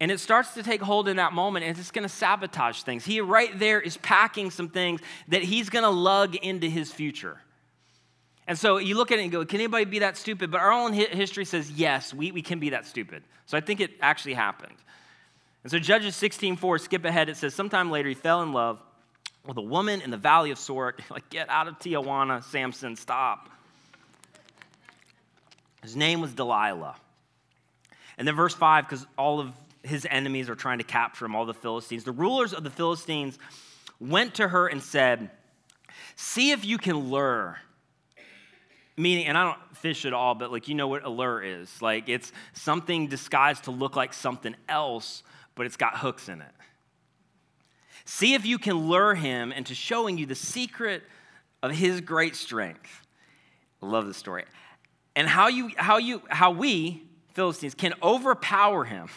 And 0.00 0.12
it 0.12 0.20
starts 0.20 0.54
to 0.54 0.62
take 0.62 0.80
hold 0.80 1.08
in 1.08 1.16
that 1.16 1.32
moment, 1.32 1.64
and 1.64 1.76
it's 1.76 1.90
going 1.90 2.04
to 2.04 2.08
sabotage 2.08 2.82
things. 2.82 3.04
He 3.04 3.20
right 3.20 3.58
there 3.58 3.80
is 3.80 3.96
packing 3.96 4.50
some 4.50 4.68
things 4.68 5.00
that 5.28 5.42
he's 5.42 5.70
going 5.70 5.82
to 5.82 5.90
lug 5.90 6.36
into 6.36 6.68
his 6.68 6.92
future. 6.92 7.38
And 8.46 8.58
so 8.58 8.78
you 8.78 8.96
look 8.96 9.10
at 9.12 9.18
it 9.18 9.22
and 9.22 9.32
go, 9.32 9.44
can 9.44 9.60
anybody 9.60 9.84
be 9.84 9.98
that 9.98 10.16
stupid? 10.16 10.50
But 10.50 10.60
our 10.60 10.72
own 10.72 10.92
history 10.92 11.44
says, 11.44 11.70
yes, 11.70 12.14
we, 12.14 12.32
we 12.32 12.42
can 12.42 12.60
be 12.60 12.70
that 12.70 12.86
stupid. 12.86 13.22
So 13.46 13.58
I 13.58 13.60
think 13.60 13.80
it 13.80 13.92
actually 14.00 14.34
happened. 14.34 14.76
And 15.64 15.70
so 15.70 15.78
Judges 15.78 16.14
16:4, 16.14 16.80
skip 16.80 17.04
ahead, 17.04 17.28
it 17.28 17.36
says, 17.36 17.54
sometime 17.54 17.90
later 17.90 18.08
he 18.08 18.14
fell 18.14 18.42
in 18.42 18.52
love 18.52 18.80
with 19.46 19.56
a 19.56 19.62
woman 19.62 20.00
in 20.00 20.10
the 20.10 20.16
valley 20.16 20.50
of 20.50 20.58
Sorek. 20.58 21.00
Like, 21.10 21.28
get 21.30 21.50
out 21.50 21.68
of 21.68 21.78
Tijuana, 21.78 22.44
Samson, 22.44 22.96
stop. 22.96 23.50
His 25.82 25.96
name 25.96 26.20
was 26.20 26.34
Delilah. 26.34 26.96
And 28.16 28.26
then 28.26 28.34
verse 28.34 28.54
5, 28.54 28.88
because 28.88 29.06
all 29.16 29.40
of 29.40 29.52
his 29.82 30.06
enemies 30.10 30.50
are 30.50 30.54
trying 30.54 30.78
to 30.78 30.84
capture 30.84 31.24
him, 31.24 31.36
all 31.36 31.46
the 31.46 31.54
Philistines. 31.54 32.04
The 32.04 32.12
rulers 32.12 32.52
of 32.52 32.64
the 32.64 32.70
Philistines 32.70 33.38
went 34.00 34.34
to 34.34 34.48
her 34.48 34.66
and 34.66 34.82
said, 34.82 35.30
See 36.16 36.50
if 36.50 36.64
you 36.64 36.78
can 36.78 37.10
lure. 37.10 37.58
Meaning, 38.96 39.26
and 39.26 39.38
I 39.38 39.44
don't 39.44 39.76
fish 39.76 40.04
at 40.04 40.12
all, 40.12 40.34
but 40.34 40.50
like 40.50 40.66
you 40.66 40.74
know 40.74 40.88
what 40.88 41.04
a 41.04 41.08
lure 41.08 41.40
is. 41.40 41.80
Like 41.80 42.08
it's 42.08 42.32
something 42.52 43.06
disguised 43.06 43.64
to 43.64 43.70
look 43.70 43.94
like 43.94 44.12
something 44.12 44.56
else, 44.68 45.22
but 45.54 45.66
it's 45.66 45.76
got 45.76 45.98
hooks 45.98 46.28
in 46.28 46.40
it. 46.40 46.52
See 48.04 48.34
if 48.34 48.44
you 48.44 48.58
can 48.58 48.88
lure 48.88 49.14
him 49.14 49.52
into 49.52 49.74
showing 49.74 50.18
you 50.18 50.26
the 50.26 50.34
secret 50.34 51.04
of 51.62 51.70
his 51.70 52.00
great 52.00 52.34
strength. 52.34 53.06
I 53.82 53.86
love 53.86 54.06
the 54.06 54.14
story. 54.14 54.44
And 55.18 55.28
how 55.28 55.48
you 55.48 55.72
how 55.76 55.98
you 55.98 56.22
how 56.28 56.52
we 56.52 57.02
Philistines 57.32 57.74
can 57.74 57.92
overpower 58.04 58.84
him 58.84 59.08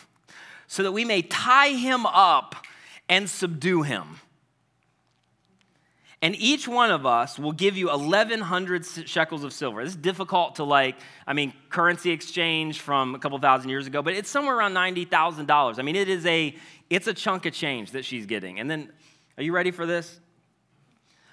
so 0.66 0.82
that 0.82 0.92
we 0.92 1.06
may 1.06 1.22
tie 1.22 1.70
him 1.70 2.08
up 2.08 2.56
and 3.08 3.30
subdue 3.30 3.84
him. 3.84 4.20
And 6.24 6.36
each 6.36 6.68
one 6.68 6.92
of 6.92 7.06
us 7.06 7.38
will 7.38 7.52
give 7.52 7.78
you 7.78 7.88
1,100 7.88 8.86
shekels 8.86 9.44
of 9.44 9.54
silver. 9.54 9.84
This 9.84 9.94
is 9.94 10.00
difficult 10.00 10.56
to 10.56 10.64
like, 10.64 10.96
I 11.28 11.34
mean, 11.34 11.52
currency 11.70 12.12
exchange 12.12 12.80
from 12.80 13.16
a 13.16 13.20
couple 13.20 13.38
thousand 13.40 13.70
years 13.70 13.88
ago, 13.88 14.02
but 14.02 14.14
it's 14.14 14.30
somewhere 14.30 14.56
around 14.56 14.74
$90,000. 14.74 15.80
I 15.80 15.82
mean, 15.82 15.96
it 15.96 16.08
is 16.10 16.26
a, 16.26 16.56
it's 16.90 17.08
a 17.08 17.14
chunk 17.14 17.48
of 17.48 17.54
change 17.54 17.92
that 17.92 18.06
she's 18.06 18.28
getting. 18.28 18.60
And 18.60 18.70
then, 18.70 18.92
are 19.38 19.44
you 19.44 19.52
ready 19.52 19.72
for 19.72 19.88
this? 19.88 20.20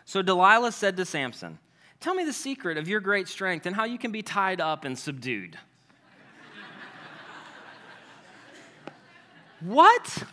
So 0.07 0.22
Delilah 0.22 0.72
said 0.72 0.96
to 0.96 1.04
Samson, 1.04 1.59
Tell 2.00 2.14
me 2.14 2.24
the 2.24 2.32
secret 2.32 2.78
of 2.78 2.87
your 2.87 3.00
great 3.00 3.26
strength 3.26 3.66
and 3.66 3.74
how 3.74 3.84
you 3.84 3.98
can 3.98 4.12
be 4.12 4.22
tied 4.22 4.61
up 4.61 4.84
and 4.84 4.96
subdued. 4.96 5.58
what? 9.61 10.24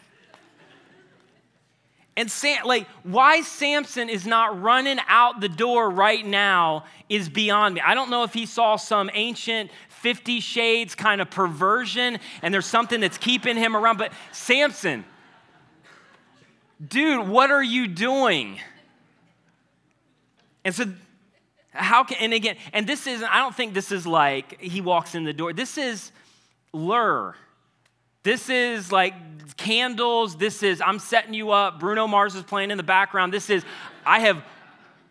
And 2.17 2.31
Sam, 2.31 2.65
like, 2.65 2.87
why 3.03 3.41
Samson 3.41 4.09
is 4.09 4.25
not 4.25 4.61
running 4.61 4.99
out 5.07 5.41
the 5.41 5.49
door 5.49 5.89
right 5.89 6.25
now 6.25 6.85
is 7.09 7.27
beyond 7.27 7.75
me. 7.75 7.81
I 7.83 7.93
don't 7.93 8.09
know 8.09 8.23
if 8.23 8.33
he 8.33 8.45
saw 8.45 8.77
some 8.77 9.09
ancient 9.13 9.71
Fifty 9.89 10.39
Shades 10.39 10.93
kind 10.93 11.19
of 11.19 11.31
perversion 11.31 12.19
and 12.43 12.53
there's 12.53 12.67
something 12.67 13.01
that's 13.01 13.17
keeping 13.17 13.57
him 13.57 13.75
around. 13.75 13.97
But 13.97 14.13
Samson, 14.31 15.03
dude, 16.87 17.27
what 17.27 17.49
are 17.49 17.63
you 17.63 17.87
doing? 17.87 18.59
And 20.63 20.73
so, 20.73 20.85
how 21.75 22.03
can, 22.03 22.17
and 22.19 22.33
again, 22.33 22.55
and 22.73 22.87
this 22.87 23.05
isn't, 23.07 23.27
I 23.27 23.39
don't 23.39 23.55
think 23.55 23.73
this 23.73 23.91
is 23.91 24.07
like 24.07 24.59
he 24.61 24.81
walks 24.81 25.15
in 25.15 25.23
the 25.23 25.33
door. 25.33 25.53
This 25.53 25.77
is 25.77 26.11
lure. 26.73 27.35
This 28.23 28.49
is 28.49 28.91
like 28.91 29.13
candles. 29.57 30.35
This 30.37 30.63
is, 30.63 30.81
I'm 30.81 30.99
setting 30.99 31.33
you 31.33 31.51
up. 31.51 31.79
Bruno 31.79 32.07
Mars 32.07 32.35
is 32.35 32.43
playing 32.43 32.71
in 32.71 32.77
the 32.77 32.83
background. 32.83 33.33
This 33.33 33.49
is, 33.49 33.63
I 34.05 34.19
have 34.21 34.43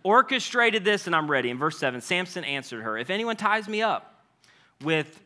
orchestrated 0.03 0.85
this 0.85 1.07
and 1.07 1.15
I'm 1.15 1.31
ready. 1.31 1.51
In 1.51 1.59
verse 1.59 1.79
7, 1.79 2.01
Samson 2.01 2.45
answered 2.45 2.83
her 2.83 2.99
If 2.99 3.11
anyone 3.11 3.37
ties 3.37 3.69
me 3.69 3.83
up 3.83 4.25
with 4.83 5.23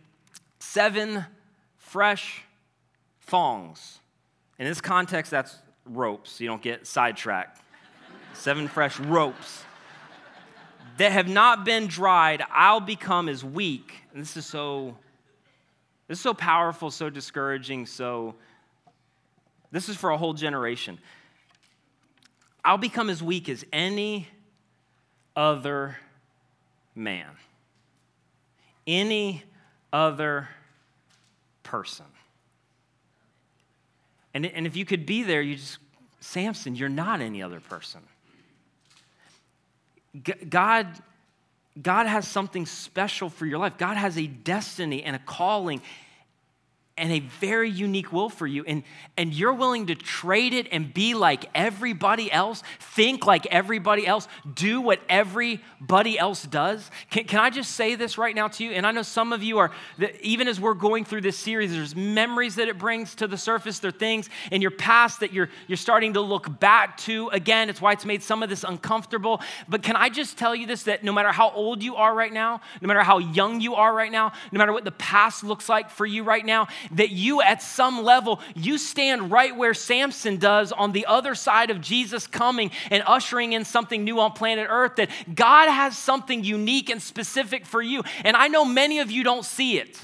seven 0.58 1.24
fresh 1.76 2.42
thongs, 3.22 4.00
in 4.58 4.66
this 4.66 4.80
context, 4.80 5.30
that's 5.30 5.56
ropes, 5.86 6.40
you 6.40 6.48
don't 6.48 6.62
get 6.62 6.86
sidetracked. 6.86 7.60
seven 8.34 8.66
fresh 8.68 8.98
ropes 9.00 9.64
that 10.98 11.12
have 11.12 11.28
not 11.28 11.64
been 11.64 11.86
dried, 11.86 12.42
I'll 12.50 12.80
become 12.80 13.28
as 13.28 13.44
weak. 13.44 14.02
And 14.12 14.20
this 14.20 14.36
is 14.36 14.46
so 14.46 14.96
this 16.08 16.18
is 16.18 16.22
so 16.22 16.32
powerful, 16.34 16.90
so 16.90 17.10
discouraging, 17.10 17.84
so 17.86 18.34
this 19.70 19.88
is 19.88 19.96
for 19.96 20.10
a 20.10 20.16
whole 20.16 20.32
generation. 20.32 20.98
I'll 22.64 22.78
become 22.78 23.10
as 23.10 23.22
weak 23.22 23.48
as 23.48 23.64
any 23.72 24.26
other 25.36 25.98
man, 26.94 27.28
any 28.86 29.44
other 29.92 30.48
person. 31.62 32.06
And, 34.32 34.46
and 34.46 34.66
if 34.66 34.76
you 34.76 34.84
could 34.84 35.04
be 35.04 35.22
there, 35.22 35.42
you 35.42 35.56
just, 35.56 35.78
Samson, 36.20 36.74
you're 36.74 36.88
not 36.88 37.20
any 37.20 37.42
other 37.42 37.60
person. 37.60 38.00
God 40.48 40.86
God 41.80 42.06
has 42.06 42.26
something 42.26 42.66
special 42.66 43.30
for 43.30 43.46
your 43.46 43.58
life. 43.58 43.78
God 43.78 43.96
has 43.96 44.18
a 44.18 44.26
destiny 44.26 45.02
and 45.04 45.14
a 45.14 45.20
calling 45.20 45.80
and 46.98 47.12
a 47.12 47.20
very 47.20 47.70
unique 47.70 48.12
will 48.12 48.28
for 48.28 48.46
you. 48.46 48.64
And, 48.66 48.82
and 49.16 49.32
you're 49.32 49.52
willing 49.52 49.86
to 49.86 49.94
trade 49.94 50.52
it 50.52 50.68
and 50.72 50.92
be 50.92 51.14
like 51.14 51.46
everybody 51.54 52.30
else, 52.30 52.62
think 52.80 53.26
like 53.26 53.46
everybody 53.46 54.06
else, 54.06 54.28
do 54.54 54.80
what 54.80 55.00
everybody 55.08 56.18
else 56.18 56.44
does. 56.44 56.90
Can, 57.10 57.24
can 57.24 57.40
I 57.40 57.50
just 57.50 57.72
say 57.72 57.94
this 57.94 58.18
right 58.18 58.34
now 58.34 58.48
to 58.48 58.64
you? 58.64 58.72
And 58.72 58.86
I 58.86 58.90
know 58.90 59.02
some 59.02 59.32
of 59.32 59.42
you 59.42 59.58
are, 59.58 59.70
even 60.20 60.48
as 60.48 60.60
we're 60.60 60.74
going 60.74 61.04
through 61.04 61.22
this 61.22 61.38
series, 61.38 61.72
there's 61.72 61.96
memories 61.96 62.56
that 62.56 62.68
it 62.68 62.78
brings 62.78 63.14
to 63.16 63.26
the 63.26 63.38
surface. 63.38 63.78
There 63.78 63.88
are 63.88 63.92
things 63.92 64.28
in 64.50 64.60
your 64.60 64.70
past 64.70 65.20
that 65.20 65.32
you're, 65.32 65.48
you're 65.66 65.76
starting 65.76 66.14
to 66.14 66.20
look 66.20 66.60
back 66.60 66.96
to 66.98 67.28
again. 67.28 67.70
It's 67.70 67.80
why 67.80 67.92
it's 67.92 68.04
made 68.04 68.22
some 68.22 68.42
of 68.42 68.48
this 68.48 68.64
uncomfortable. 68.64 69.40
But 69.68 69.82
can 69.82 69.96
I 69.96 70.08
just 70.08 70.36
tell 70.38 70.54
you 70.54 70.66
this 70.66 70.84
that 70.84 71.04
no 71.04 71.12
matter 71.12 71.32
how 71.32 71.50
old 71.50 71.82
you 71.82 71.96
are 71.96 72.14
right 72.14 72.32
now, 72.32 72.60
no 72.80 72.88
matter 72.88 73.02
how 73.02 73.18
young 73.18 73.60
you 73.60 73.74
are 73.74 73.94
right 73.94 74.12
now, 74.12 74.32
no 74.52 74.58
matter 74.58 74.72
what 74.72 74.84
the 74.84 74.92
past 74.92 75.44
looks 75.44 75.68
like 75.68 75.90
for 75.90 76.06
you 76.06 76.24
right 76.24 76.44
now, 76.44 76.68
that 76.92 77.10
you 77.10 77.42
at 77.42 77.62
some 77.62 78.02
level, 78.02 78.40
you 78.54 78.78
stand 78.78 79.30
right 79.30 79.54
where 79.56 79.74
Samson 79.74 80.36
does 80.36 80.72
on 80.72 80.92
the 80.92 81.06
other 81.06 81.34
side 81.34 81.70
of 81.70 81.80
Jesus 81.80 82.26
coming 82.26 82.70
and 82.90 83.02
ushering 83.06 83.52
in 83.52 83.64
something 83.64 84.04
new 84.04 84.20
on 84.20 84.32
planet 84.32 84.66
Earth, 84.68 84.96
that 84.96 85.10
God 85.34 85.68
has 85.68 85.96
something 85.96 86.44
unique 86.44 86.90
and 86.90 87.00
specific 87.00 87.66
for 87.66 87.82
you. 87.82 88.02
And 88.24 88.36
I 88.36 88.48
know 88.48 88.64
many 88.64 89.00
of 89.00 89.10
you 89.10 89.24
don't 89.24 89.44
see 89.44 89.78
it. 89.78 90.00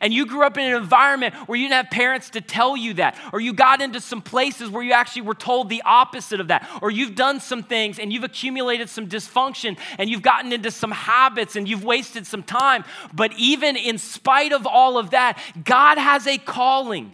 And 0.00 0.12
you 0.12 0.26
grew 0.26 0.42
up 0.42 0.56
in 0.56 0.66
an 0.66 0.76
environment 0.76 1.34
where 1.46 1.58
you 1.58 1.64
didn't 1.68 1.84
have 1.84 1.90
parents 1.90 2.30
to 2.30 2.40
tell 2.40 2.76
you 2.76 2.94
that, 2.94 3.18
or 3.32 3.40
you 3.40 3.52
got 3.52 3.80
into 3.80 4.00
some 4.00 4.22
places 4.22 4.70
where 4.70 4.82
you 4.82 4.92
actually 4.92 5.22
were 5.22 5.34
told 5.34 5.68
the 5.68 5.82
opposite 5.84 6.40
of 6.40 6.48
that, 6.48 6.68
or 6.82 6.90
you've 6.90 7.14
done 7.14 7.40
some 7.40 7.62
things 7.62 7.98
and 7.98 8.12
you've 8.12 8.24
accumulated 8.24 8.88
some 8.88 9.08
dysfunction 9.08 9.78
and 9.98 10.10
you've 10.10 10.22
gotten 10.22 10.52
into 10.52 10.70
some 10.70 10.90
habits 10.90 11.56
and 11.56 11.68
you've 11.68 11.84
wasted 11.84 12.26
some 12.26 12.42
time. 12.42 12.84
But 13.12 13.32
even 13.36 13.76
in 13.76 13.98
spite 13.98 14.52
of 14.52 14.66
all 14.66 14.98
of 14.98 15.10
that, 15.10 15.40
God 15.64 15.98
has 15.98 16.26
a 16.26 16.38
calling. 16.38 17.12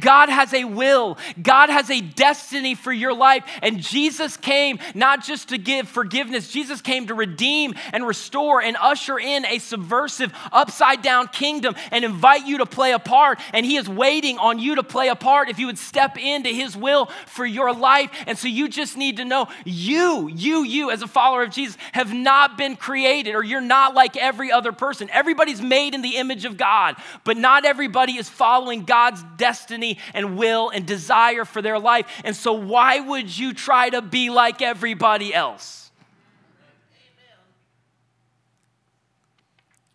God 0.00 0.28
has 0.28 0.52
a 0.52 0.64
will, 0.64 1.16
God 1.40 1.70
has 1.70 1.90
a 1.90 2.00
destiny 2.00 2.74
for 2.74 2.92
your 2.92 3.14
life. 3.14 3.44
And 3.62 3.78
Jesus 3.78 4.36
came 4.36 4.78
not 4.94 5.22
just 5.22 5.50
to 5.50 5.58
give 5.58 5.88
forgiveness, 5.88 6.50
Jesus 6.50 6.80
came 6.80 7.06
to 7.06 7.14
redeem 7.14 7.74
and 7.92 8.06
restore 8.06 8.60
and 8.60 8.76
usher 8.80 9.18
in 9.18 9.46
a 9.46 9.58
subversive, 9.58 10.32
upside 10.50 11.02
down 11.02 11.28
kingdom 11.28 11.76
and 11.92 12.04
invite 12.04 12.25
you 12.34 12.58
to 12.58 12.66
play 12.66 12.90
a 12.92 12.98
part. 12.98 13.38
And 13.52 13.64
He 13.64 13.76
is 13.76 13.88
waiting 13.88 14.38
on 14.38 14.58
you 14.58 14.74
to 14.74 14.82
play 14.82 15.06
a 15.06 15.14
part 15.14 15.48
if 15.48 15.60
you 15.60 15.66
would 15.66 15.78
step 15.78 16.18
into 16.18 16.48
His 16.48 16.76
will 16.76 17.06
for 17.26 17.46
your 17.46 17.72
life. 17.72 18.10
And 18.26 18.36
so 18.36 18.48
you 18.48 18.68
just 18.68 18.96
need 18.96 19.18
to 19.18 19.24
know 19.24 19.46
you, 19.64 20.28
you, 20.28 20.64
you, 20.64 20.90
as 20.90 21.02
a 21.02 21.06
follower 21.06 21.44
of 21.44 21.50
Jesus, 21.50 21.78
have 21.92 22.12
not 22.12 22.58
been 22.58 22.76
created 22.76 23.34
or 23.34 23.44
you're 23.44 23.60
not 23.60 23.94
like 23.94 24.16
every 24.16 24.50
other 24.50 24.72
person. 24.72 25.08
Everybody's 25.12 25.62
made 25.62 25.94
in 25.94 26.02
the 26.02 26.16
image 26.16 26.44
of 26.44 26.56
God, 26.56 26.96
but 27.22 27.36
not 27.36 27.64
everybody 27.64 28.16
is 28.16 28.28
following 28.28 28.84
God's 28.84 29.22
destiny 29.36 29.76
destiny 29.76 29.98
and 30.14 30.36
will 30.36 30.70
and 30.70 30.86
desire 30.86 31.44
for 31.44 31.62
their 31.62 31.78
life. 31.78 32.06
And 32.24 32.34
so, 32.34 32.52
why 32.52 33.00
would 33.00 33.36
you 33.36 33.54
try 33.54 33.90
to 33.90 34.02
be 34.02 34.30
like 34.30 34.62
everybody 34.62 35.34
else? 35.34 35.85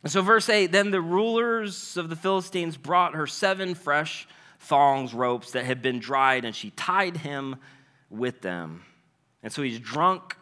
And 0.03 0.11
so, 0.11 0.21
verse 0.21 0.49
8 0.49 0.71
then 0.71 0.91
the 0.91 1.01
rulers 1.01 1.97
of 1.97 2.09
the 2.09 2.15
Philistines 2.15 2.77
brought 2.77 3.15
her 3.15 3.27
seven 3.27 3.75
fresh 3.75 4.27
thongs, 4.59 5.13
ropes 5.13 5.51
that 5.51 5.65
had 5.65 5.81
been 5.81 5.99
dried, 5.99 6.45
and 6.45 6.55
she 6.55 6.71
tied 6.71 7.17
him 7.17 7.55
with 8.09 8.41
them. 8.41 8.83
And 9.43 9.51
so 9.51 9.61
he's 9.63 9.79
drunk, 9.79 10.35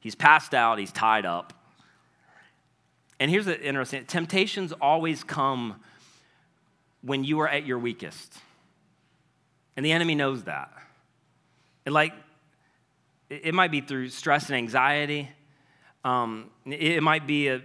he's 0.00 0.14
passed 0.14 0.54
out, 0.54 0.78
he's 0.78 0.92
tied 0.92 1.26
up. 1.26 1.52
And 3.18 3.30
here's 3.30 3.46
the 3.46 3.60
interesting 3.60 4.04
temptations 4.06 4.72
always 4.72 5.22
come 5.22 5.80
when 7.02 7.24
you 7.24 7.40
are 7.40 7.48
at 7.48 7.66
your 7.66 7.78
weakest. 7.78 8.36
And 9.76 9.86
the 9.86 9.92
enemy 9.92 10.14
knows 10.14 10.44
that. 10.44 10.72
And 11.86 11.94
like, 11.94 12.12
it 13.28 13.54
might 13.54 13.70
be 13.70 13.80
through 13.80 14.10
stress 14.10 14.46
and 14.48 14.56
anxiety. 14.56 15.28
Um, 16.04 16.50
it 16.66 17.02
might 17.02 17.26
be 17.26 17.48
a, 17.48 17.62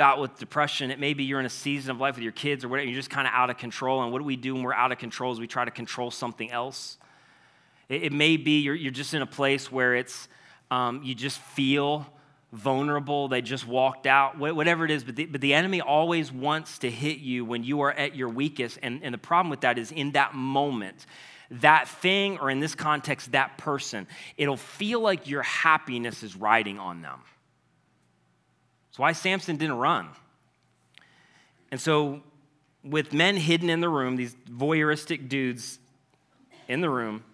bout 0.00 0.18
with 0.18 0.38
depression. 0.38 0.90
It 0.90 0.98
may 0.98 1.12
be 1.12 1.24
you're 1.24 1.40
in 1.40 1.44
a 1.44 1.50
season 1.50 1.90
of 1.90 2.00
life 2.00 2.14
with 2.14 2.22
your 2.22 2.32
kids 2.32 2.64
or 2.64 2.68
whatever. 2.68 2.88
You're 2.88 2.96
just 2.96 3.10
kind 3.10 3.28
of 3.28 3.34
out 3.34 3.50
of 3.50 3.58
control. 3.58 4.02
And 4.02 4.10
what 4.10 4.20
do 4.20 4.24
we 4.24 4.34
do 4.34 4.54
when 4.54 4.62
we're 4.62 4.72
out 4.72 4.92
of 4.92 4.96
control? 4.96 5.30
Is 5.30 5.38
we 5.38 5.46
try 5.46 5.66
to 5.66 5.70
control 5.70 6.10
something 6.10 6.50
else. 6.50 6.96
It, 7.90 8.04
it 8.04 8.12
may 8.14 8.38
be 8.38 8.60
you're, 8.60 8.74
you're 8.74 8.92
just 8.92 9.12
in 9.12 9.20
a 9.20 9.26
place 9.26 9.70
where 9.70 9.94
it's 9.94 10.26
um, 10.70 11.02
you 11.02 11.14
just 11.14 11.38
feel 11.38 12.06
vulnerable, 12.50 13.28
they 13.28 13.42
just 13.42 13.68
walked 13.68 14.06
out, 14.06 14.38
whatever 14.38 14.86
it 14.86 14.90
is. 14.90 15.04
But 15.04 15.16
the, 15.16 15.26
but 15.26 15.42
the 15.42 15.52
enemy 15.52 15.82
always 15.82 16.32
wants 16.32 16.78
to 16.78 16.90
hit 16.90 17.18
you 17.18 17.44
when 17.44 17.62
you 17.62 17.82
are 17.82 17.92
at 17.92 18.16
your 18.16 18.30
weakest. 18.30 18.78
And, 18.82 19.00
and 19.02 19.12
the 19.12 19.18
problem 19.18 19.50
with 19.50 19.60
that 19.60 19.78
is 19.78 19.92
in 19.92 20.12
that 20.12 20.34
moment, 20.34 21.04
that 21.50 21.88
thing, 21.88 22.38
or 22.38 22.48
in 22.48 22.58
this 22.58 22.74
context, 22.74 23.32
that 23.32 23.58
person, 23.58 24.06
it'll 24.38 24.56
feel 24.56 25.00
like 25.00 25.28
your 25.28 25.42
happiness 25.42 26.22
is 26.22 26.36
riding 26.36 26.78
on 26.78 27.02
them. 27.02 27.20
Why 29.00 29.12
Samson 29.12 29.56
didn't 29.56 29.78
run. 29.78 30.10
And 31.70 31.80
so, 31.80 32.20
with 32.84 33.14
men 33.14 33.34
hidden 33.34 33.70
in 33.70 33.80
the 33.80 33.88
room, 33.88 34.16
these 34.16 34.36
voyeuristic 34.46 35.26
dudes 35.26 35.78
in 36.68 36.82
the 36.82 36.90
room, 36.90 37.24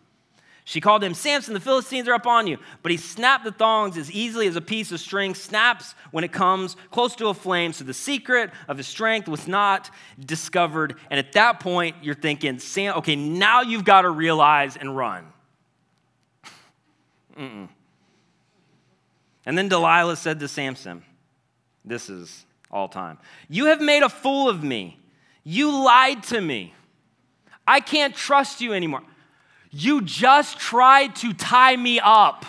She 0.65 0.81
called 0.81 1.03
him, 1.03 1.13
Samson, 1.13 1.55
the 1.55 1.61
Philistines 1.61 2.07
are 2.07 2.15
up 2.15 2.29
on 2.29 2.47
you. 2.47 2.59
But 2.85 2.93
he 2.93 2.99
snapped 2.99 3.43
the 3.43 3.51
thongs 3.51 3.97
as 3.97 4.13
easily 4.13 4.47
as 4.47 4.55
a 4.55 4.61
piece 4.61 4.93
of 4.93 5.01
string 5.01 5.35
snaps 5.35 5.97
when 6.13 6.23
it 6.23 6.31
comes 6.31 6.77
close 6.93 7.17
to 7.17 7.27
a 7.27 7.35
flame. 7.35 7.73
So 7.73 7.83
the 7.83 7.93
secret 7.93 8.53
of 8.69 8.77
his 8.77 8.87
strength 8.87 9.27
was 9.27 9.49
not 9.49 9.91
discovered. 10.25 10.95
And 11.11 11.19
at 11.19 11.33
that 11.33 11.59
point, 11.59 11.97
you're 12.01 12.15
thinking, 12.15 12.61
Sam, 12.61 12.97
okay, 12.99 13.17
now 13.17 13.63
you've 13.63 13.85
got 13.85 14.03
to 14.03 14.11
realize 14.11 14.77
and 14.77 14.97
run. 14.97 15.27
Mm-mm. 17.37 17.69
And 19.45 19.59
then 19.59 19.69
Delilah 19.69 20.17
said 20.17 20.39
to 20.39 20.47
Samson, 20.47 21.03
This 21.87 22.11
is 22.11 22.44
all 22.70 22.88
time, 22.88 23.18
You 23.49 23.66
have 23.66 23.81
made 23.81 24.03
a 24.03 24.09
fool 24.09 24.49
of 24.49 24.62
me. 24.62 24.99
You 25.44 25.85
lied 25.85 26.25
to 26.25 26.40
me. 26.40 26.75
I 27.66 27.79
can't 27.81 28.14
trust 28.14 28.61
you 28.61 28.72
anymore. 28.72 29.03
You 29.70 30.03
just 30.03 30.59
tried 30.59 31.14
to 31.16 31.33
tie 31.33 31.77
me 31.77 32.01
up 32.01 32.44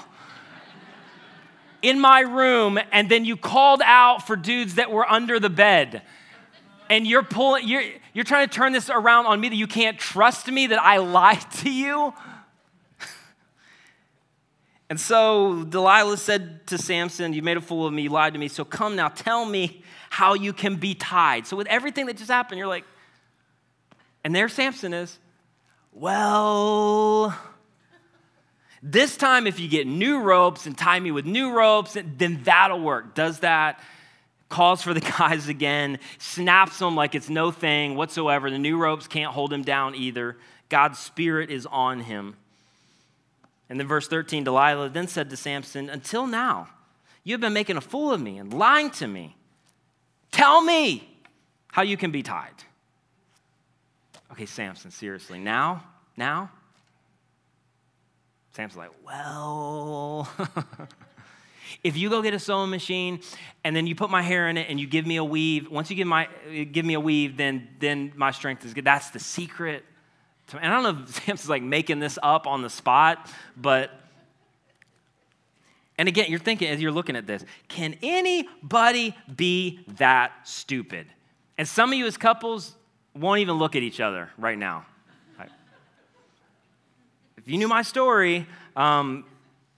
in 1.81 1.99
my 1.99 2.21
room, 2.21 2.79
and 2.91 3.09
then 3.09 3.25
you 3.25 3.37
called 3.37 3.81
out 3.83 4.25
for 4.25 4.35
dudes 4.35 4.75
that 4.75 4.91
were 4.91 5.09
under 5.09 5.39
the 5.39 5.49
bed. 5.49 6.01
And 6.89 7.05
you're 7.05 7.23
pulling, 7.23 7.67
you're, 7.67 7.83
you're 8.13 8.23
trying 8.23 8.47
to 8.47 8.53
turn 8.53 8.71
this 8.71 8.89
around 8.89 9.27
on 9.27 9.39
me 9.39 9.49
that 9.49 9.55
you 9.55 9.67
can't 9.67 9.99
trust 9.99 10.47
me, 10.47 10.67
that 10.67 10.81
I 10.81 10.97
lied 10.97 11.51
to 11.57 11.71
you. 11.71 12.13
And 14.89 14.99
so 14.99 15.65
Delilah 15.65 16.17
said 16.17 16.65
to 16.67 16.77
Samson, 16.77 17.33
You 17.33 17.41
made 17.41 17.57
a 17.57 17.61
fool 17.61 17.85
of 17.85 17.93
me, 17.93 18.03
you 18.03 18.09
lied 18.09 18.33
to 18.33 18.39
me. 18.39 18.47
So 18.47 18.63
come 18.63 18.95
now, 18.95 19.09
tell 19.09 19.45
me 19.45 19.83
how 20.09 20.33
you 20.33 20.53
can 20.53 20.75
be 20.75 20.95
tied. 20.95 21.45
So, 21.47 21.57
with 21.57 21.67
everything 21.67 22.05
that 22.05 22.17
just 22.17 22.31
happened, 22.31 22.57
you're 22.57 22.67
like, 22.67 22.85
and 24.23 24.35
there 24.35 24.49
Samson 24.49 24.93
is. 24.93 25.19
Well, 25.91 27.37
this 28.83 29.17
time, 29.17 29.47
if 29.47 29.59
you 29.59 29.67
get 29.67 29.87
new 29.87 30.19
ropes 30.19 30.65
and 30.65 30.77
tie 30.77 30.99
me 30.99 31.11
with 31.11 31.25
new 31.25 31.51
ropes, 31.51 31.97
then 32.17 32.41
that'll 32.43 32.79
work. 32.79 33.15
Does 33.15 33.39
that? 33.39 33.81
Calls 34.49 34.81
for 34.81 34.93
the 34.93 35.01
guys 35.17 35.49
again, 35.49 35.99
snaps 36.19 36.79
them 36.79 36.95
like 36.95 37.15
it's 37.15 37.29
no 37.29 37.51
thing 37.51 37.95
whatsoever. 37.95 38.49
The 38.49 38.59
new 38.59 38.77
ropes 38.77 39.07
can't 39.07 39.33
hold 39.33 39.51
him 39.51 39.63
down 39.63 39.95
either. 39.95 40.37
God's 40.69 40.99
spirit 40.99 41.49
is 41.49 41.65
on 41.65 42.01
him. 42.01 42.35
And 43.69 43.79
then, 43.79 43.87
verse 43.87 44.07
13 44.07 44.43
Delilah 44.43 44.89
then 44.89 45.07
said 45.07 45.29
to 45.29 45.37
Samson, 45.37 45.89
Until 45.89 46.25
now, 46.25 46.69
you 47.23 47.33
have 47.33 47.41
been 47.41 47.53
making 47.53 47.77
a 47.77 47.81
fool 47.81 48.13
of 48.13 48.21
me 48.21 48.37
and 48.37 48.53
lying 48.53 48.89
to 48.91 49.07
me. 49.07 49.35
Tell 50.31 50.61
me 50.61 51.09
how 51.71 51.81
you 51.81 51.97
can 51.97 52.11
be 52.11 52.23
tied. 52.23 52.53
Okay, 54.31 54.45
Samson, 54.45 54.91
seriously, 54.91 55.39
now? 55.39 55.83
Now? 56.15 56.51
Samson's 58.51 58.77
like, 58.77 58.91
well, 59.05 60.27
if 61.83 61.95
you 61.95 62.09
go 62.09 62.21
get 62.21 62.33
a 62.33 62.39
sewing 62.39 62.69
machine 62.69 63.19
and 63.63 63.75
then 63.75 63.85
you 63.87 63.93
put 63.93 64.09
my 64.09 64.21
hair 64.21 64.49
in 64.49 64.57
it 64.57 64.67
and 64.69 64.79
you 64.79 64.87
give 64.87 65.05
me 65.05 65.17
a 65.17 65.23
weave, 65.23 65.69
once 65.69 65.89
you 65.89 65.95
give, 65.95 66.07
my, 66.07 66.27
give 66.71 66.85
me 66.85 66.95
a 66.95 66.99
weave, 66.99 67.37
then, 67.37 67.67
then 67.79 68.13
my 68.15 68.31
strength 68.31 68.65
is 68.65 68.73
good. 68.73 68.85
That's 68.85 69.11
the 69.11 69.19
secret. 69.19 69.83
And 70.51 70.65
I 70.65 70.81
don't 70.81 70.83
know 70.83 71.03
if 71.03 71.09
Samson's 71.25 71.49
like 71.49 71.63
making 71.63 71.99
this 71.99 72.17
up 72.23 72.47
on 72.47 72.61
the 72.61 72.69
spot, 72.69 73.29
but, 73.55 73.91
and 75.97 76.07
again, 76.07 76.27
you're 76.29 76.39
thinking 76.39 76.69
as 76.69 76.81
you're 76.81 76.91
looking 76.91 77.15
at 77.15 77.27
this, 77.27 77.43
can 77.67 77.95
anybody 78.01 79.15
be 79.35 79.79
that 79.97 80.31
stupid? 80.43 81.07
And 81.57 81.67
some 81.67 81.91
of 81.91 81.97
you 81.97 82.05
as 82.05 82.17
couples, 82.17 82.75
won't 83.15 83.39
even 83.39 83.55
look 83.55 83.75
at 83.75 83.81
each 83.81 83.99
other 83.99 84.29
right 84.37 84.57
now. 84.57 84.85
If 87.37 87.51
you 87.51 87.57
knew 87.57 87.69
my 87.69 87.81
story, 87.81 88.45
um, 88.75 89.23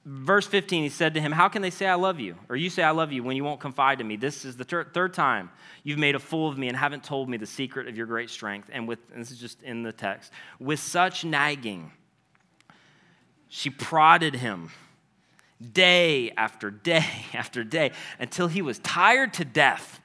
verse 0.06 0.48
15, 0.48 0.84
he 0.84 0.90
said 0.90 1.14
to 1.14 1.22
him, 1.22 1.32
How 1.32 1.50
can 1.50 1.62
they 1.62 1.70
say 1.70 1.88
I 1.88 1.96
love 1.96 2.20
you? 2.20 2.36
Or 2.50 2.56
you 2.56 2.70
say 2.70 2.84
I 2.84 2.92
love 2.92 3.12
you 3.12 3.24
when 3.24 3.36
you 3.36 3.44
won't 3.44 3.60
confide 3.60 4.02
in 4.02 4.08
me? 4.08 4.16
This 4.16 4.46
is 4.46 4.58
the 4.58 4.66
ter- 4.66 4.86
third 4.86 5.14
time 5.14 5.50
you've 5.84 6.00
made 6.00 6.16
a 6.16 6.20
fool 6.20 6.50
of 6.50 6.58
me 6.58 6.68
and 6.68 6.78
haven't 6.78 7.04
told 7.04 7.30
me 7.30 7.38
the 7.38 7.46
secret 7.46 7.88
of 7.88 7.98
your 7.98 8.06
great 8.06 8.30
strength. 8.30 8.70
And 8.72 8.88
with, 8.88 9.00
and 9.12 9.22
this 9.22 9.32
is 9.32 9.40
just 9.40 9.62
in 9.64 9.84
the 9.84 9.94
text, 9.94 10.32
with 10.60 10.80
such 10.80 11.26
nagging, 11.26 11.92
she 13.50 13.70
prodded 13.70 14.36
him 14.36 14.72
day 15.74 16.32
after 16.32 16.72
day 16.72 17.06
after 17.34 17.64
day 17.64 17.92
until 18.20 18.48
he 18.48 18.62
was 18.62 18.80
tired 18.80 19.34
to 19.36 19.46
death. 19.46 20.02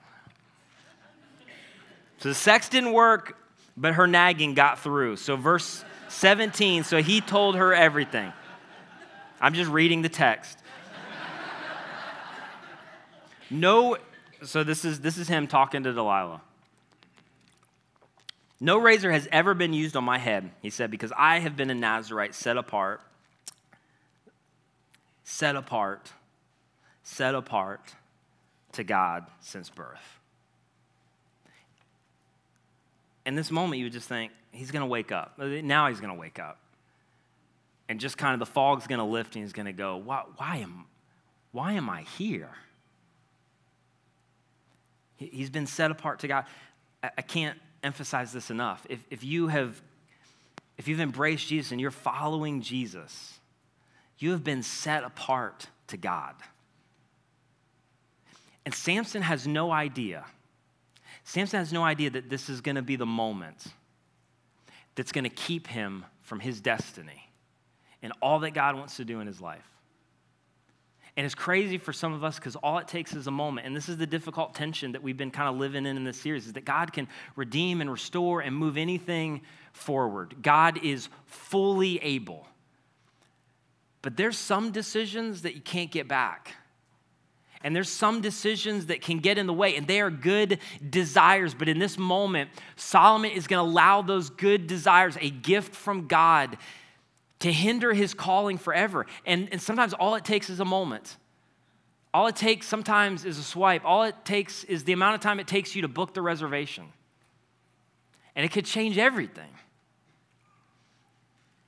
So 2.18 2.30
the 2.30 2.34
sex 2.34 2.68
didn't 2.68 2.92
work, 2.92 3.36
but 3.76 3.94
her 3.94 4.06
nagging 4.06 4.54
got 4.54 4.78
through. 4.78 5.16
So, 5.16 5.36
verse 5.36 5.84
17, 6.08 6.84
so 6.84 7.02
he 7.02 7.20
told 7.20 7.56
her 7.56 7.74
everything. 7.74 8.32
I'm 9.44 9.52
just 9.52 9.70
reading 9.70 10.00
the 10.00 10.08
text. 10.08 10.58
No, 13.50 13.98
so 14.42 14.64
this 14.64 14.86
is, 14.86 15.00
this 15.00 15.18
is 15.18 15.28
him 15.28 15.46
talking 15.46 15.82
to 15.82 15.92
Delilah. 15.92 16.40
No 18.58 18.78
razor 18.78 19.12
has 19.12 19.28
ever 19.30 19.52
been 19.52 19.74
used 19.74 19.96
on 19.96 20.04
my 20.04 20.16
head, 20.16 20.50
he 20.62 20.70
said, 20.70 20.90
because 20.90 21.12
I 21.14 21.40
have 21.40 21.56
been 21.56 21.68
a 21.68 21.74
Nazarite 21.74 22.34
set 22.34 22.56
apart, 22.56 23.02
set 25.24 25.56
apart, 25.56 26.12
set 27.02 27.34
apart 27.34 27.92
to 28.72 28.82
God 28.82 29.26
since 29.40 29.68
birth. 29.68 30.20
in 33.26 33.34
this 33.34 33.50
moment, 33.50 33.78
you 33.78 33.86
would 33.86 33.92
just 33.92 34.08
think, 34.08 34.32
he's 34.52 34.70
going 34.70 34.80
to 34.80 34.86
wake 34.86 35.12
up. 35.12 35.38
Now 35.38 35.88
he's 35.88 36.00
going 36.00 36.14
to 36.14 36.18
wake 36.18 36.38
up. 36.38 36.58
And 37.88 38.00
just 38.00 38.16
kind 38.16 38.32
of 38.32 38.38
the 38.38 38.50
fog's 38.50 38.86
going 38.86 38.98
to 38.98 39.04
lift 39.04 39.36
and 39.36 39.44
he's 39.44 39.52
going 39.52 39.66
to 39.66 39.72
go, 39.72 39.96
why, 39.96 40.22
why, 40.36 40.56
am, 40.58 40.86
why 41.52 41.72
am 41.74 41.90
I 41.90 42.02
here? 42.02 42.50
He's 45.16 45.50
been 45.50 45.66
set 45.66 45.90
apart 45.90 46.20
to 46.20 46.28
God. 46.28 46.44
I 47.02 47.22
can't 47.22 47.58
emphasize 47.82 48.32
this 48.32 48.50
enough. 48.50 48.86
If, 48.88 49.04
if 49.10 49.24
you 49.24 49.48
have 49.48 49.80
if 50.76 50.88
you've 50.88 51.00
embraced 51.00 51.46
Jesus 51.46 51.70
and 51.70 51.80
you're 51.80 51.92
following 51.92 52.60
Jesus, 52.60 53.38
you 54.18 54.32
have 54.32 54.42
been 54.42 54.64
set 54.64 55.04
apart 55.04 55.68
to 55.86 55.96
God. 55.96 56.34
And 58.64 58.74
Samson 58.74 59.22
has 59.22 59.46
no 59.46 59.70
idea 59.70 60.24
Samson 61.24 61.58
has 61.58 61.72
no 61.72 61.82
idea 61.82 62.10
that 62.10 62.28
this 62.28 62.48
is 62.48 62.60
going 62.60 62.76
to 62.76 62.82
be 62.82 62.96
the 62.96 63.06
moment 63.06 63.64
that's 64.94 65.10
going 65.10 65.24
to 65.24 65.30
keep 65.30 65.66
him 65.66 66.04
from 66.22 66.38
his 66.38 66.60
destiny 66.60 67.30
and 68.04 68.12
all 68.20 68.38
that 68.40 68.52
God 68.52 68.76
wants 68.76 68.98
to 68.98 69.04
do 69.04 69.18
in 69.18 69.26
his 69.26 69.40
life. 69.40 69.66
And 71.16 71.24
it's 71.24 71.34
crazy 71.34 71.78
for 71.78 71.92
some 71.92 72.12
of 72.12 72.22
us 72.22 72.36
because 72.36 72.54
all 72.56 72.78
it 72.78 72.86
takes 72.86 73.14
is 73.14 73.26
a 73.26 73.30
moment. 73.30 73.66
And 73.66 73.74
this 73.74 73.88
is 73.88 73.96
the 73.96 74.06
difficult 74.06 74.54
tension 74.54 74.92
that 74.92 75.02
we've 75.02 75.16
been 75.16 75.30
kind 75.30 75.48
of 75.48 75.56
living 75.56 75.86
in 75.86 75.96
in 75.96 76.04
this 76.04 76.20
series 76.20 76.46
is 76.46 76.52
that 76.52 76.64
God 76.64 76.92
can 76.92 77.08
redeem 77.34 77.80
and 77.80 77.90
restore 77.90 78.40
and 78.40 78.54
move 78.54 78.76
anything 78.76 79.40
forward. 79.72 80.34
God 80.42 80.84
is 80.84 81.08
fully 81.24 81.98
able. 82.02 82.46
But 84.02 84.18
there's 84.18 84.36
some 84.36 84.70
decisions 84.70 85.42
that 85.42 85.54
you 85.54 85.62
can't 85.62 85.90
get 85.90 86.06
back. 86.06 86.54
And 87.62 87.74
there's 87.74 87.88
some 87.88 88.20
decisions 88.20 88.86
that 88.86 89.00
can 89.00 89.20
get 89.20 89.38
in 89.38 89.46
the 89.46 89.54
way, 89.54 89.76
and 89.76 89.86
they 89.86 90.02
are 90.02 90.10
good 90.10 90.58
desires. 90.90 91.54
But 91.54 91.70
in 91.70 91.78
this 91.78 91.96
moment, 91.96 92.50
Solomon 92.76 93.30
is 93.30 93.46
going 93.46 93.64
to 93.64 93.70
allow 93.70 94.02
those 94.02 94.28
good 94.28 94.66
desires, 94.66 95.16
a 95.18 95.30
gift 95.30 95.74
from 95.74 96.06
God, 96.06 96.58
to 97.44 97.52
hinder 97.52 97.92
his 97.92 98.14
calling 98.14 98.56
forever. 98.56 99.04
And, 99.26 99.50
and 99.52 99.60
sometimes 99.60 99.92
all 99.92 100.14
it 100.14 100.24
takes 100.24 100.48
is 100.48 100.60
a 100.60 100.64
moment. 100.64 101.18
All 102.14 102.26
it 102.26 102.36
takes 102.36 102.66
sometimes 102.66 103.26
is 103.26 103.38
a 103.38 103.42
swipe. 103.42 103.84
All 103.84 104.04
it 104.04 104.14
takes 104.24 104.64
is 104.64 104.84
the 104.84 104.94
amount 104.94 105.16
of 105.16 105.20
time 105.20 105.38
it 105.40 105.46
takes 105.46 105.76
you 105.76 105.82
to 105.82 105.88
book 105.88 106.14
the 106.14 106.22
reservation. 106.22 106.86
And 108.34 108.46
it 108.46 108.48
could 108.48 108.64
change 108.64 108.96
everything. 108.96 109.50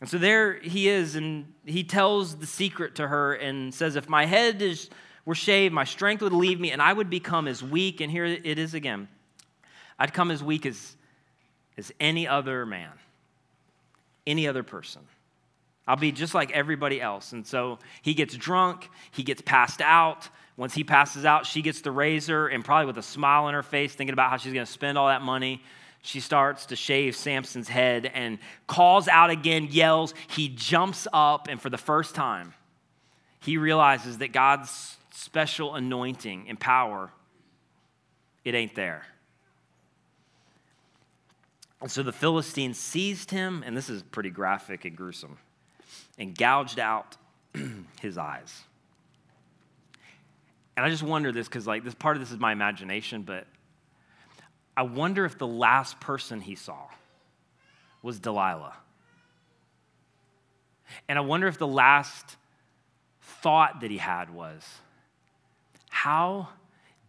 And 0.01 0.09
so 0.09 0.17
there 0.17 0.59
he 0.61 0.89
is, 0.89 1.15
and 1.15 1.53
he 1.67 1.85
tells 1.85 2.37
the 2.37 2.47
secret 2.47 2.95
to 2.95 3.07
her 3.07 3.35
and 3.35 3.75
says, 3.75 3.97
If 3.97 4.09
my 4.09 4.25
head 4.25 4.63
is 4.63 4.89
were 5.27 5.35
shaved, 5.35 5.75
my 5.75 5.85
strength 5.85 6.23
would 6.23 6.33
leave 6.33 6.59
me, 6.59 6.71
and 6.71 6.81
I 6.81 6.95
would 6.95 7.11
become 7.11 7.47
as 7.47 7.63
weak, 7.63 8.01
and 8.01 8.11
here 8.11 8.25
it 8.25 8.59
is 8.59 8.73
again. 8.73 9.09
I'd 9.99 10.15
come 10.15 10.31
as 10.31 10.43
weak 10.43 10.65
as, 10.65 10.97
as 11.77 11.93
any 12.01 12.27
other 12.27 12.65
man, 12.65 12.93
any 14.27 14.49
other 14.49 14.63
person. 14.63 15.03
I'll 15.87 15.97
be 15.97 16.13
just 16.13 16.35
like 16.35 16.51
everybody 16.53 17.01
else. 17.01 17.33
And 17.33 17.47
so 17.47 17.79
he 18.03 18.15
gets 18.15 18.35
drunk, 18.37 18.89
he 19.13 19.23
gets 19.23 19.43
passed 19.43 19.81
out. 19.81 20.29
Once 20.57 20.75
he 20.75 20.83
passes 20.83 21.27
out, 21.27 21.45
she 21.45 21.61
gets 21.61 21.83
the 21.83 21.93
razor, 21.93 22.49
and 22.49 22.65
probably 22.65 22.87
with 22.87 22.97
a 22.97 23.03
smile 23.03 23.45
on 23.45 23.53
her 23.53 23.63
face, 23.63 23.95
thinking 23.95 24.15
about 24.15 24.31
how 24.31 24.39
she's 24.39 24.55
going 24.55 24.65
to 24.65 24.73
spend 24.73 24.97
all 24.97 25.09
that 25.09 25.21
money 25.21 25.61
she 26.07 26.21
starts 26.21 26.67
to 26.67 26.77
shave 26.77 27.17
Samson's 27.17 27.69
head 27.69 28.11
and 28.15 28.39
calls 28.69 29.09
out 29.09 29.31
again, 29.31 29.69
yells. 29.71 30.15
He 30.29 30.49
jumps 30.49 31.09
up, 31.13 31.49
and 31.49 31.61
for 31.61 31.69
the 31.69 31.79
first 31.79 32.15
time, 32.15 32.55
he 33.41 33.57
realizes 33.59 34.19
that 34.19 34.33
God's 34.33 34.97
special 35.11 35.75
anointing 35.75 36.47
and 36.49 36.61
power, 36.61 37.11
it 38.45 38.55
ain't 38.55 38.77
there. 38.77 39.07
And 41.81 41.91
so 41.91 42.03
the 42.03 42.13
Philistines 42.13 42.79
seized 42.79 43.33
him, 43.33 43.65
and 43.67 43.77
this 43.77 43.91
is 43.91 44.03
pretty 44.05 44.31
graphic 44.31 44.85
and 44.85 44.97
gruesome. 44.97 45.39
And 46.19 46.37
gouged 46.37 46.79
out 46.79 47.17
his 48.01 48.19
eyes. 48.19 48.63
And 50.77 50.85
I 50.85 50.91
just 50.91 51.03
wonder 51.03 51.33
this 51.33 51.49
because, 51.49 51.67
like, 51.67 51.85
this 51.85 51.95
part 51.95 52.17
of 52.17 52.21
this 52.21 52.31
is 52.31 52.39
my 52.39 52.53
imagination, 52.53 53.23
but 53.23 53.47
I 54.77 54.83
wonder 54.83 55.25
if 55.25 55.39
the 55.39 55.47
last 55.47 56.01
person 56.01 56.41
he 56.41 56.55
saw 56.55 56.87
was 58.03 58.21
Delilah. 58.21 58.75
And 61.09 61.19
I 61.19 61.23
wonder 61.23 61.49
if 61.49 61.59
the 61.59 61.67
last 61.67 62.37
thought 63.21 63.81
that 63.81 63.91
he 63.91 63.97
had 63.97 64.31
was, 64.31 64.63
How 65.89 66.49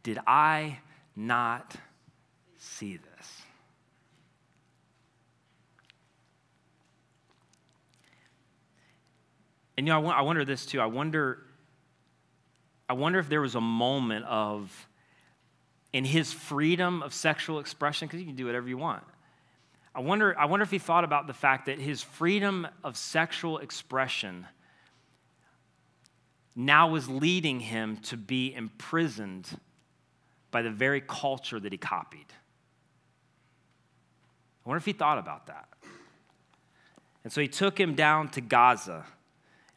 did 0.03 0.17
I 0.25 0.79
not 1.15 1.75
see 2.57 2.97
this? 2.97 3.06
And 9.77 9.85
you 9.85 9.93
know, 9.93 10.07
I 10.07 10.21
wonder 10.21 10.43
this 10.43 10.65
too. 10.65 10.81
I 10.81 10.87
wonder, 10.87 11.39
I 12.89 12.93
wonder 12.93 13.19
if 13.19 13.29
there 13.29 13.41
was 13.41 13.53
a 13.53 13.61
moment 13.61 14.25
of, 14.25 14.87
in 15.93 16.03
his 16.03 16.33
freedom 16.33 17.03
of 17.03 17.13
sexual 17.13 17.59
expression, 17.59 18.07
because 18.07 18.19
you 18.19 18.25
can 18.25 18.35
do 18.35 18.47
whatever 18.47 18.67
you 18.67 18.77
want. 18.77 19.03
I 19.93 20.01
wonder, 20.01 20.37
I 20.37 20.45
wonder 20.45 20.63
if 20.63 20.71
he 20.71 20.79
thought 20.79 21.03
about 21.03 21.27
the 21.27 21.33
fact 21.33 21.67
that 21.67 21.79
his 21.79 22.01
freedom 22.01 22.67
of 22.83 22.97
sexual 22.97 23.59
expression 23.59 24.47
now 26.55 26.89
was 26.89 27.07
leading 27.07 27.59
him 27.59 27.97
to 27.97 28.17
be 28.17 28.53
imprisoned 28.53 29.59
by 30.49 30.63
the 30.63 30.71
very 30.71 31.01
culture 31.01 31.59
that 31.59 31.71
he 31.71 31.77
copied. 31.77 32.25
I 34.65 34.69
wonder 34.69 34.77
if 34.77 34.85
he 34.85 34.93
thought 34.93 35.19
about 35.19 35.47
that. 35.47 35.67
And 37.23 37.31
so 37.31 37.41
he 37.41 37.47
took 37.47 37.79
him 37.79 37.93
down 37.93 38.29
to 38.29 38.41
Gaza 38.41 39.05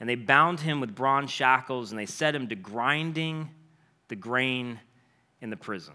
and 0.00 0.08
they 0.08 0.14
bound 0.14 0.60
him 0.60 0.80
with 0.80 0.94
bronze 0.94 1.30
shackles, 1.30 1.92
and 1.92 2.00
they 2.00 2.06
set 2.06 2.34
him 2.34 2.48
to 2.48 2.56
grinding 2.56 3.50
the 4.08 4.16
grain 4.16 4.80
in 5.42 5.50
the 5.50 5.56
prison. 5.56 5.94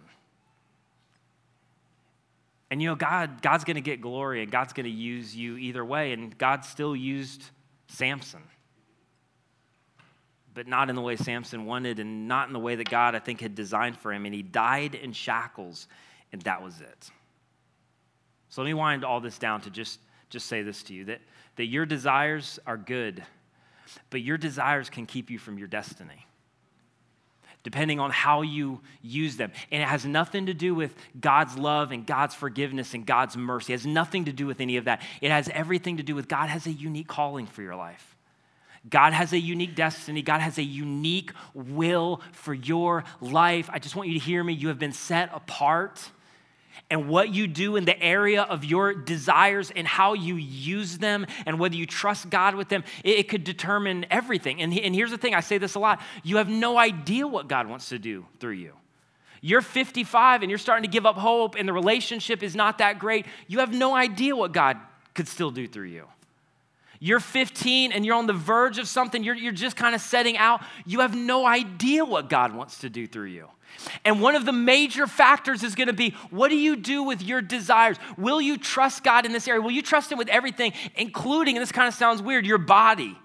And 2.70 2.82
you 2.82 2.88
know, 2.88 2.96
God, 2.96 3.42
God's 3.42 3.64
going 3.64 3.76
to 3.76 3.82
get 3.82 4.02
glory, 4.02 4.44
and 4.44 4.52
God's 4.52 4.74
going 4.74 4.86
to 4.86 4.92
use 4.92 5.36
you 5.36 5.58
either 5.58 5.84
way. 5.84 6.14
And 6.14 6.38
God 6.38 6.64
still 6.64 6.96
used 6.96 7.44
Samson, 7.88 8.44
but 10.54 10.68
not 10.68 10.90
in 10.90 10.96
the 10.96 11.02
way 11.02 11.16
Samson 11.16 11.66
wanted, 11.66 12.00
and 12.00 12.28
not 12.28 12.48
in 12.48 12.54
the 12.54 12.60
way 12.60 12.76
that 12.76 12.90
God, 12.90 13.16
I 13.16 13.20
think, 13.20 13.42
had 13.42 13.56
designed 13.56 13.98
for 13.98 14.14
him. 14.14 14.26
And 14.26 14.36
he 14.36 14.44
died 14.44 14.94
in 14.94 15.14
shackles, 15.14 15.88
and 16.32 16.42
that 16.44 16.62
was 16.62 16.80
it. 16.80 17.12
So 18.50 18.62
let 18.62 18.68
me 18.68 18.74
wind 18.76 19.04
all 19.04 19.20
this 19.20 19.40
down 19.40 19.62
to 19.62 19.70
just, 19.72 20.00
just 20.30 20.46
say 20.46 20.62
this 20.62 20.84
to 20.84 20.94
you 20.94 21.06
that, 21.06 21.22
that 21.56 21.66
your 21.66 21.86
desires 21.86 22.60
are 22.68 22.78
good 22.78 23.24
but 24.10 24.22
your 24.22 24.38
desires 24.38 24.90
can 24.90 25.06
keep 25.06 25.30
you 25.30 25.40
from 25.40 25.58
your 25.58 25.68
destiny 25.68 26.26
depending 27.66 28.00
on 28.00 28.12
how 28.12 28.44
you 28.44 28.80
use 29.02 29.38
them. 29.38 29.52
And 29.72 29.82
it 29.82 29.88
has 29.88 30.06
nothing 30.06 30.46
to 30.46 30.54
do 30.54 30.76
with 30.76 30.94
God's 31.20 31.58
love 31.58 31.92
and 31.92 32.06
God's 32.06 32.36
forgiveness 32.36 32.94
and 32.94 33.08
God's 33.08 33.36
mercy. 33.36 33.74
It 33.74 33.78
has 33.78 33.88
nothing 33.88 34.26
to 34.26 34.32
do 34.32 34.46
with 34.46 34.62
any 34.62 34.78
of 34.78 34.86
that. 34.86 35.02
It 35.20 35.32
has 35.32 35.50
everything 35.50 35.98
to 35.98 36.04
do 36.04 36.14
with 36.14 36.28
God 36.28 36.48
has 36.48 36.68
a 36.68 36.72
unique 36.72 37.08
calling 37.08 37.48
for 37.48 37.64
your 37.64 37.76
life. 37.76 38.16
God 38.88 39.14
has 39.14 39.34
a 39.34 39.40
unique 39.40 39.74
destiny. 39.74 40.22
God 40.22 40.42
has 40.42 40.60
a 40.60 40.64
unique 40.64 41.32
will 41.56 42.22
for 42.34 42.54
your 42.54 43.04
life. 43.20 43.68
I 43.74 43.80
just 43.80 43.96
want 43.96 44.10
you 44.10 44.20
to 44.20 44.24
hear 44.24 44.44
me. 44.44 44.54
You 44.54 44.68
have 44.68 44.78
been 44.78 44.94
set 44.94 45.32
apart 45.34 46.12
and 46.90 47.08
what 47.08 47.34
you 47.34 47.48
do 47.48 47.76
in 47.76 47.86
the 47.86 48.02
area 48.02 48.44
of 48.44 48.64
your 48.64 48.94
desires 48.94 49.72
and 49.76 49.88
how 49.88 50.14
you 50.14 50.36
use 50.36 50.98
them 50.98 51.26
and 51.46 51.60
whether 51.60 51.76
you 51.76 51.86
trust 51.86 52.30
God 52.30 52.56
with 52.56 52.70
them, 52.70 52.84
it, 53.04 53.20
it 53.20 53.30
could 53.30 53.44
determine 53.44 54.06
everything. 54.12 54.62
And, 54.62 54.78
and 54.78 54.94
here's 54.94 55.12
the 55.12 55.18
thing 55.18 55.34
I 55.34 55.40
say 55.40 55.58
this 55.58 55.76
a 55.76 55.80
lot 55.80 56.02
you 56.24 56.38
have 56.38 56.50
no 56.50 56.78
idea 56.78 57.28
what 57.28 57.48
God 57.48 57.68
wants 57.68 57.90
to 57.90 58.00
do 58.00 58.26
through 58.40 58.54
you. 58.54 58.74
You're 59.42 59.62
55 59.62 60.42
and 60.42 60.50
you're 60.50 60.58
starting 60.58 60.90
to 60.90 60.90
give 60.90 61.06
up 61.06 61.18
hope, 61.18 61.56
and 61.56 61.68
the 61.68 61.74
relationship 61.74 62.42
is 62.42 62.56
not 62.56 62.80
that 62.80 62.98
great. 62.98 63.28
You 63.48 63.60
have 63.60 63.72
no 63.72 63.96
idea 63.96 64.36
what 64.36 64.54
God 64.54 64.78
could 65.14 65.28
still 65.28 65.52
do 65.52 65.68
through 65.68 65.88
you. 65.88 66.06
You're 67.00 67.20
15 67.20 67.92
and 67.92 68.06
you're 68.06 68.16
on 68.16 68.26
the 68.26 68.34
verge 68.34 68.80
of 68.80 68.88
something, 68.88 69.24
you're, 69.24 69.36
you're 69.36 69.52
just 69.52 69.76
kind 69.76 69.94
of 69.94 70.02
setting 70.02 70.38
out. 70.38 70.62
You 70.86 71.02
have 71.02 71.16
no 71.16 71.46
idea 71.46 72.06
what 72.06 72.30
God 72.30 72.56
wants 72.56 72.80
to 72.80 72.90
do 72.90 73.06
through 73.06 73.28
you. 73.28 73.48
And 74.04 74.22
one 74.22 74.36
of 74.36 74.46
the 74.46 74.54
major 74.54 75.08
factors 75.08 75.64
is 75.64 75.76
going 75.76 75.88
to 75.88 75.94
be 75.94 76.12
what 76.30 76.50
do 76.50 76.58
you 76.58 76.76
do 76.76 77.04
with 77.04 77.22
your 77.22 77.42
desires? 77.42 77.98
Will 78.18 78.42
you 78.42 78.58
trust 78.58 79.04
God 79.04 79.26
in 79.26 79.32
this 79.32 79.48
area? 79.48 79.62
Will 79.62 79.72
you 79.72 79.82
trust 79.82 80.12
Him 80.12 80.18
with 80.18 80.30
everything, 80.30 80.74
including, 80.96 81.56
and 81.56 81.62
this 81.62 81.72
kind 81.72 81.88
of 81.88 81.94
sounds 81.94 82.22
weird, 82.22 82.46
your 82.46 82.58
body? 82.58 83.18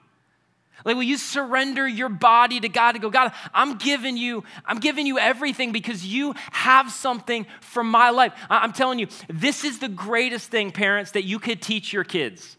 Like, 0.85 0.97
will 0.97 1.03
you 1.03 1.19
surrender 1.19 1.87
your 1.87 2.09
body 2.09 2.61
to 2.61 2.69
God 2.69 2.95
and 2.95 3.03
go, 3.03 3.11
God, 3.11 3.33
I'm 3.53 3.77
giving 3.77 4.17
you, 4.17 4.45
I'm 4.65 4.79
giving 4.79 5.07
you 5.07 5.19
everything 5.19 5.73
because 5.73 6.07
you 6.07 6.35
have 6.53 6.91
something 6.91 7.47
for 7.61 7.85
my 7.85 8.11
life. 8.11 8.33
I'm 8.49 8.73
telling 8.73 8.99
you, 8.99 9.09
this 9.29 9.65
is 9.65 9.79
the 9.79 9.89
greatest 9.89 10.51
thing, 10.51 10.71
parents, 10.71 11.11
that 11.13 11.25
you 11.25 11.39
could 11.39 11.61
teach 11.61 11.93
your 11.93 12.05
kids. 12.05 12.57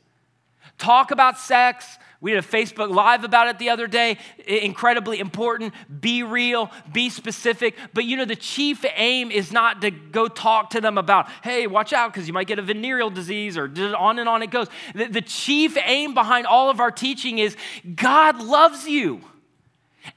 Talk 0.78 1.12
about 1.12 1.40
sex, 1.40 1.98
we 2.22 2.32
did 2.32 2.44
a 2.44 2.48
Facebook 2.48 2.94
Live 2.94 3.24
about 3.24 3.48
it 3.48 3.58
the 3.58 3.72
other 3.72 3.88
day. 3.88 4.18
Incredibly 4.46 5.20
important. 5.20 5.74
Be 6.00 6.22
real, 6.22 6.72
be 6.94 7.10
specific. 7.10 7.76
But 7.96 8.06
you 8.06 8.16
know, 8.16 8.26
the 8.26 8.36
chief 8.36 8.86
aim 8.96 9.32
is 9.32 9.52
not 9.52 9.82
to 9.82 9.90
go 9.90 10.28
talk 10.28 10.70
to 10.72 10.82
them 10.82 11.00
about, 11.00 11.28
hey, 11.44 11.66
watch 11.66 11.94
out 11.94 12.14
because 12.14 12.28
you 12.28 12.34
might 12.34 12.46
get 12.46 12.60
a 12.60 12.62
venereal 12.62 13.10
disease 13.10 13.58
or 13.58 13.66
on 13.98 14.20
and 14.20 14.30
on 14.30 14.44
it 14.44 14.52
goes. 14.52 14.68
The, 14.94 15.08
the 15.08 15.22
chief 15.22 15.76
aim 15.84 16.14
behind 16.14 16.46
all 16.46 16.70
of 16.70 16.80
our 16.80 16.92
teaching 16.92 17.40
is 17.40 17.58
God 17.96 18.42
loves 18.42 18.88
you. 18.88 19.22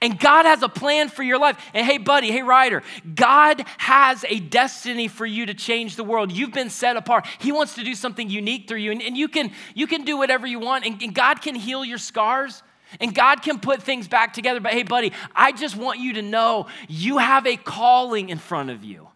And 0.01 0.19
God 0.19 0.47
has 0.47 0.63
a 0.63 0.69
plan 0.69 1.09
for 1.09 1.23
your 1.23 1.39
life. 1.39 1.59
And 1.75 1.87
hey, 1.87 1.99
buddy, 1.99 2.31
hey, 2.31 2.43
Ryder, 2.43 2.83
God 3.15 3.65
has 3.79 4.25
a 4.29 4.41
destiny 4.41 5.09
for 5.09 5.27
you 5.27 5.47
to 5.47 5.55
change 5.55 5.97
the 5.97 6.05
world. 6.05 6.33
You've 6.33 6.53
been 6.53 6.71
set 6.71 6.97
apart. 6.97 7.27
He 7.39 7.53
wants 7.53 7.75
to 7.75 7.85
do 7.85 7.95
something 7.95 8.31
unique 8.31 8.67
through 8.67 8.79
you. 8.79 8.93
And, 8.93 9.03
and 9.03 9.17
you, 9.17 9.29
can, 9.29 9.53
you 9.75 9.87
can 9.87 10.05
do 10.05 10.17
whatever 10.17 10.47
you 10.47 10.59
want, 10.59 10.87
and, 10.87 11.03
and 11.03 11.15
God 11.15 11.43
can 11.43 11.55
heal 11.55 11.85
your 11.85 11.99
scars. 11.99 12.63
And 13.01 13.13
God 13.13 13.43
can 13.43 13.59
put 13.59 13.83
things 13.83 14.07
back 14.07 14.35
together. 14.35 14.61
But 14.61 14.73
hey, 14.73 14.85
buddy, 14.85 15.13
I 15.35 15.51
just 15.51 15.75
want 15.75 15.99
you 15.99 16.13
to 16.13 16.23
know 16.23 16.69
you 16.87 17.19
have 17.19 17.45
a 17.45 17.57
calling 17.57 18.29
in 18.29 18.39
front 18.39 18.71
of 18.71 18.85
you. 18.85 19.09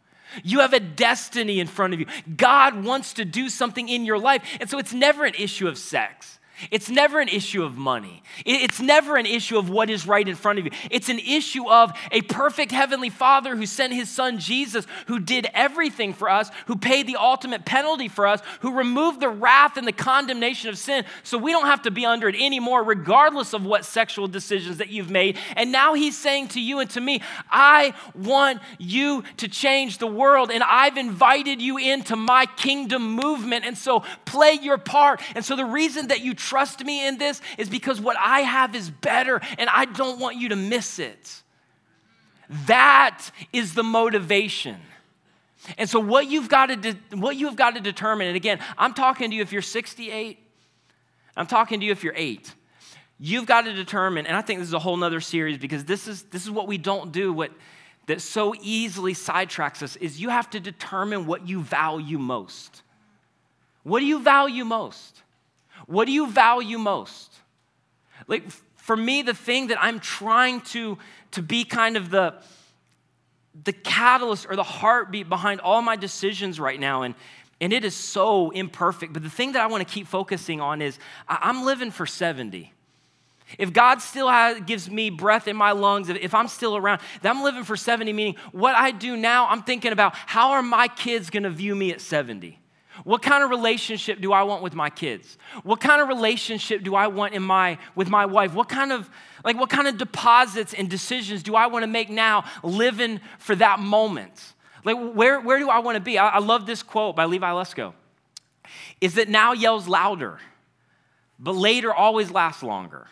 You 0.42 0.60
have 0.60 0.72
a 0.72 0.80
destiny 0.80 1.60
in 1.60 1.68
front 1.68 1.94
of 1.94 2.00
you. 2.00 2.06
God 2.36 2.84
wants 2.84 3.14
to 3.14 3.24
do 3.24 3.48
something 3.48 3.88
in 3.88 4.04
your 4.04 4.18
life. 4.18 4.42
And 4.60 4.68
so 4.68 4.78
it's 4.78 4.92
never 4.92 5.24
an 5.24 5.34
issue 5.34 5.68
of 5.68 5.78
sex. 5.78 6.37
It's 6.70 6.90
never 6.90 7.20
an 7.20 7.28
issue 7.28 7.62
of 7.62 7.76
money. 7.76 8.22
It's 8.44 8.80
never 8.80 9.16
an 9.16 9.26
issue 9.26 9.58
of 9.58 9.70
what 9.70 9.90
is 9.90 10.06
right 10.06 10.26
in 10.26 10.34
front 10.34 10.58
of 10.58 10.64
you. 10.64 10.70
It's 10.90 11.08
an 11.08 11.18
issue 11.18 11.68
of 11.68 11.92
a 12.10 12.22
perfect 12.22 12.72
heavenly 12.72 13.10
Father 13.10 13.56
who 13.56 13.66
sent 13.66 13.92
his 13.92 14.08
son 14.08 14.38
Jesus, 14.38 14.86
who 15.06 15.18
did 15.18 15.48
everything 15.54 16.12
for 16.12 16.28
us, 16.28 16.50
who 16.66 16.76
paid 16.76 17.06
the 17.06 17.16
ultimate 17.16 17.64
penalty 17.64 18.08
for 18.08 18.26
us, 18.26 18.40
who 18.60 18.72
removed 18.72 19.20
the 19.20 19.28
wrath 19.28 19.76
and 19.76 19.86
the 19.86 19.92
condemnation 19.92 20.68
of 20.68 20.78
sin 20.78 21.04
so 21.22 21.38
we 21.38 21.52
don't 21.52 21.66
have 21.66 21.82
to 21.82 21.90
be 21.90 22.04
under 22.04 22.28
it 22.28 22.34
anymore, 22.34 22.82
regardless 22.82 23.52
of 23.52 23.64
what 23.64 23.84
sexual 23.84 24.26
decisions 24.28 24.78
that 24.78 24.88
you've 24.88 25.10
made. 25.10 25.38
And 25.56 25.72
now 25.72 25.94
he's 25.94 26.16
saying 26.16 26.48
to 26.48 26.60
you 26.60 26.80
and 26.80 26.90
to 26.90 27.00
me, 27.00 27.22
I 27.50 27.94
want 28.14 28.60
you 28.78 29.24
to 29.38 29.48
change 29.48 29.98
the 29.98 30.06
world, 30.06 30.50
and 30.50 30.62
I've 30.62 30.96
invited 30.96 31.62
you 31.62 31.78
into 31.78 32.16
my 32.16 32.46
kingdom 32.46 33.14
movement. 33.14 33.64
And 33.64 33.76
so 33.76 34.04
play 34.24 34.58
your 34.60 34.78
part. 34.78 35.20
And 35.34 35.44
so 35.44 35.56
the 35.56 35.64
reason 35.64 36.08
that 36.08 36.20
you 36.20 36.34
trust 36.48 36.84
me 36.84 37.06
in 37.06 37.18
this 37.18 37.40
is 37.58 37.68
because 37.68 38.00
what 38.00 38.16
I 38.18 38.40
have 38.40 38.74
is 38.74 38.90
better 38.90 39.40
and 39.58 39.68
I 39.68 39.84
don't 39.84 40.18
want 40.18 40.36
you 40.36 40.50
to 40.50 40.56
miss 40.56 40.98
it. 40.98 41.42
That 42.66 43.30
is 43.52 43.74
the 43.74 43.82
motivation. 43.82 44.76
And 45.76 45.90
so 45.90 46.00
what 46.00 46.28
you've 46.28 46.48
got 46.48 46.66
to 46.66 46.76
de- 46.76 47.16
what 47.16 47.36
you've 47.36 47.56
got 47.56 47.74
to 47.74 47.80
determine 47.80 48.28
and 48.28 48.36
again, 48.36 48.60
I'm 48.78 48.94
talking 48.94 49.30
to 49.30 49.36
you 49.36 49.42
if 49.42 49.52
you're 49.52 49.60
68, 49.60 50.38
I'm 51.36 51.46
talking 51.46 51.80
to 51.80 51.86
you 51.86 51.92
if 51.92 52.02
you're 52.02 52.14
8. 52.16 52.54
You've 53.18 53.46
got 53.46 53.62
to 53.62 53.72
determine 53.72 54.26
and 54.26 54.36
I 54.36 54.40
think 54.40 54.60
this 54.60 54.68
is 54.68 54.74
a 54.74 54.78
whole 54.78 54.96
nother 54.96 55.20
series 55.20 55.58
because 55.58 55.84
this 55.84 56.08
is 56.08 56.22
this 56.24 56.44
is 56.44 56.50
what 56.50 56.66
we 56.66 56.78
don't 56.78 57.12
do 57.12 57.32
what 57.32 57.50
that 58.06 58.22
so 58.22 58.54
easily 58.62 59.12
sidetracks 59.12 59.82
us 59.82 59.96
is 59.96 60.18
you 60.18 60.30
have 60.30 60.48
to 60.50 60.60
determine 60.60 61.26
what 61.26 61.46
you 61.46 61.60
value 61.60 62.18
most. 62.18 62.82
What 63.82 64.00
do 64.00 64.06
you 64.06 64.20
value 64.20 64.64
most? 64.64 65.22
What 65.86 66.06
do 66.06 66.12
you 66.12 66.30
value 66.30 66.78
most? 66.78 67.34
Like, 68.26 68.50
for 68.76 68.96
me, 68.96 69.22
the 69.22 69.34
thing 69.34 69.68
that 69.68 69.78
I'm 69.80 70.00
trying 70.00 70.62
to, 70.62 70.98
to 71.32 71.42
be 71.42 71.64
kind 71.64 71.96
of 71.96 72.10
the, 72.10 72.34
the 73.64 73.72
catalyst 73.72 74.46
or 74.48 74.56
the 74.56 74.62
heartbeat 74.62 75.28
behind 75.28 75.60
all 75.60 75.82
my 75.82 75.96
decisions 75.96 76.58
right 76.58 76.80
now, 76.80 77.02
and, 77.02 77.14
and 77.60 77.72
it 77.72 77.84
is 77.84 77.94
so 77.94 78.50
imperfect, 78.50 79.12
but 79.12 79.22
the 79.22 79.30
thing 79.30 79.52
that 79.52 79.62
I 79.62 79.66
want 79.66 79.86
to 79.86 79.92
keep 79.92 80.06
focusing 80.06 80.60
on 80.60 80.80
is 80.80 80.98
I'm 81.28 81.64
living 81.64 81.90
for 81.90 82.06
70. 82.06 82.72
If 83.56 83.72
God 83.72 84.02
still 84.02 84.28
has, 84.28 84.60
gives 84.60 84.90
me 84.90 85.10
breath 85.10 85.48
in 85.48 85.56
my 85.56 85.72
lungs, 85.72 86.08
if, 86.10 86.34
I'm 86.34 86.48
still 86.48 86.76
around, 86.76 87.00
I'm 87.22 87.42
living 87.42 87.64
for 87.64 87.76
70, 87.76 88.12
meaning 88.12 88.36
what 88.52 88.74
I 88.74 88.90
do 88.90 89.16
now, 89.16 89.48
I'm 89.48 89.62
thinking 89.62 89.92
about 89.92 90.14
how 90.14 90.52
are 90.52 90.62
my 90.62 90.88
kids 90.88 91.30
gonna 91.30 91.50
view 91.50 91.74
me 91.74 91.90
at 91.90 92.00
70? 92.00 92.58
What 93.04 93.22
kind 93.22 93.44
of 93.44 93.50
relationship 93.50 94.20
do 94.20 94.32
I 94.32 94.42
want 94.42 94.62
with 94.62 94.74
my 94.74 94.90
kids? 94.90 95.38
What 95.62 95.80
kind 95.80 96.02
of 96.02 96.08
relationship 96.08 96.82
do 96.82 96.94
I 96.94 97.06
want 97.06 97.34
in 97.34 97.42
my 97.42 97.78
with 97.94 98.08
my 98.08 98.26
wife? 98.26 98.54
What 98.54 98.68
kind 98.68 98.92
of 98.92 99.08
like 99.44 99.58
what 99.58 99.70
kind 99.70 99.86
of 99.86 99.98
deposits 99.98 100.74
and 100.74 100.90
decisions 100.90 101.42
do 101.42 101.54
I 101.54 101.66
want 101.66 101.82
to 101.84 101.86
make 101.86 102.10
now 102.10 102.44
living 102.62 103.20
for 103.38 103.54
that 103.56 103.80
moment? 103.80 104.52
Like 104.84 104.96
where, 104.96 105.40
where 105.40 105.58
do 105.58 105.68
I 105.68 105.78
want 105.80 105.96
to 105.96 106.00
be? 106.00 106.18
I, 106.18 106.28
I 106.28 106.38
love 106.38 106.66
this 106.66 106.82
quote 106.82 107.16
by 107.16 107.24
Levi 107.26 107.50
Lusko. 107.50 107.94
Is 109.00 109.14
that 109.14 109.28
now 109.28 109.52
yells 109.52 109.88
louder, 109.88 110.38
but 111.38 111.54
later 111.54 111.92
always 111.92 112.30
lasts 112.30 112.62
longer. 112.62 113.06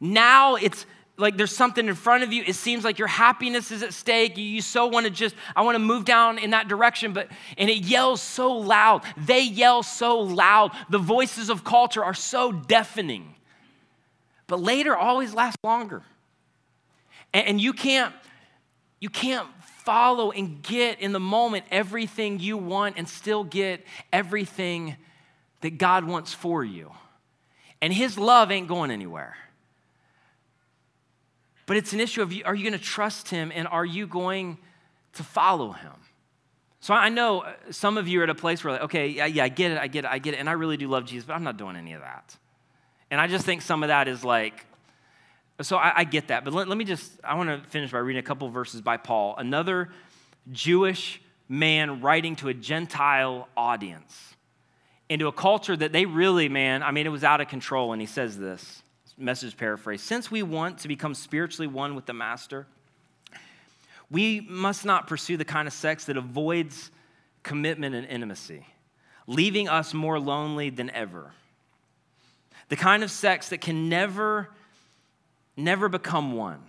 Now 0.00 0.56
it's 0.56 0.86
like 1.18 1.36
there's 1.36 1.54
something 1.54 1.86
in 1.86 1.94
front 1.94 2.24
of 2.24 2.32
you. 2.32 2.42
It 2.46 2.54
seems 2.54 2.84
like 2.84 2.98
your 2.98 3.08
happiness 3.08 3.70
is 3.70 3.82
at 3.82 3.94
stake. 3.94 4.36
You, 4.36 4.44
you 4.44 4.60
so 4.60 4.86
want 4.86 5.04
to 5.06 5.10
just, 5.10 5.34
I 5.54 5.62
want 5.62 5.76
to 5.76 5.80
move 5.80 6.04
down 6.04 6.38
in 6.38 6.50
that 6.50 6.68
direction, 6.68 7.12
but, 7.12 7.28
and 7.56 7.70
it 7.70 7.78
yells 7.78 8.20
so 8.20 8.52
loud. 8.52 9.02
They 9.16 9.42
yell 9.42 9.82
so 9.82 10.20
loud. 10.20 10.72
The 10.90 10.98
voices 10.98 11.48
of 11.48 11.64
culture 11.64 12.04
are 12.04 12.14
so 12.14 12.52
deafening. 12.52 13.34
But 14.46 14.60
later 14.60 14.96
always 14.96 15.32
lasts 15.34 15.58
longer. 15.64 16.02
And, 17.32 17.46
and 17.48 17.60
you 17.60 17.72
can't, 17.72 18.14
you 19.00 19.08
can't 19.08 19.48
follow 19.84 20.32
and 20.32 20.62
get 20.62 21.00
in 21.00 21.12
the 21.12 21.20
moment 21.20 21.64
everything 21.70 22.40
you 22.40 22.58
want 22.58 22.98
and 22.98 23.08
still 23.08 23.44
get 23.44 23.84
everything 24.12 24.96
that 25.62 25.78
God 25.78 26.04
wants 26.04 26.34
for 26.34 26.62
you. 26.62 26.92
And 27.80 27.92
His 27.92 28.18
love 28.18 28.50
ain't 28.50 28.68
going 28.68 28.90
anywhere. 28.90 29.36
But 31.66 31.76
it's 31.76 31.92
an 31.92 32.00
issue 32.00 32.22
of 32.22 32.32
are 32.44 32.54
you 32.54 32.62
going 32.62 32.78
to 32.78 32.84
trust 32.84 33.28
him 33.28 33.52
and 33.54 33.68
are 33.68 33.84
you 33.84 34.06
going 34.06 34.58
to 35.14 35.22
follow 35.22 35.72
him? 35.72 35.92
So 36.80 36.94
I 36.94 37.08
know 37.08 37.40
uh, 37.40 37.54
some 37.70 37.98
of 37.98 38.06
you 38.06 38.20
are 38.20 38.24
at 38.24 38.30
a 38.30 38.34
place 38.34 38.62
where, 38.62 38.74
like, 38.74 38.82
okay, 38.82 39.08
yeah, 39.08 39.26
yeah, 39.26 39.44
I 39.44 39.48
get 39.48 39.72
it, 39.72 39.78
I 39.78 39.88
get 39.88 40.04
it, 40.04 40.10
I 40.10 40.18
get 40.18 40.34
it, 40.34 40.36
and 40.38 40.48
I 40.48 40.52
really 40.52 40.76
do 40.76 40.86
love 40.86 41.04
Jesus, 41.04 41.26
but 41.26 41.34
I'm 41.34 41.42
not 41.42 41.56
doing 41.56 41.74
any 41.74 41.94
of 41.94 42.02
that. 42.02 42.36
And 43.10 43.20
I 43.20 43.26
just 43.26 43.44
think 43.44 43.62
some 43.62 43.82
of 43.82 43.88
that 43.88 44.06
is 44.06 44.24
like, 44.24 44.64
so 45.62 45.76
I, 45.76 45.92
I 45.96 46.04
get 46.04 46.28
that. 46.28 46.44
But 46.44 46.52
let, 46.52 46.68
let 46.68 46.78
me 46.78 46.84
just, 46.84 47.10
I 47.24 47.34
want 47.34 47.48
to 47.48 47.68
finish 47.70 47.90
by 47.90 47.98
reading 47.98 48.20
a 48.20 48.22
couple 48.22 48.48
verses 48.50 48.82
by 48.82 48.98
Paul, 48.98 49.34
another 49.36 49.88
Jewish 50.52 51.20
man 51.48 52.00
writing 52.02 52.36
to 52.36 52.48
a 52.48 52.54
Gentile 52.54 53.48
audience 53.56 54.34
into 55.08 55.28
a 55.28 55.32
culture 55.32 55.76
that 55.76 55.92
they 55.92 56.04
really, 56.04 56.48
man, 56.48 56.82
I 56.82 56.90
mean, 56.90 57.06
it 57.06 57.10
was 57.10 57.24
out 57.24 57.40
of 57.40 57.48
control. 57.48 57.92
And 57.92 58.00
he 58.00 58.06
says 58.06 58.38
this 58.38 58.82
message 59.18 59.56
paraphrase. 59.56 60.02
Since 60.02 60.30
we 60.30 60.42
want 60.42 60.78
to 60.78 60.88
become 60.88 61.14
spiritually 61.14 61.66
one 61.66 61.94
with 61.94 62.06
the 62.06 62.12
Master, 62.12 62.66
we 64.10 64.40
must 64.48 64.84
not 64.84 65.06
pursue 65.06 65.36
the 65.36 65.44
kind 65.44 65.66
of 65.66 65.74
sex 65.74 66.04
that 66.04 66.16
avoids 66.16 66.90
commitment 67.42 67.94
and 67.94 68.06
intimacy, 68.06 68.66
leaving 69.26 69.68
us 69.68 69.94
more 69.94 70.18
lonely 70.18 70.70
than 70.70 70.90
ever. 70.90 71.32
The 72.68 72.76
kind 72.76 73.02
of 73.02 73.10
sex 73.10 73.50
that 73.50 73.60
can 73.60 73.88
never, 73.88 74.50
never 75.56 75.88
become 75.88 76.32
one. 76.32 76.62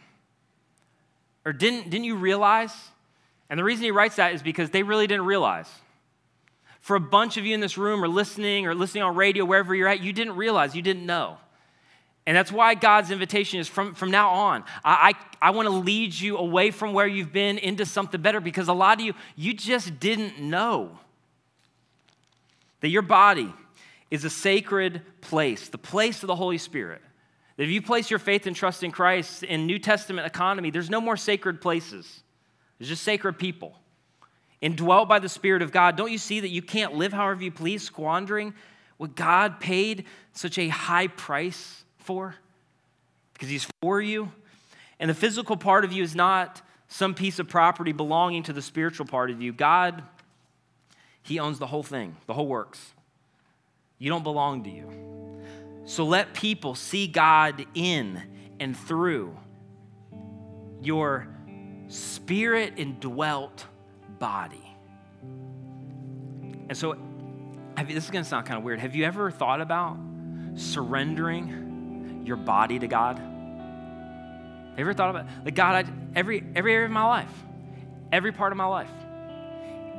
Or 1.46 1.54
didn't, 1.54 1.90
didn't 1.90 2.06
you 2.06 2.16
realize? 2.16 2.74
And 3.50 3.60
the 3.60 3.64
reason 3.64 3.84
he 3.84 3.92
writes 3.92 4.18
that 4.18 4.34
is 4.34 4.42
because 4.42 4.70
they 4.70 4.84
really 4.84 5.08
didn't 5.08 5.26
realize. 5.26 5.70
For 6.82 6.96
a 6.96 7.00
bunch 7.00 7.38
of 7.38 7.46
you 7.46 7.54
in 7.54 7.60
this 7.60 7.78
room 7.78 8.04
or 8.04 8.08
listening 8.08 8.68
or 8.68 8.76
listening 8.76 9.04
on 9.04 9.16
radio, 9.16 9.46
wherever 9.46 9.74
you're 9.74 9.88
at, 9.88 10.02
you 10.02 10.14
didn't 10.14 10.36
realize, 10.36 10.76
you 10.76 10.82
didn't 10.82 11.06
know. 11.06 11.38
And 12.28 12.36
that's 12.36 12.52
why 12.52 12.76
God's 12.76 13.10
invitation 13.10 13.62
is 13.62 13.70
from, 13.70 13.96
from 13.96 14.12
now 14.12 14.30
on. 14.32 14.66
I, 14.84 15.16
I, 15.42 15.48
I 15.48 15.52
want 15.52 15.68
to 15.68 15.74
lead 15.74 16.14
you 16.14 16.38
away 16.38 16.72
from 16.72 16.92
where 16.92 17.08
you've 17.08 17.32
been 17.32 17.58
into 17.58 17.86
something 17.86 18.22
better 18.22 18.42
because 18.42 18.68
a 18.68 18.74
lot 18.74 19.00
of 19.00 19.06
you, 19.06 19.14
you 19.38 19.54
just 19.54 19.98
didn't 19.98 20.38
know 20.38 21.00
that 22.82 22.90
your 22.90 23.02
body 23.02 23.54
is 24.12 24.26
a 24.26 24.30
sacred 24.30 25.02
place, 25.22 25.70
the 25.70 25.78
place 25.78 26.22
of 26.22 26.28
the 26.28 26.36
Holy 26.36 26.58
Spirit. 26.58 27.02
That 27.56 27.64
if 27.64 27.70
you 27.70 27.82
place 27.82 28.10
your 28.10 28.20
faith 28.20 28.46
and 28.46 28.54
trust 28.54 28.84
in 28.84 28.92
Christ 28.92 29.44
in 29.44 29.66
New 29.66 29.80
Testament 29.80 30.28
economy, 30.28 30.70
there's 30.70 30.90
no 30.90 31.00
more 31.00 31.16
sacred 31.16 31.62
places. 31.62 32.24
There's 32.78 32.90
just 32.90 33.04
sacred 33.04 33.40
people. 33.40 33.74
Indwelt 34.60 35.08
by 35.08 35.20
the 35.20 35.30
Spirit 35.30 35.62
of 35.62 35.72
God, 35.72 35.96
don't 35.96 36.12
you 36.12 36.18
see 36.18 36.42
that 36.42 36.50
you 36.50 36.62
can't 36.62 36.94
live 36.94 37.14
however 37.14 37.42
you 37.42 37.52
please, 37.52 37.84
squandering 37.84 38.54
what 38.98 39.16
God 39.16 39.62
paid 39.62 40.04
such 40.34 40.58
a 40.58 40.68
high 40.68 41.08
price 41.08 41.86
for? 42.08 42.36
Because 43.34 43.50
He's 43.50 43.68
for 43.82 44.02
you. 44.02 44.32
And 45.00 45.10
the 45.10 45.14
physical 45.14 45.58
part 45.58 45.86
of 45.86 45.92
you 45.92 46.02
is 46.02 46.16
not 46.16 46.62
some 46.88 47.14
piece 47.14 47.38
of 47.38 47.48
property 47.48 47.92
belonging 47.92 48.44
to 48.44 48.54
the 48.54 48.62
spiritual 48.62 49.06
part 49.06 49.30
of 49.30 49.42
you. 49.42 49.54
God, 49.54 50.02
He 51.22 51.38
owns 51.38 51.60
the 51.60 51.68
whole 51.68 51.84
thing, 51.84 52.16
the 52.26 52.34
whole 52.34 52.48
works. 52.48 52.94
You 54.00 54.10
don't 54.10 54.24
belong 54.24 54.64
to 54.64 54.70
you. 54.70 55.42
So 55.86 56.06
let 56.06 56.34
people 56.34 56.76
see 56.76 57.08
God 57.08 57.66
in 57.74 58.22
and 58.60 58.76
through 58.76 59.38
your 60.82 61.28
spirit 61.88 62.74
indwelt 62.78 63.66
body. 64.20 64.76
And 66.70 66.78
so, 66.78 66.94
you, 66.94 67.86
this 67.86 68.06
is 68.06 68.12
going 68.12 68.24
to 68.24 68.30
sound 68.30 68.46
kind 68.46 68.58
of 68.58 68.64
weird. 68.64 68.80
Have 68.80 68.96
you 68.96 69.06
ever 69.06 69.32
thought 69.32 69.62
about 69.62 69.98
surrendering 70.56 71.67
your 72.28 72.38
body 72.38 72.78
to 72.80 72.88
God? 72.88 73.18
Have 73.18 74.78
you 74.78 74.84
ever 74.84 74.94
thought 74.94 75.10
about 75.10 75.26
like 75.44 75.56
God, 75.56 75.86
I, 75.86 75.92
every 76.16 76.44
every 76.56 76.74
area 76.74 76.86
of 76.86 76.92
my 76.92 77.06
life, 77.06 77.32
every 78.12 78.32
part 78.32 78.52
of 78.52 78.58
my 78.58 78.66
life, 78.66 78.92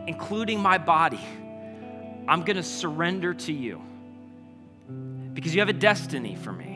including 0.06 0.60
my 0.60 0.78
body, 0.78 1.20
I'm 2.28 2.42
gonna 2.42 2.62
surrender 2.62 3.34
to 3.34 3.52
you. 3.52 3.82
Because 5.32 5.54
you 5.54 5.60
have 5.60 5.68
a 5.68 5.72
destiny 5.72 6.36
for 6.36 6.52
me. 6.52 6.74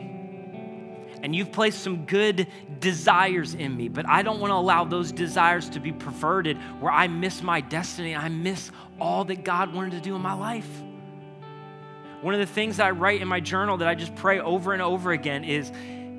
And 1.21 1.33
you've 1.33 1.53
placed 1.53 1.81
some 1.81 2.05
good 2.05 2.47
desires 2.81 3.53
in 3.53 3.75
me, 3.77 3.87
but 3.87 4.07
I 4.07 4.23
don't 4.23 4.41
want 4.41 4.51
to 4.51 4.55
allow 4.55 4.83
those 4.83 5.13
desires 5.13 5.69
to 5.69 5.79
be 5.79 5.93
perverted 5.93 6.57
where 6.81 6.91
I 6.91 7.07
miss 7.07 7.41
my 7.41 7.61
destiny. 7.61 8.13
I 8.13 8.27
miss 8.27 8.71
all 8.99 9.23
that 9.25 9.45
God 9.45 9.73
wanted 9.73 9.91
to 9.91 10.01
do 10.01 10.15
in 10.15 10.21
my 10.21 10.33
life. 10.33 10.67
One 12.23 12.33
of 12.33 12.39
the 12.39 12.45
things 12.45 12.79
I 12.79 12.91
write 12.91 13.21
in 13.21 13.27
my 13.27 13.41
journal 13.41 13.75
that 13.79 13.87
I 13.89 13.95
just 13.95 14.15
pray 14.15 14.39
over 14.39 14.71
and 14.71 14.81
over 14.81 15.11
again 15.11 15.43
is, 15.43 15.73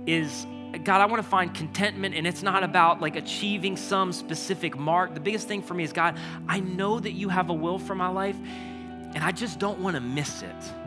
is 0.04 0.46
God, 0.84 1.00
I 1.00 1.06
want 1.06 1.22
to 1.22 1.26
find 1.26 1.54
contentment, 1.54 2.14
and 2.14 2.26
it's 2.26 2.42
not 2.42 2.62
about 2.62 3.00
like 3.00 3.16
achieving 3.16 3.74
some 3.74 4.12
specific 4.12 4.76
mark. 4.76 5.14
The 5.14 5.20
biggest 5.20 5.48
thing 5.48 5.62
for 5.62 5.72
me 5.72 5.82
is, 5.82 5.94
God, 5.94 6.18
I 6.46 6.60
know 6.60 7.00
that 7.00 7.12
you 7.12 7.30
have 7.30 7.48
a 7.48 7.54
will 7.54 7.78
for 7.78 7.94
my 7.94 8.08
life, 8.08 8.36
and 8.36 9.24
I 9.24 9.32
just 9.32 9.58
don't 9.58 9.80
want 9.80 9.96
to 9.96 10.00
miss 10.02 10.42
it. 10.42 10.83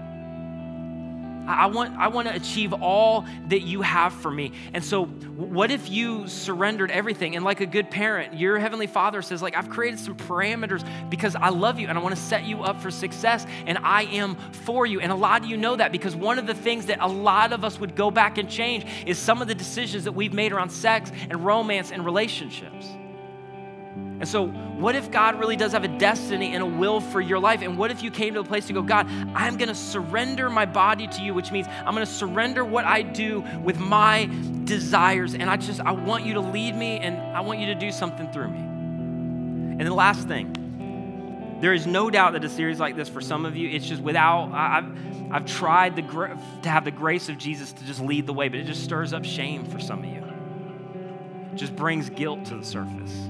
I 1.47 1.67
want, 1.67 1.97
I 1.97 2.09
want 2.09 2.27
to 2.27 2.35
achieve 2.35 2.73
all 2.73 3.25
that 3.47 3.61
you 3.61 3.81
have 3.81 4.13
for 4.13 4.29
me. 4.29 4.51
And 4.73 4.83
so, 4.83 5.05
what 5.05 5.71
if 5.71 5.89
you 5.89 6.27
surrendered 6.27 6.91
everything? 6.91 7.35
And 7.35 7.45
like 7.45 7.61
a 7.61 7.65
good 7.65 7.89
parent, 7.89 8.33
your 8.33 8.59
heavenly 8.59 8.87
father 8.87 9.21
says, 9.21 9.41
like, 9.41 9.55
I've 9.55 9.69
created 9.69 9.99
some 9.99 10.15
parameters 10.15 10.87
because 11.09 11.35
I 11.35 11.49
love 11.49 11.79
you 11.79 11.87
and 11.87 11.97
I 11.97 12.01
want 12.01 12.15
to 12.15 12.21
set 12.21 12.45
you 12.45 12.63
up 12.63 12.81
for 12.81 12.91
success 12.91 13.45
and 13.65 13.77
I 13.79 14.03
am 14.03 14.35
for 14.51 14.85
you. 14.85 14.99
And 14.99 15.11
a 15.11 15.15
lot 15.15 15.43
of 15.43 15.49
you 15.49 15.57
know 15.57 15.75
that 15.75 15.91
because 15.91 16.15
one 16.15 16.37
of 16.37 16.47
the 16.47 16.53
things 16.53 16.87
that 16.87 16.99
a 17.01 17.07
lot 17.07 17.53
of 17.53 17.63
us 17.63 17.79
would 17.79 17.95
go 17.95 18.11
back 18.11 18.37
and 18.37 18.49
change 18.49 18.85
is 19.05 19.17
some 19.17 19.41
of 19.41 19.47
the 19.47 19.55
decisions 19.55 20.03
that 20.03 20.11
we've 20.11 20.33
made 20.33 20.51
around 20.51 20.69
sex 20.69 21.11
and 21.29 21.45
romance 21.45 21.91
and 21.91 22.03
relationships. 22.03 22.87
And 24.19 24.27
so, 24.27 24.47
what 24.47 24.95
if 24.95 25.11
God 25.11 25.39
really 25.39 25.55
does 25.55 25.73
have 25.73 25.83
a 25.83 25.99
destiny 25.99 26.53
and 26.55 26.63
a 26.63 26.65
will 26.65 27.01
for 27.01 27.21
your 27.21 27.37
life? 27.37 27.61
And 27.61 27.77
what 27.77 27.91
if 27.91 28.01
you 28.01 28.09
came 28.09 28.33
to 28.33 28.39
a 28.39 28.43
place 28.43 28.65
to 28.67 28.73
go, 28.73 28.81
God, 28.81 29.07
I'm 29.35 29.57
going 29.57 29.69
to 29.69 29.75
surrender 29.75 30.49
my 30.49 30.65
body 30.65 31.07
to 31.07 31.21
you, 31.21 31.35
which 31.35 31.51
means 31.51 31.67
I'm 31.67 31.93
going 31.93 32.05
to 32.05 32.11
surrender 32.11 32.65
what 32.65 32.85
I 32.85 33.03
do 33.03 33.43
with 33.63 33.79
my 33.79 34.29
desires. 34.63 35.35
And 35.35 35.49
I 35.49 35.57
just, 35.57 35.81
I 35.81 35.91
want 35.91 36.25
you 36.25 36.33
to 36.35 36.41
lead 36.41 36.75
me 36.75 36.97
and 36.97 37.17
I 37.35 37.41
want 37.41 37.59
you 37.59 37.67
to 37.67 37.75
do 37.75 37.91
something 37.91 38.31
through 38.31 38.49
me. 38.49 38.59
And 38.59 39.85
the 39.85 39.93
last 39.93 40.27
thing, 40.27 41.57
there 41.61 41.73
is 41.73 41.85
no 41.85 42.09
doubt 42.09 42.33
that 42.33 42.43
a 42.43 42.49
series 42.49 42.79
like 42.79 42.95
this 42.95 43.09
for 43.09 43.21
some 43.21 43.45
of 43.45 43.55
you, 43.55 43.69
it's 43.69 43.85
just 43.85 44.01
without, 44.01 44.51
I've, 44.51 45.31
I've 45.31 45.45
tried 45.45 45.95
the, 45.95 46.01
to 46.63 46.69
have 46.69 46.85
the 46.85 46.91
grace 46.91 47.29
of 47.29 47.37
Jesus 47.37 47.71
to 47.71 47.85
just 47.85 47.99
lead 47.99 48.25
the 48.25 48.33
way, 48.33 48.49
but 48.49 48.59
it 48.59 48.65
just 48.65 48.83
stirs 48.83 49.13
up 49.13 49.25
shame 49.25 49.65
for 49.65 49.79
some 49.79 49.99
of 49.99 50.05
you. 50.05 50.23
It 51.53 51.55
just 51.55 51.75
brings 51.75 52.09
guilt 52.09 52.45
to 52.45 52.55
the 52.55 52.65
surface 52.65 53.29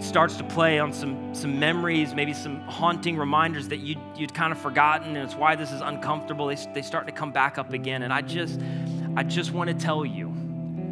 it 0.00 0.04
starts 0.04 0.36
to 0.36 0.44
play 0.44 0.78
on 0.78 0.94
some, 0.94 1.34
some 1.34 1.60
memories, 1.60 2.14
maybe 2.14 2.32
some 2.32 2.62
haunting 2.62 3.18
reminders 3.18 3.68
that 3.68 3.80
you'd, 3.80 3.98
you'd 4.16 4.32
kind 4.32 4.50
of 4.50 4.58
forgotten, 4.58 5.14
and 5.14 5.18
it's 5.18 5.34
why 5.34 5.56
this 5.56 5.72
is 5.72 5.82
uncomfortable. 5.82 6.46
They, 6.46 6.56
they 6.72 6.80
start 6.80 7.06
to 7.08 7.12
come 7.12 7.32
back 7.32 7.58
up 7.58 7.74
again. 7.74 8.02
And 8.02 8.10
I 8.10 8.22
just, 8.22 8.58
I 9.14 9.24
just 9.24 9.52
want 9.52 9.68
to 9.68 9.74
tell 9.74 10.06
you, 10.06 10.34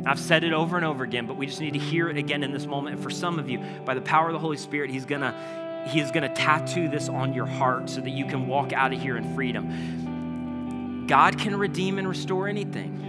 I've 0.05 0.21
said 0.21 0.45
it 0.45 0.53
over 0.53 0.77
and 0.77 0.85
over 0.85 1.05
again, 1.05 1.27
but 1.27 1.39
we 1.39 1.47
just 1.47 1.59
need 1.59 1.73
to 1.73 1.79
hear 1.79 2.11
it 2.11 2.19
again 2.19 2.43
in 2.43 2.53
this 2.53 2.67
moment. 2.67 2.97
And 2.97 3.03
for 3.03 3.09
some 3.09 3.39
of 3.39 3.49
you, 3.49 3.61
by 3.87 3.95
the 3.95 4.03
power 4.03 4.27
of 4.27 4.35
the 4.35 4.39
Holy 4.39 4.59
Spirit, 4.59 4.91
He's 4.91 5.07
gonna, 5.07 5.87
He 5.89 6.01
is 6.01 6.11
gonna 6.11 6.35
tattoo 6.35 6.91
this 6.91 7.09
on 7.09 7.33
your 7.33 7.47
heart 7.47 7.89
so 7.89 8.03
that 8.03 8.11
you 8.11 8.27
can 8.27 8.47
walk 8.47 8.75
out 8.75 8.93
of 8.93 9.01
here 9.01 9.17
in 9.17 9.35
freedom. 9.35 11.07
God 11.07 11.39
can 11.39 11.57
redeem 11.57 11.99
and 11.99 12.07
restore 12.07 12.47
anything. 12.47 13.08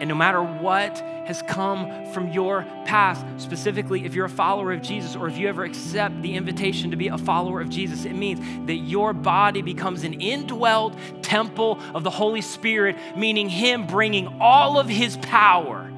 And 0.00 0.08
no 0.08 0.14
matter 0.14 0.42
what 0.42 0.98
has 1.26 1.42
come 1.42 2.06
from 2.12 2.28
your 2.30 2.62
past, 2.84 3.24
specifically 3.38 4.04
if 4.04 4.14
you're 4.14 4.26
a 4.26 4.30
follower 4.30 4.72
of 4.72 4.82
Jesus 4.82 5.16
or 5.16 5.26
if 5.28 5.38
you 5.38 5.48
ever 5.48 5.64
accept 5.64 6.20
the 6.22 6.34
invitation 6.34 6.90
to 6.90 6.96
be 6.96 7.08
a 7.08 7.18
follower 7.18 7.60
of 7.60 7.70
Jesus, 7.70 8.04
it 8.04 8.14
means 8.14 8.66
that 8.66 8.76
your 8.76 9.12
body 9.12 9.62
becomes 9.62 10.04
an 10.04 10.20
indwelled 10.20 10.96
temple 11.22 11.78
of 11.94 12.04
the 12.04 12.10
Holy 12.10 12.42
Spirit, 12.42 12.96
meaning 13.16 13.48
Him 13.48 13.86
bringing 13.86 14.40
all 14.40 14.78
of 14.78 14.88
His 14.88 15.16
power 15.18 15.90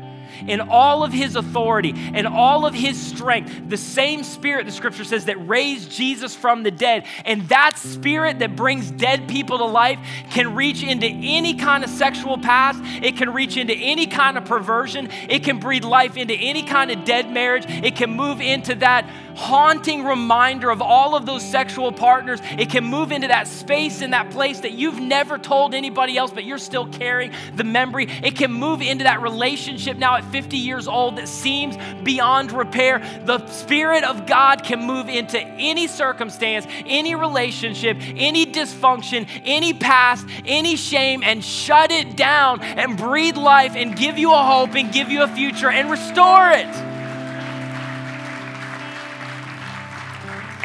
in 0.47 0.61
all 0.61 1.05
of 1.05 1.12
his 1.12 1.37
authority 1.37 1.95
and 1.97 2.26
all 2.26 2.66
of 2.66 2.74
his 2.74 3.01
strength. 3.01 3.68
The 3.68 3.76
same 3.76 4.22
spirit, 4.22 4.66
the 4.66 4.72
scripture 4.72 5.05
says, 5.05 5.26
that 5.26 5.49
raised 5.49 5.91
Jesus 5.91 6.34
from 6.34 6.62
the 6.62 6.70
dead. 6.70 7.07
And 7.24 7.49
that 7.49 7.78
spirit 7.78 8.39
that 8.41 8.57
brings 8.57 8.91
dead 8.91 9.28
people 9.28 9.59
to 9.59 9.64
life 9.64 9.99
can 10.30 10.55
reach 10.55 10.82
into 10.82 11.07
any 11.07 11.55
kind 11.55 11.84
of 11.84 11.91
sexual 11.91 12.39
past, 12.39 12.80
it 13.03 13.16
can 13.16 13.32
reach 13.32 13.57
into 13.57 13.74
any 13.74 14.07
kind 14.07 14.37
of 14.39 14.45
perversion, 14.45 15.09
it 15.28 15.45
can 15.45 15.59
breathe 15.59 15.84
life 15.84 16.16
into 16.16 16.34
any 16.34 16.62
kind 16.62 16.91
of 16.91 17.05
dead 17.05 17.30
marriage, 17.30 17.64
it 17.68 17.97
can 17.97 18.11
move 18.11 18.41
into 18.41 18.74
that 18.76 19.09
haunting 19.37 20.05
reminder 20.05 20.70
of 20.70 20.82
all 20.82 21.14
of 21.14 21.26
those 21.26 21.45
sexual 21.45 21.93
partners. 21.93 22.41
It 22.59 22.70
can 22.70 22.84
move 22.84 23.12
into 23.12 23.28
that 23.28 23.47
space 23.47 24.01
in 24.01 24.11
that 24.11 24.30
place 24.30 24.61
that 24.61 24.72
you've 24.72 24.99
never 24.99 25.39
told 25.39 25.74
anybody 25.74 26.16
else, 26.16 26.32
but 26.32 26.45
you're 26.45 26.59
still 26.59 26.87
carrying 26.87 27.32
the 27.55 27.64
memory. 27.64 28.07
It 28.24 28.37
can 28.37 28.53
move 28.53 28.80
into 28.80 29.05
that 29.05 29.20
relationship 29.20 29.99
now 29.99 30.16
at 30.16 30.24
50 30.32 30.57
years 30.57 30.89
old 30.89 31.16
that 31.16 31.28
seems 31.28 31.76
beyond 32.03 32.51
repair. 32.51 32.99
The 33.24 33.47
Spirit 33.49 34.05
of 34.05 34.26
God 34.26 34.64
can 34.64 34.84
move 34.84 35.09
into 35.09 35.39
any 35.39 35.87
circumstance, 35.87 36.66
any 36.87 37.14
relationship, 37.14 37.99
any 38.01 38.47
dysfunction, 38.47 39.28
any 39.45 39.74
past, 39.74 40.26
any 40.47 40.76
shame, 40.76 41.22
and 41.22 41.45
shut 41.45 41.91
it 41.91 42.16
down 42.16 42.61
and 42.62 42.97
breathe 42.97 43.37
life 43.37 43.76
and 43.76 43.97
give 43.97 44.18
you 44.18 44.32
a 44.32 44.43
hope 44.43 44.74
and 44.74 44.93
give 44.93 45.11
you 45.11 45.22
a 45.22 45.28
future 45.28 45.70
and 45.70 45.91
restore 45.91 46.51
it. 46.51 46.96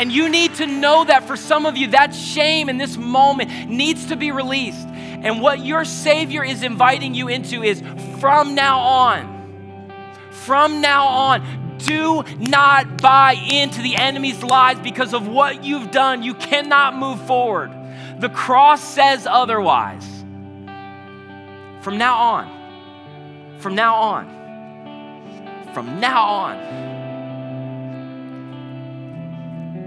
And 0.01 0.11
you 0.11 0.29
need 0.29 0.55
to 0.55 0.65
know 0.65 1.03
that 1.03 1.27
for 1.27 1.37
some 1.37 1.67
of 1.67 1.77
you, 1.77 1.89
that 1.89 2.15
shame 2.15 2.69
in 2.69 2.79
this 2.79 2.97
moment 2.97 3.69
needs 3.69 4.07
to 4.07 4.15
be 4.15 4.31
released. 4.31 4.87
And 4.87 5.39
what 5.39 5.63
your 5.63 5.85
Savior 5.85 6.43
is 6.43 6.63
inviting 6.63 7.13
you 7.13 7.27
into 7.27 7.61
is 7.61 7.83
from 8.19 8.55
now 8.55 8.79
on, 8.79 9.91
from 10.31 10.81
now 10.81 11.05
on, 11.05 11.77
do 11.77 12.23
not 12.39 12.99
buy 12.99 13.33
into 13.33 13.83
the 13.83 13.95
enemy's 13.95 14.41
lies 14.41 14.79
because 14.79 15.13
of 15.13 15.27
what 15.27 15.63
you've 15.63 15.91
done. 15.91 16.23
You 16.23 16.33
cannot 16.33 16.97
move 16.97 17.23
forward. 17.27 17.69
The 18.19 18.29
cross 18.29 18.83
says 18.83 19.27
otherwise. 19.29 20.07
From 21.81 21.99
now 21.99 22.17
on, 22.17 23.59
from 23.59 23.75
now 23.75 23.95
on, 23.97 25.73
from 25.75 25.99
now 25.99 26.23
on. 26.25 26.90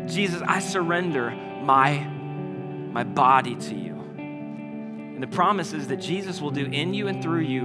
Jesus, 0.06 0.42
I 0.46 0.60
surrender 0.60 1.30
my, 1.30 1.98
my 1.98 3.04
body 3.04 3.54
to 3.56 3.74
you. 3.74 3.94
And 4.16 5.22
the 5.22 5.26
promise 5.26 5.72
is 5.72 5.88
that 5.88 5.96
Jesus 5.96 6.40
will 6.40 6.50
do 6.50 6.66
in 6.66 6.92
you 6.94 7.08
and 7.08 7.22
through 7.22 7.40
you 7.40 7.64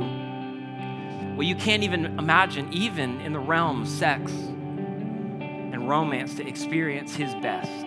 what 1.36 1.46
you 1.46 1.56
can't 1.56 1.84
even 1.84 2.06
imagine, 2.20 2.74
even 2.74 3.22
in 3.22 3.32
the 3.32 3.40
realm 3.40 3.84
of 3.84 3.88
sex 3.88 4.32
and 4.32 5.88
romance, 5.88 6.36
to 6.36 6.46
experience 6.46 7.16
His 7.16 7.34
best. 7.36 7.86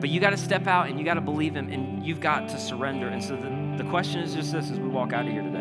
But 0.00 0.08
you 0.08 0.18
got 0.18 0.30
to 0.30 0.38
step 0.38 0.66
out 0.66 0.88
and 0.88 0.98
you 0.98 1.04
got 1.04 1.14
to 1.14 1.20
believe 1.20 1.54
Him 1.54 1.70
and 1.70 2.06
you've 2.06 2.20
got 2.20 2.48
to 2.50 2.58
surrender. 2.58 3.08
And 3.08 3.22
so 3.22 3.36
the, 3.36 3.82
the 3.82 3.90
question 3.90 4.22
is 4.22 4.32
just 4.34 4.52
this 4.52 4.70
as 4.70 4.80
we 4.80 4.88
walk 4.88 5.12
out 5.12 5.26
of 5.26 5.32
here 5.32 5.42
today 5.42 5.58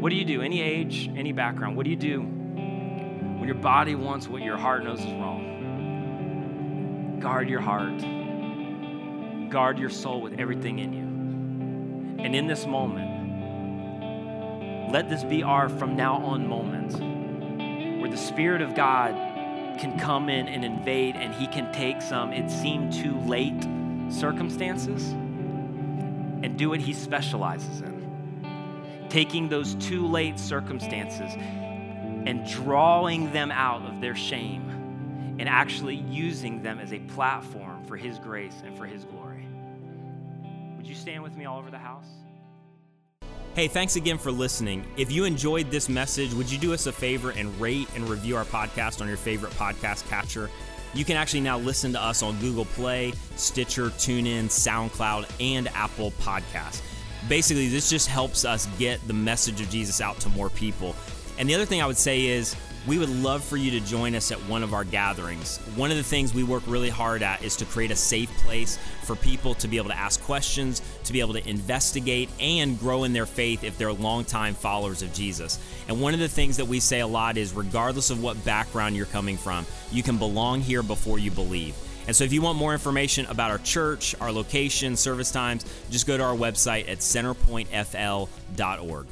What 0.00 0.10
do 0.10 0.16
you 0.16 0.24
do? 0.24 0.42
Any 0.42 0.60
age, 0.60 1.08
any 1.14 1.32
background, 1.32 1.76
what 1.76 1.84
do 1.84 1.90
you 1.90 1.96
do 1.96 2.39
your 3.50 3.58
body 3.58 3.96
wants 3.96 4.28
what 4.28 4.42
your 4.42 4.56
heart 4.56 4.84
knows 4.84 5.00
is 5.00 5.12
wrong. 5.14 5.48
Guard 7.20 7.48
your 7.48 7.58
heart, 7.60 7.98
guard 9.50 9.76
your 9.76 9.90
soul 9.90 10.20
with 10.20 10.38
everything 10.38 10.78
in 10.78 10.92
you. 10.92 11.02
And 12.24 12.36
in 12.36 12.46
this 12.46 12.64
moment, 12.64 13.10
let 14.92 15.10
this 15.10 15.24
be 15.24 15.42
our 15.42 15.68
from 15.68 15.96
now 15.96 16.18
on 16.18 16.46
moment 16.46 16.92
where 18.00 18.08
the 18.08 18.16
Spirit 18.16 18.62
of 18.62 18.76
God 18.76 19.14
can 19.80 19.98
come 19.98 20.28
in 20.28 20.46
and 20.46 20.64
invade 20.64 21.16
and 21.16 21.34
He 21.34 21.48
can 21.48 21.72
take 21.72 22.00
some, 22.02 22.32
it 22.32 22.48
seemed 22.52 22.92
too 22.92 23.18
late 23.22 23.66
circumstances 24.10 25.08
and 25.10 26.56
do 26.56 26.68
what 26.68 26.78
He 26.78 26.92
specializes 26.92 27.80
in. 27.80 29.08
Taking 29.08 29.48
those 29.48 29.74
too 29.74 30.06
late 30.06 30.38
circumstances 30.38 31.32
and 32.26 32.46
drawing 32.46 33.32
them 33.32 33.50
out 33.50 33.82
of 33.82 34.00
their 34.00 34.14
shame 34.14 34.68
and 35.38 35.48
actually 35.48 35.96
using 35.96 36.62
them 36.62 36.78
as 36.78 36.92
a 36.92 36.98
platform 37.00 37.84
for 37.86 37.96
His 37.96 38.18
grace 38.18 38.62
and 38.64 38.76
for 38.76 38.86
His 38.86 39.04
glory. 39.04 39.46
Would 40.76 40.86
you 40.86 40.94
stand 40.94 41.22
with 41.22 41.36
me 41.36 41.46
all 41.46 41.58
over 41.58 41.70
the 41.70 41.78
house? 41.78 42.06
Hey, 43.54 43.66
thanks 43.66 43.96
again 43.96 44.16
for 44.16 44.30
listening. 44.30 44.84
If 44.96 45.10
you 45.10 45.24
enjoyed 45.24 45.70
this 45.70 45.88
message, 45.88 46.32
would 46.34 46.50
you 46.50 46.56
do 46.56 46.72
us 46.72 46.86
a 46.86 46.92
favor 46.92 47.30
and 47.30 47.58
rate 47.60 47.88
and 47.96 48.08
review 48.08 48.36
our 48.36 48.44
podcast 48.44 49.00
on 49.00 49.08
your 49.08 49.16
favorite 49.16 49.52
podcast 49.54 50.08
catcher? 50.08 50.48
You 50.94 51.04
can 51.04 51.16
actually 51.16 51.40
now 51.40 51.58
listen 51.58 51.92
to 51.92 52.02
us 52.02 52.22
on 52.22 52.38
Google 52.38 52.64
Play, 52.64 53.12
Stitcher, 53.36 53.90
TuneIn, 53.90 54.46
SoundCloud, 54.46 55.30
and 55.40 55.68
Apple 55.68 56.12
Podcasts. 56.12 56.80
Basically, 57.28 57.68
this 57.68 57.90
just 57.90 58.08
helps 58.08 58.44
us 58.44 58.66
get 58.78 59.06
the 59.06 59.14
message 59.14 59.60
of 59.60 59.68
Jesus 59.68 60.00
out 60.00 60.18
to 60.20 60.28
more 60.30 60.50
people. 60.50 60.94
And 61.40 61.48
the 61.48 61.54
other 61.54 61.64
thing 61.64 61.80
I 61.80 61.86
would 61.86 61.96
say 61.96 62.26
is 62.26 62.54
we 62.86 62.98
would 62.98 63.08
love 63.08 63.42
for 63.42 63.56
you 63.56 63.70
to 63.70 63.80
join 63.80 64.14
us 64.14 64.30
at 64.30 64.36
one 64.40 64.62
of 64.62 64.74
our 64.74 64.84
gatherings. 64.84 65.56
One 65.74 65.90
of 65.90 65.96
the 65.96 66.02
things 66.02 66.34
we 66.34 66.42
work 66.42 66.62
really 66.66 66.90
hard 66.90 67.22
at 67.22 67.42
is 67.42 67.56
to 67.56 67.64
create 67.64 67.90
a 67.90 67.96
safe 67.96 68.28
place 68.44 68.78
for 69.04 69.16
people 69.16 69.54
to 69.54 69.66
be 69.66 69.78
able 69.78 69.88
to 69.88 69.96
ask 69.96 70.22
questions, 70.22 70.82
to 71.04 71.14
be 71.14 71.20
able 71.20 71.32
to 71.32 71.48
investigate, 71.48 72.28
and 72.40 72.78
grow 72.78 73.04
in 73.04 73.14
their 73.14 73.24
faith 73.24 73.64
if 73.64 73.78
they're 73.78 73.90
longtime 73.90 74.52
followers 74.52 75.00
of 75.00 75.14
Jesus. 75.14 75.58
And 75.88 75.98
one 75.98 76.12
of 76.12 76.20
the 76.20 76.28
things 76.28 76.58
that 76.58 76.66
we 76.66 76.78
say 76.78 77.00
a 77.00 77.06
lot 77.06 77.38
is 77.38 77.54
regardless 77.54 78.10
of 78.10 78.22
what 78.22 78.44
background 78.44 78.94
you're 78.94 79.06
coming 79.06 79.38
from, 79.38 79.64
you 79.90 80.02
can 80.02 80.18
belong 80.18 80.60
here 80.60 80.82
before 80.82 81.18
you 81.18 81.30
believe. 81.30 81.74
And 82.06 82.14
so, 82.14 82.24
if 82.24 82.34
you 82.34 82.42
want 82.42 82.58
more 82.58 82.74
information 82.74 83.24
about 83.26 83.50
our 83.50 83.58
church, 83.58 84.14
our 84.20 84.30
location, 84.30 84.94
service 84.94 85.30
times, 85.30 85.64
just 85.90 86.06
go 86.06 86.18
to 86.18 86.22
our 86.22 86.36
website 86.36 86.86
at 86.88 86.98
centerpointfl.org. 86.98 89.06